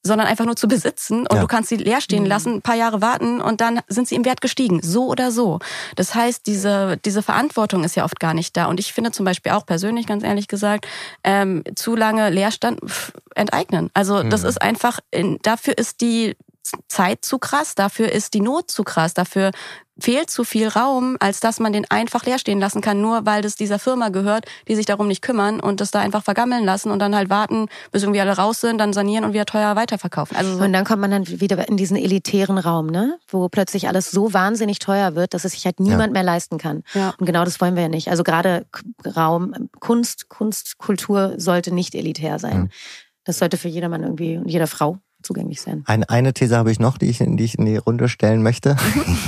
sondern 0.02 0.26
einfach 0.26 0.44
nur 0.44 0.56
zu 0.56 0.68
besitzen 0.68 1.20
und 1.20 1.34
ja. 1.34 1.40
du 1.40 1.46
kannst 1.46 1.68
sie 1.68 1.76
leer 1.76 2.00
stehen 2.00 2.24
mhm. 2.24 2.28
lassen, 2.28 2.54
ein 2.54 2.62
paar 2.62 2.74
Jahre 2.74 3.00
warten 3.00 3.40
und 3.40 3.60
dann 3.60 3.80
sind 3.88 4.08
sie 4.08 4.14
im 4.14 4.24
Wert 4.24 4.40
gestiegen, 4.40 4.80
so 4.82 5.06
oder 5.06 5.30
so. 5.30 5.60
Das 5.96 6.14
heißt, 6.14 6.46
diese, 6.46 6.98
diese 7.04 7.22
Verantwortung 7.22 7.84
ist 7.84 7.94
ja 7.94 8.04
oft 8.04 8.18
gar 8.18 8.34
nicht 8.34 8.56
da. 8.56 8.66
Und 8.66 8.80
ich 8.80 8.92
finde 8.92 9.12
zum 9.12 9.24
Beispiel 9.24 9.52
auch 9.52 9.64
persönlich, 9.64 10.06
ganz 10.06 10.24
ehrlich 10.24 10.48
gesagt, 10.48 10.86
ähm, 11.24 11.62
zu 11.76 11.94
lange 11.94 12.30
Leerstand 12.30 12.80
pff, 12.84 13.12
enteignen. 13.34 13.90
Also 13.94 14.22
das 14.22 14.42
mhm. 14.42 14.48
ist 14.48 14.62
einfach, 14.62 15.00
dafür 15.42 15.78
ist 15.78 16.00
die 16.00 16.36
Zeit 16.88 17.24
zu 17.24 17.38
krass, 17.38 17.74
dafür 17.74 18.10
ist 18.12 18.34
die 18.34 18.40
Not 18.40 18.70
zu 18.70 18.84
krass, 18.84 19.14
dafür 19.14 19.50
fehlt 19.98 20.30
zu 20.30 20.44
viel 20.44 20.68
Raum, 20.68 21.16
als 21.20 21.40
dass 21.40 21.60
man 21.60 21.72
den 21.72 21.88
einfach 21.90 22.24
leer 22.24 22.38
stehen 22.38 22.58
lassen 22.58 22.80
kann, 22.80 23.00
nur 23.00 23.26
weil 23.26 23.42
das 23.42 23.56
dieser 23.56 23.78
Firma 23.78 24.08
gehört, 24.08 24.46
die 24.66 24.74
sich 24.74 24.86
darum 24.86 25.06
nicht 25.06 25.22
kümmern 25.22 25.60
und 25.60 25.80
das 25.80 25.90
da 25.90 26.00
einfach 26.00 26.24
vergammeln 26.24 26.64
lassen 26.64 26.90
und 26.90 26.98
dann 26.98 27.14
halt 27.14 27.30
warten, 27.30 27.66
bis 27.90 28.02
irgendwie 28.02 28.20
alle 28.20 28.36
raus 28.36 28.60
sind, 28.60 28.78
dann 28.78 28.92
sanieren 28.92 29.24
und 29.24 29.32
wieder 29.32 29.44
teuer 29.44 29.76
weiterverkaufen. 29.76 30.36
Also 30.36 30.56
so. 30.56 30.64
Und 30.64 30.72
dann 30.72 30.84
kommt 30.84 31.00
man 31.00 31.10
dann 31.10 31.28
wieder 31.28 31.68
in 31.68 31.76
diesen 31.76 31.96
elitären 31.96 32.58
Raum, 32.58 32.86
ne? 32.86 33.18
wo 33.28 33.48
plötzlich 33.48 33.88
alles 33.88 34.10
so 34.10 34.32
wahnsinnig 34.32 34.78
teuer 34.78 35.14
wird, 35.14 35.34
dass 35.34 35.44
es 35.44 35.52
sich 35.52 35.66
halt 35.66 35.78
niemand 35.78 36.08
ja. 36.08 36.12
mehr 36.12 36.22
leisten 36.22 36.58
kann. 36.58 36.82
Ja. 36.94 37.14
Und 37.18 37.26
genau 37.26 37.44
das 37.44 37.60
wollen 37.60 37.76
wir 37.76 37.82
ja 37.82 37.88
nicht. 37.88 38.08
Also 38.08 38.24
gerade 38.24 38.66
Raum, 39.04 39.54
Kunst, 39.78 40.28
Kunst, 40.28 40.78
Kultur 40.78 41.34
sollte 41.36 41.72
nicht 41.72 41.94
elitär 41.94 42.38
sein. 42.38 42.58
Mhm. 42.58 42.68
Das 43.24 43.38
sollte 43.38 43.56
für 43.56 43.68
jedermann 43.68 44.02
irgendwie 44.02 44.36
und 44.36 44.48
jeder 44.48 44.66
Frau 44.66 44.98
zugänglich 45.22 45.60
sein. 45.60 45.82
Eine, 45.86 46.08
eine 46.08 46.32
These 46.32 46.56
habe 46.56 46.70
ich 46.70 46.78
noch, 46.78 46.98
die 46.98 47.06
ich, 47.06 47.18
die 47.18 47.44
ich 47.44 47.58
in 47.58 47.66
die 47.66 47.76
Runde 47.76 48.08
stellen 48.08 48.42
möchte. 48.42 48.76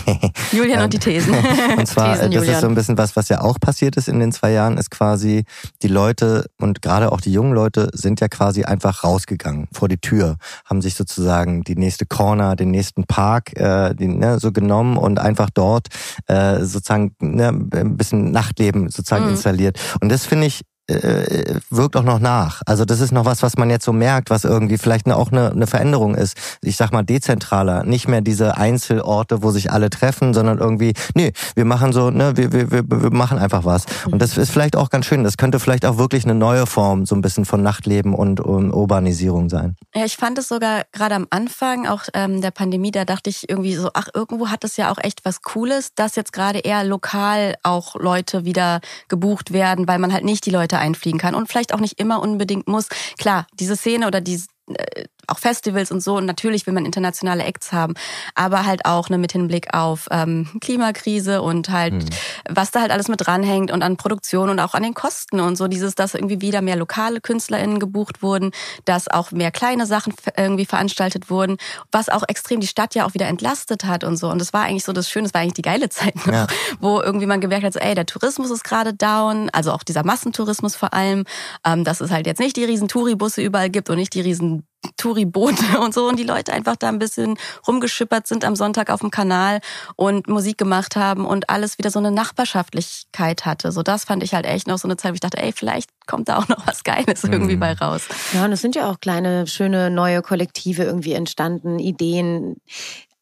Julian 0.52 0.82
und 0.82 0.92
die 0.92 0.98
Thesen. 0.98 1.34
und 1.76 1.86
zwar, 1.86 2.14
Thesen, 2.14 2.32
das 2.32 2.48
ist 2.48 2.60
so 2.60 2.68
ein 2.68 2.74
bisschen 2.74 2.98
was, 2.98 3.16
was 3.16 3.28
ja 3.28 3.40
auch 3.40 3.58
passiert 3.60 3.96
ist 3.96 4.08
in 4.08 4.20
den 4.20 4.32
zwei 4.32 4.52
Jahren, 4.52 4.76
ist 4.78 4.90
quasi, 4.90 5.44
die 5.82 5.88
Leute 5.88 6.46
und 6.58 6.82
gerade 6.82 7.12
auch 7.12 7.20
die 7.20 7.32
jungen 7.32 7.52
Leute 7.52 7.90
sind 7.92 8.20
ja 8.20 8.28
quasi 8.28 8.64
einfach 8.64 9.04
rausgegangen 9.04 9.68
vor 9.72 9.88
die 9.88 9.98
Tür, 9.98 10.36
haben 10.64 10.82
sich 10.82 10.94
sozusagen 10.94 11.62
die 11.64 11.76
nächste 11.76 12.06
Corner, 12.06 12.56
den 12.56 12.70
nächsten 12.70 13.04
Park 13.04 13.56
äh, 13.56 13.94
die, 13.94 14.08
ne, 14.08 14.38
so 14.38 14.52
genommen 14.52 14.96
und 14.96 15.18
einfach 15.18 15.50
dort 15.50 15.88
äh, 16.26 16.60
sozusagen 16.60 17.14
ne, 17.20 17.48
ein 17.48 17.96
bisschen 17.96 18.30
Nachtleben 18.30 18.88
sozusagen 18.88 19.24
mhm. 19.24 19.30
installiert. 19.30 19.78
Und 20.00 20.10
das 20.10 20.26
finde 20.26 20.46
ich 20.46 20.62
äh, 20.86 21.60
wirkt 21.70 21.96
auch 21.96 22.02
noch 22.02 22.18
nach. 22.18 22.62
Also 22.66 22.84
das 22.84 23.00
ist 23.00 23.12
noch 23.12 23.24
was, 23.24 23.42
was 23.42 23.56
man 23.56 23.70
jetzt 23.70 23.84
so 23.84 23.92
merkt, 23.92 24.30
was 24.30 24.44
irgendwie 24.44 24.78
vielleicht 24.78 25.10
auch 25.10 25.32
eine, 25.32 25.50
eine 25.50 25.66
Veränderung 25.66 26.14
ist. 26.14 26.36
Ich 26.62 26.76
sag 26.76 26.92
mal 26.92 27.02
dezentraler, 27.02 27.84
nicht 27.84 28.08
mehr 28.08 28.20
diese 28.20 28.56
Einzelorte, 28.56 29.42
wo 29.42 29.50
sich 29.50 29.70
alle 29.70 29.90
treffen, 29.90 30.34
sondern 30.34 30.58
irgendwie, 30.58 30.94
nee, 31.14 31.32
wir 31.54 31.64
machen 31.64 31.92
so, 31.92 32.10
ne, 32.10 32.36
wir, 32.36 32.52
wir, 32.52 32.70
wir, 32.70 32.84
wir 32.88 33.10
machen 33.10 33.38
einfach 33.38 33.64
was. 33.64 33.86
Und 34.10 34.20
das 34.20 34.36
ist 34.36 34.50
vielleicht 34.50 34.76
auch 34.76 34.90
ganz 34.90 35.06
schön. 35.06 35.24
Das 35.24 35.36
könnte 35.36 35.58
vielleicht 35.58 35.86
auch 35.86 35.98
wirklich 35.98 36.24
eine 36.24 36.34
neue 36.34 36.66
Form 36.66 37.06
so 37.06 37.14
ein 37.14 37.22
bisschen 37.22 37.44
von 37.44 37.62
Nachtleben 37.62 38.14
und 38.14 38.40
um, 38.40 38.72
Urbanisierung 38.72 39.48
sein. 39.48 39.76
Ja, 39.94 40.04
ich 40.04 40.16
fand 40.16 40.38
es 40.38 40.48
sogar 40.48 40.82
gerade 40.92 41.14
am 41.14 41.26
Anfang 41.30 41.86
auch 41.86 42.02
ähm, 42.14 42.40
der 42.40 42.50
Pandemie, 42.50 42.90
da 42.90 43.04
dachte 43.04 43.30
ich 43.30 43.48
irgendwie 43.48 43.74
so, 43.74 43.90
ach, 43.94 44.08
irgendwo 44.14 44.48
hat 44.48 44.64
es 44.64 44.76
ja 44.76 44.90
auch 44.90 44.98
echt 44.98 45.24
was 45.24 45.42
Cooles, 45.42 45.94
dass 45.94 46.16
jetzt 46.16 46.32
gerade 46.32 46.58
eher 46.58 46.84
lokal 46.84 47.54
auch 47.62 47.94
Leute 47.96 48.44
wieder 48.44 48.80
gebucht 49.08 49.52
werden, 49.52 49.88
weil 49.88 49.98
man 49.98 50.12
halt 50.12 50.24
nicht 50.24 50.46
die 50.46 50.50
Leute 50.50 50.73
Leute 50.74 50.78
einfliegen 50.78 51.18
kann 51.18 51.34
und 51.34 51.48
vielleicht 51.48 51.72
auch 51.72 51.80
nicht 51.80 52.00
immer 52.00 52.20
unbedingt 52.20 52.68
muss. 52.68 52.88
Klar, 53.18 53.46
diese 53.54 53.76
Szene 53.76 54.06
oder 54.06 54.20
die 54.20 54.40
äh, 54.68 55.04
auch 55.28 55.38
Festivals 55.38 55.90
und 55.90 56.02
so 56.02 56.16
und 56.16 56.26
natürlich 56.26 56.66
will 56.66 56.74
man 56.74 56.84
internationale 56.84 57.44
Acts 57.44 57.72
haben, 57.72 57.94
aber 58.34 58.66
halt 58.66 58.84
auch 58.84 59.08
ne, 59.08 59.18
mit 59.18 59.32
Hinblick 59.32 59.74
auf 59.74 60.08
ähm, 60.10 60.48
Klimakrise 60.60 61.42
und 61.42 61.68
halt 61.70 61.94
hm. 61.94 62.08
was 62.48 62.70
da 62.70 62.80
halt 62.80 62.90
alles 62.90 63.08
mit 63.08 63.24
dranhängt 63.24 63.70
und 63.70 63.82
an 63.82 63.96
Produktion 63.96 64.50
und 64.50 64.60
auch 64.60 64.74
an 64.74 64.82
den 64.82 64.94
Kosten 64.94 65.40
und 65.40 65.56
so 65.56 65.68
dieses, 65.68 65.94
dass 65.94 66.14
irgendwie 66.14 66.40
wieder 66.40 66.62
mehr 66.62 66.76
lokale 66.76 67.20
KünstlerInnen 67.20 67.78
gebucht 67.78 68.22
wurden, 68.22 68.50
dass 68.84 69.08
auch 69.08 69.30
mehr 69.30 69.50
kleine 69.50 69.86
Sachen 69.86 70.14
irgendwie 70.36 70.66
veranstaltet 70.66 71.30
wurden, 71.30 71.56
was 71.92 72.08
auch 72.08 72.22
extrem 72.28 72.60
die 72.60 72.66
Stadt 72.66 72.94
ja 72.94 73.06
auch 73.06 73.14
wieder 73.14 73.26
entlastet 73.26 73.84
hat 73.84 74.04
und 74.04 74.16
so 74.16 74.28
und 74.28 74.40
das 74.40 74.52
war 74.52 74.64
eigentlich 74.64 74.84
so 74.84 74.92
das 74.92 75.10
Schöne, 75.10 75.24
das 75.24 75.34
war 75.34 75.40
eigentlich 75.40 75.54
die 75.54 75.62
geile 75.62 75.88
Zeit 75.88 76.14
noch, 76.26 76.32
ja. 76.32 76.46
wo 76.80 77.00
irgendwie 77.00 77.26
man 77.26 77.40
gemerkt 77.40 77.64
hat, 77.64 77.72
so, 77.72 77.78
ey, 77.78 77.94
der 77.94 78.06
Tourismus 78.06 78.50
ist 78.50 78.64
gerade 78.64 78.94
down, 78.94 79.50
also 79.50 79.72
auch 79.72 79.82
dieser 79.82 80.04
Massentourismus 80.04 80.76
vor 80.76 80.92
allem, 80.92 81.24
ähm, 81.64 81.84
dass 81.84 82.00
es 82.00 82.10
halt 82.10 82.26
jetzt 82.26 82.40
nicht 82.40 82.56
die 82.56 82.64
riesen 82.64 82.88
Touribusse 82.88 83.42
überall 83.42 83.70
gibt 83.70 83.90
und 83.90 83.96
nicht 83.96 84.14
die 84.14 84.20
riesen 84.20 84.66
Touriboote 84.96 85.78
und 85.80 85.94
so 85.94 86.08
und 86.08 86.18
die 86.18 86.24
Leute 86.24 86.52
einfach 86.52 86.76
da 86.76 86.88
ein 86.88 86.98
bisschen 86.98 87.36
rumgeschippert 87.66 88.26
sind 88.26 88.44
am 88.44 88.56
Sonntag 88.56 88.90
auf 88.90 89.00
dem 89.00 89.10
Kanal 89.10 89.60
und 89.96 90.28
Musik 90.28 90.58
gemacht 90.58 90.96
haben 90.96 91.26
und 91.26 91.50
alles 91.50 91.78
wieder 91.78 91.90
so 91.90 91.98
eine 91.98 92.10
Nachbarschaftlichkeit 92.10 93.44
hatte. 93.44 93.72
So 93.72 93.82
das 93.82 94.04
fand 94.04 94.22
ich 94.22 94.34
halt 94.34 94.46
echt 94.46 94.66
noch 94.66 94.78
so 94.78 94.88
eine 94.88 94.96
Zeit, 94.96 95.12
wo 95.12 95.14
ich 95.14 95.20
dachte, 95.20 95.38
ey, 95.38 95.52
vielleicht 95.52 95.90
kommt 96.06 96.28
da 96.28 96.38
auch 96.38 96.48
noch 96.48 96.66
was 96.66 96.84
Geiles 96.84 97.24
irgendwie 97.24 97.56
mhm. 97.56 97.60
bei 97.60 97.72
raus. 97.72 98.02
Ja, 98.32 98.44
und 98.44 98.52
es 98.52 98.60
sind 98.60 98.74
ja 98.74 98.90
auch 98.90 99.00
kleine, 99.00 99.46
schöne 99.46 99.90
neue 99.90 100.22
Kollektive 100.22 100.84
irgendwie 100.84 101.12
entstanden, 101.12 101.78
Ideen 101.78 102.56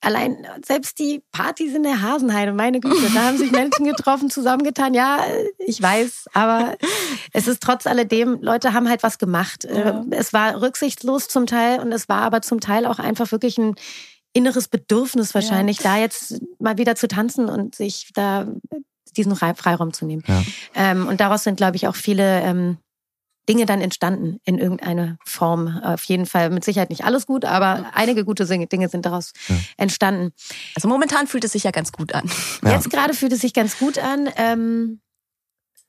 allein 0.03 0.47
selbst 0.65 0.99
die 0.99 1.23
Partys 1.33 1.75
in 1.75 1.85
der 1.85 2.03
Hasenheide, 2.03 2.53
meine 2.53 2.81
Güte, 2.81 3.11
da 3.15 3.25
haben 3.25 3.39
sich 3.39 3.51
Menschen 3.53 3.87
getroffen, 3.87 4.31
zusammengetan. 4.31 4.95
Ja, 4.95 5.21
ich 5.59 5.81
weiß, 5.81 6.27
aber 6.35 6.77
es 7.33 7.47
ist 7.47 7.63
trotz 7.63 7.87
alledem, 7.87 8.39
Leute 8.43 8.73
haben 8.75 8.89
halt 8.89 9.03
was 9.03 9.19
gemacht. 9.19 9.65
Ja. 9.65 10.05
Es 10.11 10.33
war 10.33 10.61
rücksichtslos 10.61 11.29
zum 11.29 11.47
Teil 11.47 11.81
und 11.81 11.93
es 11.93 12.09
war 12.09 12.23
aber 12.23 12.43
zum 12.43 12.61
Teil 12.61 12.85
auch 12.85 12.99
einfach 12.99 13.33
wirklich 13.33 13.59
ein 13.59 13.77
inneres 14.33 14.69
Bedürfnis 14.69 15.35
wahrscheinlich, 15.35 15.79
ja. 15.79 15.95
da 15.95 15.99
jetzt 15.99 16.41
mal 16.59 16.79
wieder 16.79 16.97
zu 16.97 17.07
tanzen 17.07 17.49
und 17.49 17.75
sich 17.75 18.11
da 18.15 18.49
diesen 19.17 19.37
Freiraum 19.37 19.93
zu 19.93 20.07
nehmen. 20.07 20.23
Ja. 20.27 20.43
Ähm, 20.75 21.07
und 21.07 21.21
daraus 21.21 21.45
sind, 21.45 21.57
glaube 21.57 21.77
ich, 21.77 21.87
auch 21.87 21.95
viele 21.95 22.41
ähm, 22.41 22.79
Dinge 23.49 23.67
dann 23.67 23.81
entstanden 23.81 24.39
in 24.45 24.59
irgendeiner 24.59 25.19
Form. 25.25 25.81
Auf 25.83 26.05
jeden 26.05 26.27
Fall 26.27 26.51
mit 26.51 26.65
Sicherheit 26.65 26.91
nicht 26.91 27.05
alles 27.05 27.27
gut, 27.27 27.45
aber 27.45 27.91
einige 27.93 28.25
gute 28.25 28.47
Dinge 28.47 28.89
sind 28.89 29.05
daraus 29.05 29.33
ja. 29.49 29.57
entstanden. 29.77 30.33
Also 30.75 30.89
momentan 30.89 31.27
fühlt 31.27 31.45
es 31.45 31.53
sich 31.53 31.65
ja 31.65 31.71
ganz 31.71 31.93
gut 31.93 32.15
an. 32.15 32.31
Ja. 32.65 32.73
Jetzt 32.73 32.91
gerade 32.91 33.15
fühlt 33.15 33.33
es 33.33 33.41
sich 33.41 33.53
ganz 33.53 33.79
gut 33.79 33.99
an. 33.99 34.31
Ähm, 34.37 35.02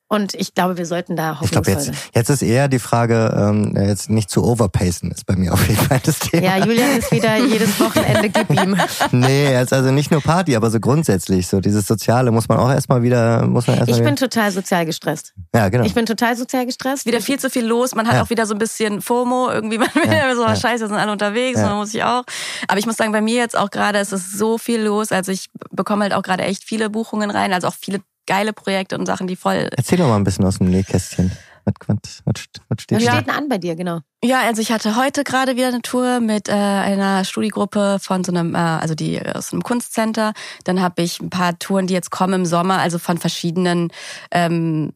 und 0.09 0.35
ich 0.35 0.53
glaube, 0.53 0.77
wir 0.77 0.85
sollten 0.85 1.15
da 1.15 1.39
hoffnungsvoll 1.39 1.73
Ich 1.73 1.85
glaube, 1.85 1.91
jetzt, 1.91 2.15
jetzt 2.15 2.29
ist 2.29 2.41
eher 2.43 2.67
die 2.67 2.77
Frage, 2.77 3.33
ähm, 3.35 3.75
jetzt 3.75 4.09
nicht 4.09 4.29
zu 4.29 4.43
overpacen, 4.43 5.11
ist 5.11 5.25
bei 5.25 5.35
mir 5.35 5.53
auf 5.53 5.67
jeden 5.67 5.81
Fall 5.81 6.01
das 6.03 6.19
Thema. 6.19 6.43
Ja, 6.43 6.65
Julian 6.65 6.97
ist 6.97 7.11
wieder 7.11 7.35
jedes 7.47 7.79
Wochenende, 7.79 8.29
gib 8.29 8.49
ihm. 8.51 8.77
nee, 9.11 9.51
jetzt 9.51 9.73
also 9.73 9.91
nicht 9.91 10.11
nur 10.11 10.21
Party, 10.21 10.55
aber 10.55 10.69
so 10.69 10.79
grundsätzlich, 10.79 11.47
so 11.47 11.59
dieses 11.61 11.87
Soziale 11.87 12.29
muss 12.31 12.47
man 12.47 12.59
auch 12.59 12.69
erstmal 12.69 13.01
wieder, 13.01 13.47
muss 13.47 13.65
man 13.65 13.77
erstmal 13.77 13.97
Ich 13.97 14.05
bin 14.05 14.15
total 14.15 14.51
sozial 14.51 14.85
gestresst. 14.85 15.33
Ja, 15.55 15.69
genau. 15.69 15.83
Ich 15.83 15.95
bin 15.95 16.05
total 16.05 16.35
sozial 16.37 16.65
gestresst. 16.65 17.05
Wieder 17.07 17.21
viel 17.21 17.39
zu 17.39 17.49
viel 17.49 17.65
los, 17.65 17.95
man 17.95 18.07
hat 18.07 18.15
ja. 18.15 18.23
auch 18.23 18.29
wieder 18.29 18.45
so 18.45 18.53
ein 18.53 18.59
bisschen 18.59 19.01
FOMO, 19.01 19.49
irgendwie, 19.49 19.79
man 19.79 19.89
will 19.95 20.11
ja, 20.11 20.35
so, 20.35 20.43
ja. 20.43 20.55
scheiße, 20.55 20.87
sind 20.87 20.97
alle 20.97 21.11
unterwegs, 21.11 21.59
ja. 21.59 21.67
man 21.67 21.77
muss 21.77 21.93
ich 21.93 22.03
auch. 22.03 22.23
Aber 22.67 22.77
ich 22.77 22.85
muss 22.85 22.97
sagen, 22.97 23.11
bei 23.13 23.21
mir 23.21 23.37
jetzt 23.37 23.57
auch 23.57 23.71
gerade, 23.71 23.97
es 23.97 24.11
ist 24.11 24.37
so 24.37 24.59
viel 24.59 24.81
los, 24.81 25.11
also 25.11 25.31
ich 25.31 25.49
bekomme 25.71 26.03
halt 26.03 26.13
auch 26.13 26.21
gerade 26.21 26.43
echt 26.43 26.63
viele 26.63 26.91
Buchungen 26.91 27.31
rein, 27.31 27.51
also 27.51 27.67
auch 27.67 27.75
viele 27.79 27.99
geile 28.25 28.53
Projekte 28.53 28.97
und 28.97 29.05
Sachen, 29.05 29.27
die 29.27 29.35
voll. 29.35 29.69
Erzähl 29.75 29.97
doch 29.97 30.07
mal 30.07 30.15
ein 30.15 30.23
bisschen 30.23 30.45
aus 30.45 30.57
dem 30.59 30.69
Nähkästchen. 30.69 31.31
Was, 31.65 31.73
was, 31.87 31.97
was, 32.25 32.33
was 32.67 32.81
steht, 32.81 32.97
was 32.97 33.03
steht 33.03 33.27
denn 33.27 33.35
an 33.35 33.47
bei 33.47 33.57
dir, 33.57 33.75
genau? 33.75 33.99
Ja, 34.21 34.41
also 34.41 34.61
ich 34.61 34.71
hatte 34.71 34.97
heute 34.97 35.23
gerade 35.23 35.55
wieder 35.55 35.69
eine 35.69 35.81
Tour 35.81 36.19
mit 36.19 36.49
äh, 36.49 36.51
einer 36.51 37.23
Studiegruppe 37.23 37.99
von 38.01 38.23
so 38.25 38.33
einem, 38.33 38.53
äh, 38.53 38.57
also 38.57 38.95
die 38.95 39.21
aus 39.25 39.53
einem 39.53 39.63
Kunstcenter. 39.63 40.33
Dann 40.65 40.81
habe 40.81 41.01
ich 41.01 41.21
ein 41.21 41.29
paar 41.29 41.57
Touren, 41.59 41.87
die 41.87 41.93
jetzt 41.93 42.11
kommen 42.11 42.33
im 42.33 42.45
Sommer, 42.45 42.79
also 42.79 42.99
von 42.99 43.17
verschiedenen 43.17 43.91
ähm, 44.31 44.91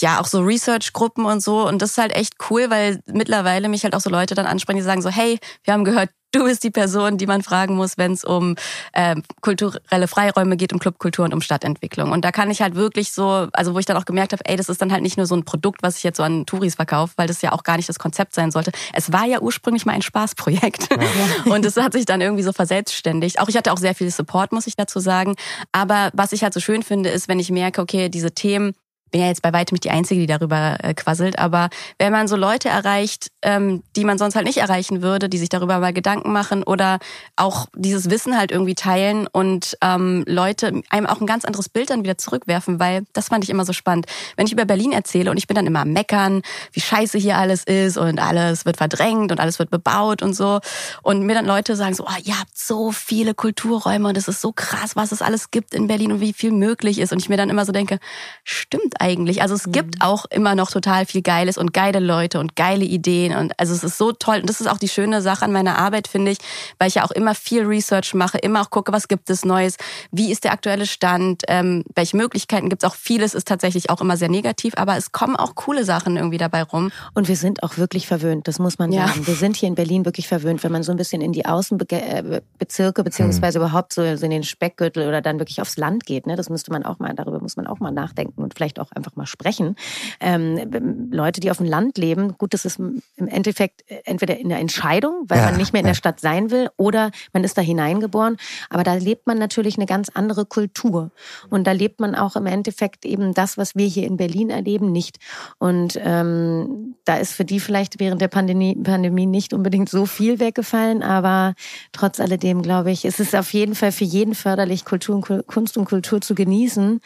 ja 0.00 0.20
auch 0.20 0.26
so 0.26 0.40
Research-Gruppen 0.40 1.24
und 1.24 1.42
so. 1.42 1.66
Und 1.66 1.80
das 1.82 1.90
ist 1.90 1.98
halt 1.98 2.14
echt 2.14 2.34
cool, 2.50 2.70
weil 2.70 3.00
mittlerweile 3.06 3.68
mich 3.68 3.84
halt 3.84 3.94
auch 3.94 4.00
so 4.00 4.10
Leute 4.10 4.34
dann 4.34 4.46
ansprechen, 4.46 4.78
die 4.78 4.84
sagen 4.84 5.02
so, 5.02 5.08
hey, 5.08 5.38
wir 5.64 5.72
haben 5.72 5.84
gehört, 5.84 6.10
du 6.32 6.44
bist 6.44 6.62
die 6.62 6.70
Person, 6.70 7.16
die 7.16 7.26
man 7.26 7.42
fragen 7.42 7.74
muss, 7.74 7.96
wenn 7.96 8.12
es 8.12 8.22
um 8.22 8.54
äh, 8.92 9.16
kulturelle 9.40 10.08
Freiräume 10.08 10.58
geht, 10.58 10.74
um 10.74 10.78
Clubkultur 10.78 11.24
und 11.24 11.32
um 11.32 11.40
Stadtentwicklung. 11.40 12.12
Und 12.12 12.22
da 12.22 12.32
kann 12.32 12.50
ich 12.50 12.60
halt 12.60 12.74
wirklich 12.74 13.12
so, 13.12 13.48
also 13.54 13.74
wo 13.74 13.78
ich 13.78 13.86
dann 13.86 13.96
auch 13.96 14.04
gemerkt 14.04 14.32
habe, 14.32 14.44
ey, 14.44 14.56
das 14.56 14.68
ist 14.68 14.82
dann 14.82 14.92
halt 14.92 15.02
nicht 15.02 15.16
nur 15.16 15.24
so 15.24 15.34
ein 15.34 15.46
Produkt, 15.46 15.82
was 15.82 15.96
ich 15.96 16.02
jetzt 16.02 16.18
so 16.18 16.22
an 16.22 16.44
Touris 16.44 16.74
verkaufe, 16.74 17.14
weil 17.16 17.28
das 17.28 17.40
ja 17.40 17.52
auch 17.52 17.62
gar 17.62 17.78
nicht 17.78 17.88
das 17.88 17.98
Konzept 17.98 18.34
sein 18.34 18.50
sollte. 18.50 18.72
Es 18.92 19.10
war 19.10 19.24
ja 19.24 19.40
ursprünglich 19.40 19.86
mal 19.86 19.94
ein 19.94 20.02
Spaßprojekt. 20.02 20.90
Ja. 20.90 20.98
Und 21.52 21.64
es 21.64 21.78
hat 21.78 21.94
sich 21.94 22.04
dann 22.04 22.20
irgendwie 22.20 22.42
so 22.42 22.52
verselbstständigt. 22.52 23.40
Auch 23.40 23.48
ich 23.48 23.56
hatte 23.56 23.72
auch 23.72 23.78
sehr 23.78 23.94
viel 23.94 24.10
Support, 24.10 24.52
muss 24.52 24.66
ich 24.66 24.76
dazu 24.76 25.00
sagen. 25.00 25.34
Aber 25.72 26.10
was 26.12 26.32
ich 26.32 26.42
halt 26.42 26.52
so 26.52 26.60
schön 26.60 26.82
finde, 26.82 27.08
ist, 27.08 27.28
wenn 27.28 27.38
ich 27.38 27.50
merke, 27.50 27.80
okay, 27.80 28.10
diese 28.10 28.32
Themen, 28.32 28.74
bin 29.10 29.20
ja 29.20 29.26
jetzt 29.28 29.42
bei 29.42 29.52
weitem 29.52 29.74
nicht 29.74 29.84
die 29.84 29.90
Einzige, 29.90 30.20
die 30.20 30.26
darüber 30.26 30.76
äh, 30.82 30.94
quasselt, 30.94 31.38
aber 31.38 31.68
wenn 31.98 32.12
man 32.12 32.28
so 32.28 32.36
Leute 32.36 32.68
erreicht, 32.68 33.30
ähm, 33.42 33.82
die 33.96 34.04
man 34.04 34.18
sonst 34.18 34.34
halt 34.34 34.46
nicht 34.46 34.58
erreichen 34.58 35.02
würde, 35.02 35.28
die 35.28 35.38
sich 35.38 35.48
darüber 35.48 35.78
mal 35.78 35.92
Gedanken 35.92 36.32
machen 36.32 36.62
oder 36.62 36.98
auch 37.36 37.66
dieses 37.74 38.10
Wissen 38.10 38.36
halt 38.36 38.50
irgendwie 38.50 38.74
teilen 38.74 39.26
und 39.26 39.76
ähm, 39.82 40.24
Leute 40.26 40.82
einem 40.90 41.06
auch 41.06 41.20
ein 41.20 41.26
ganz 41.26 41.44
anderes 41.44 41.68
Bild 41.68 41.90
dann 41.90 42.02
wieder 42.02 42.18
zurückwerfen, 42.18 42.80
weil 42.80 43.04
das 43.12 43.28
fand 43.28 43.44
ich 43.44 43.50
immer 43.50 43.64
so 43.64 43.72
spannend. 43.72 44.06
Wenn 44.36 44.46
ich 44.46 44.52
über 44.52 44.64
Berlin 44.64 44.92
erzähle 44.92 45.30
und 45.30 45.36
ich 45.36 45.46
bin 45.46 45.54
dann 45.54 45.66
immer 45.66 45.80
am 45.80 45.92
meckern, 45.92 46.42
wie 46.72 46.80
scheiße 46.80 47.18
hier 47.18 47.36
alles 47.38 47.64
ist 47.64 47.96
und 47.96 48.18
alles 48.18 48.64
wird 48.64 48.76
verdrängt 48.76 49.32
und 49.32 49.40
alles 49.40 49.58
wird 49.58 49.70
bebaut 49.70 50.22
und 50.22 50.34
so 50.34 50.60
und 51.02 51.22
mir 51.22 51.34
dann 51.34 51.46
Leute 51.46 51.76
sagen 51.76 51.94
so, 51.94 52.04
oh, 52.04 52.20
ihr 52.24 52.38
habt 52.38 52.56
so 52.56 52.92
viele 52.92 53.34
Kulturräume 53.34 54.08
und 54.08 54.16
es 54.16 54.28
ist 54.28 54.40
so 54.40 54.52
krass, 54.52 54.96
was 54.96 55.12
es 55.12 55.22
alles 55.22 55.50
gibt 55.50 55.74
in 55.74 55.86
Berlin 55.86 56.12
und 56.12 56.20
wie 56.20 56.32
viel 56.32 56.52
möglich 56.52 56.98
ist 56.98 57.12
und 57.12 57.20
ich 57.20 57.28
mir 57.28 57.36
dann 57.36 57.50
immer 57.50 57.64
so 57.64 57.72
denke, 57.72 57.98
stimmt 58.44 58.97
eigentlich. 59.00 59.42
Also 59.42 59.54
es 59.54 59.66
mhm. 59.66 59.72
gibt 59.72 59.96
auch 60.00 60.24
immer 60.26 60.54
noch 60.54 60.70
total 60.70 61.06
viel 61.06 61.22
Geiles 61.22 61.58
und 61.58 61.72
geile 61.72 62.00
Leute 62.00 62.40
und 62.40 62.56
geile 62.56 62.84
Ideen. 62.84 63.36
Und 63.36 63.52
also 63.58 63.74
es 63.74 63.84
ist 63.84 63.98
so 63.98 64.12
toll. 64.12 64.40
Und 64.40 64.48
das 64.48 64.60
ist 64.60 64.66
auch 64.66 64.78
die 64.78 64.88
schöne 64.88 65.22
Sache 65.22 65.44
an 65.44 65.52
meiner 65.52 65.78
Arbeit, 65.78 66.08
finde 66.08 66.32
ich, 66.32 66.38
weil 66.78 66.88
ich 66.88 66.96
ja 66.96 67.04
auch 67.04 67.10
immer 67.10 67.34
viel 67.34 67.64
Research 67.64 68.14
mache, 68.14 68.38
immer 68.38 68.60
auch 68.60 68.70
gucke, 68.70 68.92
was 68.92 69.08
gibt 69.08 69.30
es 69.30 69.44
Neues, 69.44 69.76
wie 70.10 70.30
ist 70.30 70.44
der 70.44 70.52
aktuelle 70.52 70.86
Stand, 70.86 71.42
ähm, 71.48 71.84
welche 71.94 72.16
Möglichkeiten 72.16 72.68
gibt 72.68 72.82
es. 72.82 72.90
Auch 72.90 72.94
vieles 72.94 73.34
ist 73.34 73.48
tatsächlich 73.48 73.90
auch 73.90 74.00
immer 74.00 74.16
sehr 74.16 74.28
negativ, 74.28 74.74
aber 74.76 74.96
es 74.96 75.12
kommen 75.12 75.36
auch 75.36 75.54
coole 75.54 75.84
Sachen 75.84 76.16
irgendwie 76.16 76.38
dabei 76.38 76.62
rum. 76.62 76.90
Und 77.14 77.28
wir 77.28 77.36
sind 77.36 77.62
auch 77.62 77.78
wirklich 77.78 78.06
verwöhnt, 78.06 78.48
das 78.48 78.58
muss 78.58 78.78
man 78.78 78.92
sagen. 78.92 79.20
Ja. 79.20 79.26
Wir 79.26 79.34
sind 79.34 79.56
hier 79.56 79.68
in 79.68 79.74
Berlin 79.74 80.04
wirklich 80.04 80.28
verwöhnt, 80.28 80.62
wenn 80.64 80.72
man 80.72 80.82
so 80.82 80.92
ein 80.92 80.96
bisschen 80.96 81.22
in 81.22 81.32
die 81.32 81.46
Außenbezirke 81.46 83.04
beziehungsweise 83.04 83.58
mhm. 83.58 83.64
überhaupt 83.64 83.92
so 83.92 84.02
in 84.02 84.30
den 84.30 84.42
Speckgürtel 84.42 85.06
oder 85.06 85.20
dann 85.20 85.38
wirklich 85.38 85.60
aufs 85.60 85.76
Land 85.76 86.06
geht. 86.06 86.26
Ne? 86.26 86.36
Das 86.36 86.50
müsste 86.50 86.72
man 86.72 86.84
auch 86.84 86.98
mal, 86.98 87.14
darüber 87.14 87.40
muss 87.40 87.56
man 87.56 87.66
auch 87.66 87.80
mal 87.80 87.92
nachdenken 87.92 88.42
und 88.42 88.54
vielleicht 88.54 88.80
auch 88.80 88.87
einfach 88.94 89.16
mal 89.16 89.26
sprechen. 89.26 89.76
Ähm, 90.20 91.10
Leute, 91.10 91.40
die 91.40 91.50
auf 91.50 91.58
dem 91.58 91.66
Land 91.66 91.98
leben, 91.98 92.36
gut, 92.38 92.54
das 92.54 92.64
ist 92.64 92.78
im 92.78 93.02
Endeffekt 93.16 93.84
entweder 94.04 94.38
in 94.38 94.48
der 94.48 94.58
Entscheidung, 94.58 95.24
weil 95.28 95.38
ja, 95.38 95.46
man 95.46 95.56
nicht 95.56 95.72
mehr 95.72 95.80
in 95.80 95.86
der 95.86 95.94
Stadt 95.94 96.20
sein 96.20 96.50
will, 96.50 96.68
oder 96.76 97.10
man 97.32 97.44
ist 97.44 97.58
da 97.58 97.62
hineingeboren. 97.62 98.36
Aber 98.70 98.84
da 98.84 98.94
lebt 98.94 99.26
man 99.26 99.38
natürlich 99.38 99.76
eine 99.76 99.86
ganz 99.86 100.08
andere 100.08 100.46
Kultur. 100.46 101.10
Und 101.50 101.66
da 101.66 101.72
lebt 101.72 102.00
man 102.00 102.14
auch 102.14 102.36
im 102.36 102.46
Endeffekt 102.46 103.04
eben 103.04 103.34
das, 103.34 103.58
was 103.58 103.74
wir 103.74 103.86
hier 103.86 104.06
in 104.06 104.16
Berlin 104.16 104.50
erleben, 104.50 104.92
nicht. 104.92 105.18
Und 105.58 105.98
ähm, 106.02 106.94
da 107.04 107.16
ist 107.16 107.32
für 107.32 107.44
die 107.44 107.60
vielleicht 107.60 108.00
während 108.00 108.20
der 108.20 108.28
Pandemie, 108.28 108.76
Pandemie 108.76 109.26
nicht 109.26 109.52
unbedingt 109.52 109.88
so 109.88 110.06
viel 110.06 110.40
weggefallen, 110.40 111.02
aber 111.02 111.54
trotz 111.92 112.20
alledem 112.20 112.62
glaube 112.62 112.90
ich, 112.90 113.04
ist 113.04 113.20
es 113.20 113.34
auf 113.34 113.52
jeden 113.52 113.74
Fall 113.74 113.92
für 113.92 114.04
jeden 114.04 114.34
förderlich, 114.34 114.84
Kultur 114.84 115.16
und 115.16 115.46
Kunst 115.46 115.76
und 115.76 115.84
Kultur 115.86 116.20
zu 116.20 116.34
genießen. 116.34 117.00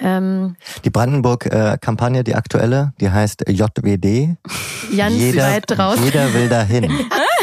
Ähm, 0.00 0.56
die 0.84 0.90
Brandenburg-Kampagne, 0.90 2.24
die 2.24 2.34
aktuelle, 2.34 2.92
die 3.00 3.10
heißt 3.10 3.44
JWD. 3.48 4.36
Ganz 4.96 5.14
jeder, 5.14 5.42
weit 5.42 5.64
draußen. 5.66 6.04
Jeder 6.04 6.32
will 6.34 6.48
dahin. 6.48 6.84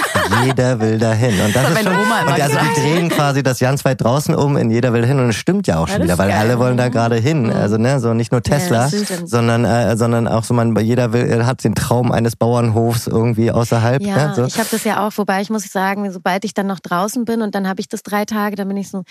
jeder 0.46 0.80
will 0.80 0.98
dahin. 0.98 1.40
Und 1.42 1.56
das, 1.56 1.70
ist 1.70 1.84
schon, 1.84 1.94
und 1.96 2.42
also 2.42 2.58
die 2.58 2.82
drehen 2.82 3.10
quasi 3.10 3.44
das 3.44 3.60
ganz 3.60 3.86
weit 3.86 4.02
draußen 4.02 4.36
um 4.36 4.58
in 4.58 4.70
jeder 4.70 4.94
will 4.94 5.06
hin 5.06 5.20
und 5.20 5.30
es 5.30 5.36
stimmt 5.36 5.68
ja 5.68 5.80
auch 5.80 5.88
schon 5.88 6.00
ja, 6.00 6.04
wieder, 6.04 6.18
weil 6.18 6.30
geil. 6.30 6.40
alle 6.40 6.60
wollen 6.60 6.78
da 6.78 6.90
gerade 6.90 7.16
hin. 7.16 7.44
Mhm. 7.44 7.52
Also 7.52 7.78
ne, 7.78 8.00
so 8.00 8.14
nicht 8.14 8.32
nur 8.32 8.42
Tesla, 8.42 8.88
ja, 8.88 9.00
sondern 9.26 9.66
äh, 9.66 9.98
sondern 9.98 10.28
auch 10.28 10.44
so 10.44 10.54
man 10.54 10.76
jeder 10.78 11.14
will 11.14 11.46
hat 11.46 11.64
den 11.64 11.76
Traum 11.76 12.12
eines 12.12 12.36
Bauernhofs 12.36 13.08
irgendwie 13.08 13.52
außerhalb. 13.52 14.02
Ja, 14.02 14.28
ne, 14.30 14.34
so. 14.36 14.46
ich 14.46 14.58
habe 14.58 14.68
das 14.72 14.84
ja 14.84 15.06
auch, 15.06 15.12
wobei 15.18 15.42
ich 15.42 15.50
muss 15.50 15.64
sagen, 15.72 16.12
sobald 16.12 16.46
ich 16.46 16.54
dann 16.54 16.68
noch 16.68 16.80
draußen 16.80 17.26
bin 17.26 17.42
und 17.42 17.56
dann 17.56 17.68
habe 17.68 17.82
ich 17.82 17.88
das 17.88 18.04
drei 18.04 18.26
Tage, 18.26 18.56
dann 18.56 18.68
bin 18.68 18.78
ich 18.78 18.90
so, 18.90 19.04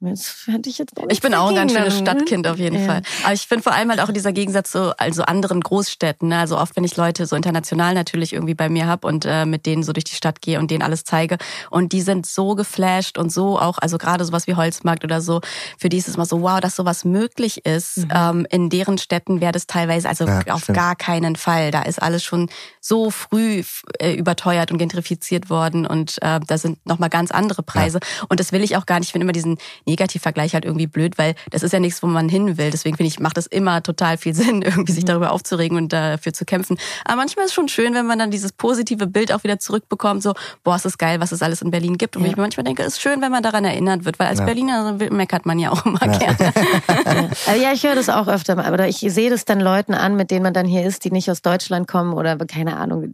das 0.00 0.44
hätte 0.46 0.70
ich 0.70 0.78
jetzt 0.78 0.94
Ich 1.08 1.20
bin 1.20 1.34
auch 1.34 1.48
ein 1.48 1.54
ganz 1.54 1.72
schönes 1.72 1.98
Stadtkind 1.98 2.46
auf 2.46 2.58
jeden 2.58 2.80
ja. 2.80 2.86
Fall. 2.86 3.02
Aber 3.24 3.34
ich 3.34 3.42
finde 3.42 3.62
vor 3.62 3.74
allem 3.74 3.90
halt 3.90 4.00
auch 4.00 4.10
dieser 4.10 4.32
Gegensatz 4.32 4.70
zu 4.70 4.98
also 4.98 5.22
anderen 5.22 5.60
Großstädten. 5.60 6.28
Ne? 6.28 6.38
Also 6.38 6.58
oft, 6.58 6.76
wenn 6.76 6.84
ich 6.84 6.96
Leute 6.96 7.26
so 7.26 7.36
international 7.36 7.94
natürlich 7.94 8.32
irgendwie 8.32 8.54
bei 8.54 8.68
mir 8.68 8.86
hab 8.86 9.04
und 9.04 9.26
äh, 9.26 9.44
mit 9.44 9.66
denen 9.66 9.82
so 9.82 9.92
durch 9.92 10.04
die 10.04 10.14
Stadt 10.14 10.40
gehe 10.40 10.58
und 10.60 10.70
denen 10.70 10.82
alles 10.82 11.04
zeige 11.04 11.38
und 11.70 11.92
die 11.92 12.02
sind 12.02 12.26
so 12.26 12.54
geflasht 12.54 13.18
und 13.18 13.32
so 13.32 13.58
auch, 13.58 13.78
also 13.78 13.98
gerade 13.98 14.24
sowas 14.24 14.46
wie 14.46 14.54
Holzmarkt 14.54 15.04
oder 15.04 15.20
so, 15.20 15.40
für 15.78 15.88
die 15.88 15.98
ist 15.98 16.08
es 16.08 16.16
mal 16.16 16.24
so, 16.24 16.42
wow, 16.42 16.60
dass 16.60 16.76
sowas 16.76 17.04
möglich 17.04 17.64
ist. 17.66 17.98
Mhm. 17.98 18.08
Ähm, 18.14 18.46
in 18.50 18.70
deren 18.70 18.98
Städten 18.98 19.40
wäre 19.40 19.52
das 19.52 19.66
teilweise 19.66 20.08
also 20.08 20.26
ja, 20.26 20.42
auf 20.50 20.64
stimmt. 20.64 20.76
gar 20.78 20.96
keinen 20.96 21.36
Fall. 21.36 21.70
Da 21.70 21.82
ist 21.82 22.00
alles 22.00 22.22
schon 22.22 22.48
so 22.80 23.10
früh 23.10 23.62
äh, 23.98 24.14
überteuert 24.14 24.72
und 24.72 24.78
gentrifiziert 24.78 25.50
worden 25.50 25.86
und 25.86 26.18
äh, 26.22 26.40
da 26.46 26.58
sind 26.58 26.84
nochmal 26.86 27.10
ganz 27.10 27.30
andere 27.30 27.62
Preise. 27.62 27.98
Ja. 28.02 28.26
Und 28.28 28.40
das 28.40 28.52
will 28.52 28.62
ich 28.62 28.76
auch 28.76 28.86
gar 28.86 28.98
nicht. 28.98 29.08
Ich 29.08 29.12
finde 29.12 29.24
immer 29.24 29.32
diesen 29.32 29.58
Negativvergleich 29.86 30.54
halt 30.54 30.64
irgendwie 30.64 30.86
blöd, 30.86 31.18
weil 31.18 31.34
das 31.50 31.62
ist 31.62 31.72
ja 31.72 31.80
nichts, 31.80 32.02
wo 32.02 32.06
man 32.06 32.28
hin 32.28 32.58
will. 32.58 32.70
Deswegen 32.70 32.96
finde 32.96 33.08
ich, 33.08 33.20
macht 33.20 33.38
es 33.38 33.46
immer 33.46 33.82
total 33.82 34.18
viel 34.18 34.34
Sinn, 34.40 34.62
irgendwie 34.62 34.92
sich 34.92 35.04
mhm. 35.04 35.08
darüber 35.08 35.32
aufzuregen 35.32 35.76
und 35.76 35.92
dafür 35.92 36.32
zu 36.32 36.44
kämpfen. 36.44 36.78
Aber 37.04 37.16
manchmal 37.16 37.44
ist 37.44 37.50
es 37.50 37.54
schon 37.54 37.68
schön, 37.68 37.94
wenn 37.94 38.06
man 38.06 38.18
dann 38.18 38.30
dieses 38.30 38.52
positive 38.52 39.06
Bild 39.06 39.32
auch 39.32 39.44
wieder 39.44 39.58
zurückbekommt, 39.58 40.22
so, 40.22 40.34
boah, 40.64 40.76
es 40.76 40.84
ist 40.84 40.98
geil, 40.98 41.20
was 41.20 41.32
es 41.32 41.42
alles 41.42 41.62
in 41.62 41.70
Berlin 41.70 41.98
gibt. 41.98 42.16
Und 42.16 42.22
ja. 42.22 42.30
ich 42.30 42.36
mir 42.36 42.42
manchmal 42.42 42.64
denke, 42.64 42.82
es 42.82 42.94
ist 42.94 43.00
schön, 43.00 43.20
wenn 43.20 43.32
man 43.32 43.42
daran 43.42 43.64
erinnert 43.64 44.04
wird, 44.04 44.18
weil 44.18 44.28
als 44.28 44.40
ja. 44.40 44.44
Berliner 44.44 44.96
meckert 45.10 45.46
man 45.46 45.58
ja 45.58 45.70
auch 45.70 45.84
immer 45.84 46.04
ja. 46.04 46.18
gerne. 46.18 47.30
ja, 47.62 47.72
ich 47.72 47.84
höre 47.84 47.94
das 47.94 48.08
auch 48.08 48.28
öfter 48.28 48.56
mal, 48.56 48.64
aber 48.64 48.88
ich 48.88 48.98
sehe 48.98 49.30
das 49.30 49.44
dann 49.44 49.60
Leuten 49.60 49.94
an, 49.94 50.16
mit 50.16 50.30
denen 50.30 50.42
man 50.42 50.54
dann 50.54 50.66
hier 50.66 50.84
ist, 50.84 51.04
die 51.04 51.10
nicht 51.10 51.30
aus 51.30 51.42
Deutschland 51.42 51.88
kommen 51.88 52.12
oder 52.14 52.36
keine 52.36 52.76
Ahnung, 52.76 53.12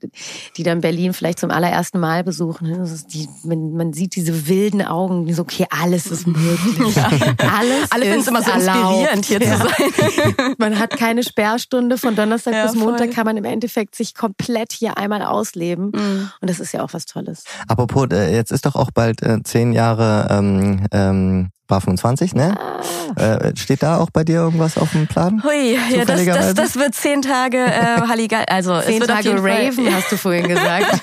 die 0.56 0.62
dann 0.62 0.80
Berlin 0.80 1.12
vielleicht 1.12 1.38
zum 1.38 1.50
allerersten 1.50 1.98
Mal 1.98 2.24
besuchen. 2.24 2.88
Die, 3.12 3.28
man, 3.44 3.72
man 3.72 3.92
sieht 3.92 4.16
diese 4.16 4.48
wilden 4.48 4.82
Augen, 4.82 5.26
die 5.26 5.32
so, 5.32 5.42
okay, 5.42 5.66
alles 5.70 6.06
ist 6.06 6.26
möglich. 6.26 6.96
Ja. 6.96 7.10
Alles 7.58 7.90
Alle 7.90 8.04
finden 8.04 8.20
es 8.20 8.28
immer 8.28 8.42
so 8.42 8.50
inspirierend, 8.50 9.24
hier 9.24 9.42
ja. 9.42 9.56
zu 9.56 9.68
sein. 9.68 10.54
Man 10.58 10.78
hat 10.78 10.96
keine 10.96 11.22
Sperrstunde. 11.22 11.98
Von 11.98 12.16
Donnerstag 12.16 12.54
ja, 12.54 12.66
bis 12.66 12.74
Montag 12.74 13.12
kann 13.12 13.24
man 13.24 13.36
im 13.36 13.44
Endeffekt 13.44 13.94
sich 13.94 14.14
komplett 14.14 14.72
hier 14.72 14.96
einmal 14.96 15.22
ausleben. 15.22 15.92
Mhm. 15.94 16.30
Und 16.40 16.50
das 16.50 16.60
ist 16.60 16.72
ja 16.72 16.82
auch 16.82 16.92
was 16.92 17.06
Tolles. 17.06 17.25
Apropos, 17.68 18.08
äh, 18.12 18.34
jetzt 18.34 18.52
ist 18.52 18.66
doch 18.66 18.76
auch 18.76 18.90
bald 18.90 19.22
äh, 19.22 19.42
zehn 19.42 19.72
Jahre 19.72 20.28
ähm, 20.30 20.86
ähm, 20.92 21.50
war 21.68 21.80
25, 21.80 22.34
ne? 22.34 22.56
Ah. 22.58 22.76
Äh, 23.16 23.56
steht 23.56 23.82
da 23.82 23.98
auch 23.98 24.10
bei 24.10 24.24
dir 24.24 24.36
irgendwas 24.36 24.76
auf 24.76 24.92
dem 24.92 25.06
Plan? 25.06 25.42
Hui, 25.42 25.74
ja, 25.74 26.04
das, 26.04 26.24
das, 26.24 26.54
das 26.54 26.76
wird 26.76 26.94
zehn 26.94 27.22
Tage 27.22 27.58
äh, 27.58 28.02
Halligal, 28.08 28.44
also 28.48 28.80
zehn 28.80 29.00
Tage 29.00 29.30
Raven, 29.42 29.86
Fall. 29.86 29.94
hast 29.94 30.12
du 30.12 30.16
vorhin 30.16 30.48
gesagt. 30.48 30.86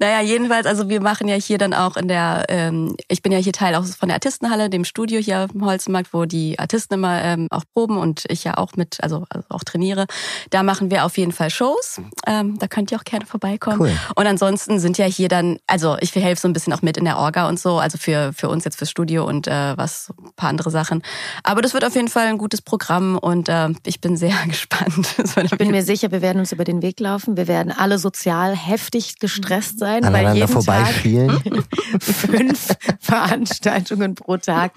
naja, 0.00 0.20
jedenfalls, 0.20 0.66
also 0.66 0.88
wir 0.88 1.00
machen 1.00 1.28
ja 1.28 1.36
hier 1.36 1.58
dann 1.58 1.74
auch 1.74 1.96
in 1.96 2.08
der, 2.08 2.44
ähm, 2.48 2.96
ich 3.08 3.22
bin 3.22 3.32
ja 3.32 3.38
hier 3.38 3.52
Teil 3.52 3.74
auch 3.74 3.84
von 3.84 4.08
der 4.08 4.16
Artistenhalle, 4.16 4.68
dem 4.68 4.84
Studio 4.84 5.20
hier 5.20 5.48
im 5.54 5.64
Holzmarkt, 5.64 6.12
wo 6.12 6.24
die 6.24 6.58
Artisten 6.58 6.94
immer 6.94 7.22
ähm, 7.22 7.48
auch 7.50 7.64
proben 7.72 7.96
und 7.96 8.24
ich 8.28 8.44
ja 8.44 8.56
auch 8.56 8.72
mit, 8.76 8.98
also, 9.02 9.24
also 9.30 9.46
auch 9.48 9.64
trainiere. 9.64 10.06
Da 10.50 10.62
machen 10.62 10.90
wir 10.90 11.04
auf 11.04 11.16
jeden 11.18 11.32
Fall 11.32 11.50
Shows. 11.50 12.00
Ähm, 12.26 12.58
da 12.58 12.66
könnt 12.66 12.90
ihr 12.90 12.98
auch 12.98 13.04
gerne 13.04 13.26
vorbeikommen. 13.26 13.80
Cool. 13.80 13.92
Und 14.14 14.26
ansonsten 14.26 14.80
sind 14.80 14.98
ja 14.98 15.06
hier 15.06 15.28
dann, 15.28 15.58
also 15.66 15.96
ich 16.00 16.14
helfe 16.14 16.40
so 16.40 16.48
ein 16.48 16.52
bisschen 16.52 16.72
auch 16.72 16.82
mit 16.82 16.96
in 16.96 17.04
der 17.04 17.18
Orga 17.18 17.48
und 17.48 17.58
so, 17.58 17.78
also 17.78 17.96
für, 17.98 18.32
für 18.32 18.48
uns 18.48 18.65
jetzt 18.66 18.76
fürs 18.76 18.90
Studio 18.90 19.26
und 19.26 19.46
äh, 19.46 19.76
was 19.76 20.12
ein 20.18 20.32
paar 20.36 20.50
andere 20.50 20.70
Sachen. 20.70 21.02
Aber 21.42 21.62
das 21.62 21.72
wird 21.74 21.84
auf 21.84 21.94
jeden 21.94 22.08
Fall 22.08 22.26
ein 22.26 22.38
gutes 22.38 22.62
Programm 22.62 23.16
und 23.16 23.48
äh, 23.48 23.70
ich 23.86 24.00
bin 24.00 24.16
sehr 24.16 24.34
gespannt. 24.46 25.14
ich 25.18 25.50
bin 25.58 25.70
mir 25.70 25.82
sicher, 25.82 26.10
wir 26.12 26.22
werden 26.22 26.38
uns 26.38 26.52
über 26.52 26.64
den 26.64 26.82
Weg 26.82 27.00
laufen. 27.00 27.36
Wir 27.36 27.48
werden 27.48 27.72
alle 27.72 27.98
sozial 27.98 28.54
heftig 28.54 29.18
gestresst 29.18 29.78
sein, 29.78 30.04
Aneinander 30.04 30.28
weil 30.28 30.36
jeden 30.36 30.48
vorbeischielen. 30.48 31.42
Tag 31.42 31.64
fünf 32.02 32.68
Veranstaltungen 33.00 34.14
pro 34.14 34.36
Tag. 34.36 34.72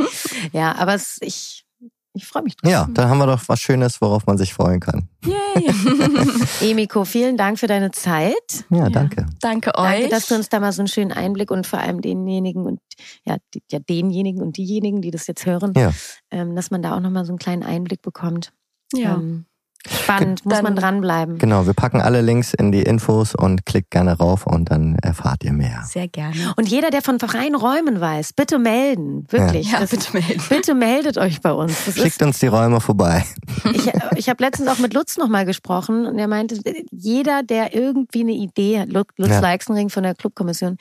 Ja, 0.54 0.76
aber 0.76 0.94
es, 0.94 1.18
ich 1.22 1.66
ich 2.20 2.28
freue 2.28 2.44
mich 2.44 2.58
drauf. 2.58 2.70
Ja, 2.70 2.88
dann 2.92 3.10
haben 3.10 3.18
wir 3.18 3.28
doch 3.28 3.42
was 3.48 3.60
Schönes, 3.62 4.02
worauf 4.02 4.26
man 4.26 4.38
sich 4.38 4.54
freuen 4.54 4.80
kann. 4.80 5.08
Yay. 5.26 5.70
Emiko, 6.72 7.06
vielen 7.06 7.38
Dank 7.38 7.60
für 7.60 7.68
deine 7.68 7.92
Zeit. 7.92 8.66
Ja, 8.70 8.90
danke. 8.90 9.22
Ja, 9.22 9.28
danke 9.40 9.76
euch. 9.78 10.02
Danke, 10.02 10.10
dass 10.10 10.28
du 10.28 10.36
uns 10.36 10.50
da 10.50 10.60
mal 10.60 10.72
so 10.72 10.82
einen 10.82 10.88
schönen 10.88 11.12
Einblick 11.12 11.50
und 11.50 11.66
vor 11.66 11.80
allem 11.80 12.02
denjenigen 12.02 12.66
und 12.66 12.80
ja, 13.24 13.38
die, 13.54 13.64
ja 13.72 13.80
denjenigen 13.80 14.42
und 14.42 14.58
diejenigen, 14.58 15.02
die 15.02 15.12
das 15.12 15.28
jetzt 15.28 15.46
hören, 15.46 15.74
ja. 15.78 15.94
ähm, 16.30 16.56
dass 16.56 16.72
man 16.72 16.82
da 16.82 16.96
auch 16.96 17.00
nochmal 17.00 17.26
so 17.26 17.32
einen 17.32 17.40
kleinen 17.40 17.64
Einblick 17.64 18.02
bekommt. 18.02 18.52
Ja. 18.94 19.16
Ähm, 19.16 19.46
Spannend, 19.88 20.44
muss 20.44 20.56
dann, 20.56 20.64
man 20.64 20.76
dranbleiben. 20.76 21.38
Genau, 21.38 21.66
wir 21.66 21.74
packen 21.74 22.02
alle 22.02 22.22
Links 22.22 22.54
in 22.54 22.72
die 22.72 22.82
Infos 22.82 23.34
und 23.34 23.66
klickt 23.66 23.92
gerne 23.92 24.18
rauf 24.18 24.46
und 24.46 24.72
dann 24.72 24.96
erfahrt 24.96 25.44
ihr 25.46 25.54
mehr. 25.54 25.84
Sehr 25.88 26.10
gerne. 26.10 26.54
Und 26.58 26.68
jeder, 26.68 26.90
der 26.90 27.02
von 27.02 27.18
freien 27.18 27.56
Räumen 27.56 28.02
weiß, 28.02 28.34
bitte 28.34 28.60
melden. 28.60 29.26
Wirklich. 29.30 29.72
Ja, 29.72 29.80
ja 29.80 29.86
bitte 29.86 30.12
melden. 30.14 30.44
Bitte 30.50 30.76
meldet 30.76 31.18
euch 31.18 31.40
bei 31.40 31.54
uns. 31.54 31.86
Das 31.86 31.96
Schickt 31.96 32.22
uns 32.22 32.40
die 32.40 32.48
Räume 32.48 32.82
vorbei. 32.82 33.26
Ich, 33.72 33.92
ich 34.16 34.30
habe 34.30 34.44
letztens 34.44 34.68
auch 34.68 34.80
mit 34.80 34.94
Lutz 34.94 35.18
nochmal 35.18 35.46
gesprochen 35.46 36.06
und 36.06 36.18
er 36.18 36.28
meinte, 36.28 36.60
jeder, 36.92 37.44
der 37.44 37.76
irgendwie 37.76 38.22
eine 38.22 38.32
Idee 38.32 38.80
hat, 38.80 38.90
Lutz 38.90 39.30
ja. 39.30 39.40
Leixenring 39.40 39.90
von 39.90 40.04
der 40.04 40.16
Clubkommission, 40.16 40.78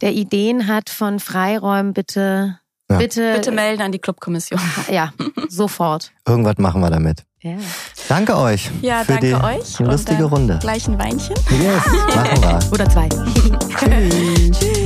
der 0.00 0.12
Ideen 0.12 0.66
hat 0.66 0.90
von 0.90 1.18
Freiräumen, 1.18 1.94
bitte 1.94 2.58
ja. 2.90 2.98
Bitte, 2.98 3.34
Bitte 3.34 3.50
melden 3.50 3.82
an 3.82 3.92
die 3.92 3.98
Clubkommission. 3.98 4.60
Ja, 4.90 5.12
sofort. 5.48 6.12
Irgendwas 6.26 6.58
machen 6.58 6.80
wir 6.80 6.90
damit. 6.90 7.24
Ja. 7.46 7.56
Danke 8.08 8.36
euch. 8.36 8.70
Ja, 8.82 9.04
für 9.04 9.12
danke 9.12 9.26
die 9.28 9.34
euch. 9.34 9.78
Lustige 9.78 10.24
Runde. 10.24 10.58
Gleich 10.60 10.88
ein 10.88 10.98
Weinchen. 10.98 11.36
Yes, 11.50 11.86
machen 12.14 12.42
wir. 12.42 12.58
Oder 12.72 12.90
zwei. 12.90 13.08
Tschüss. 13.78 14.58
Tschüss. 14.58 14.85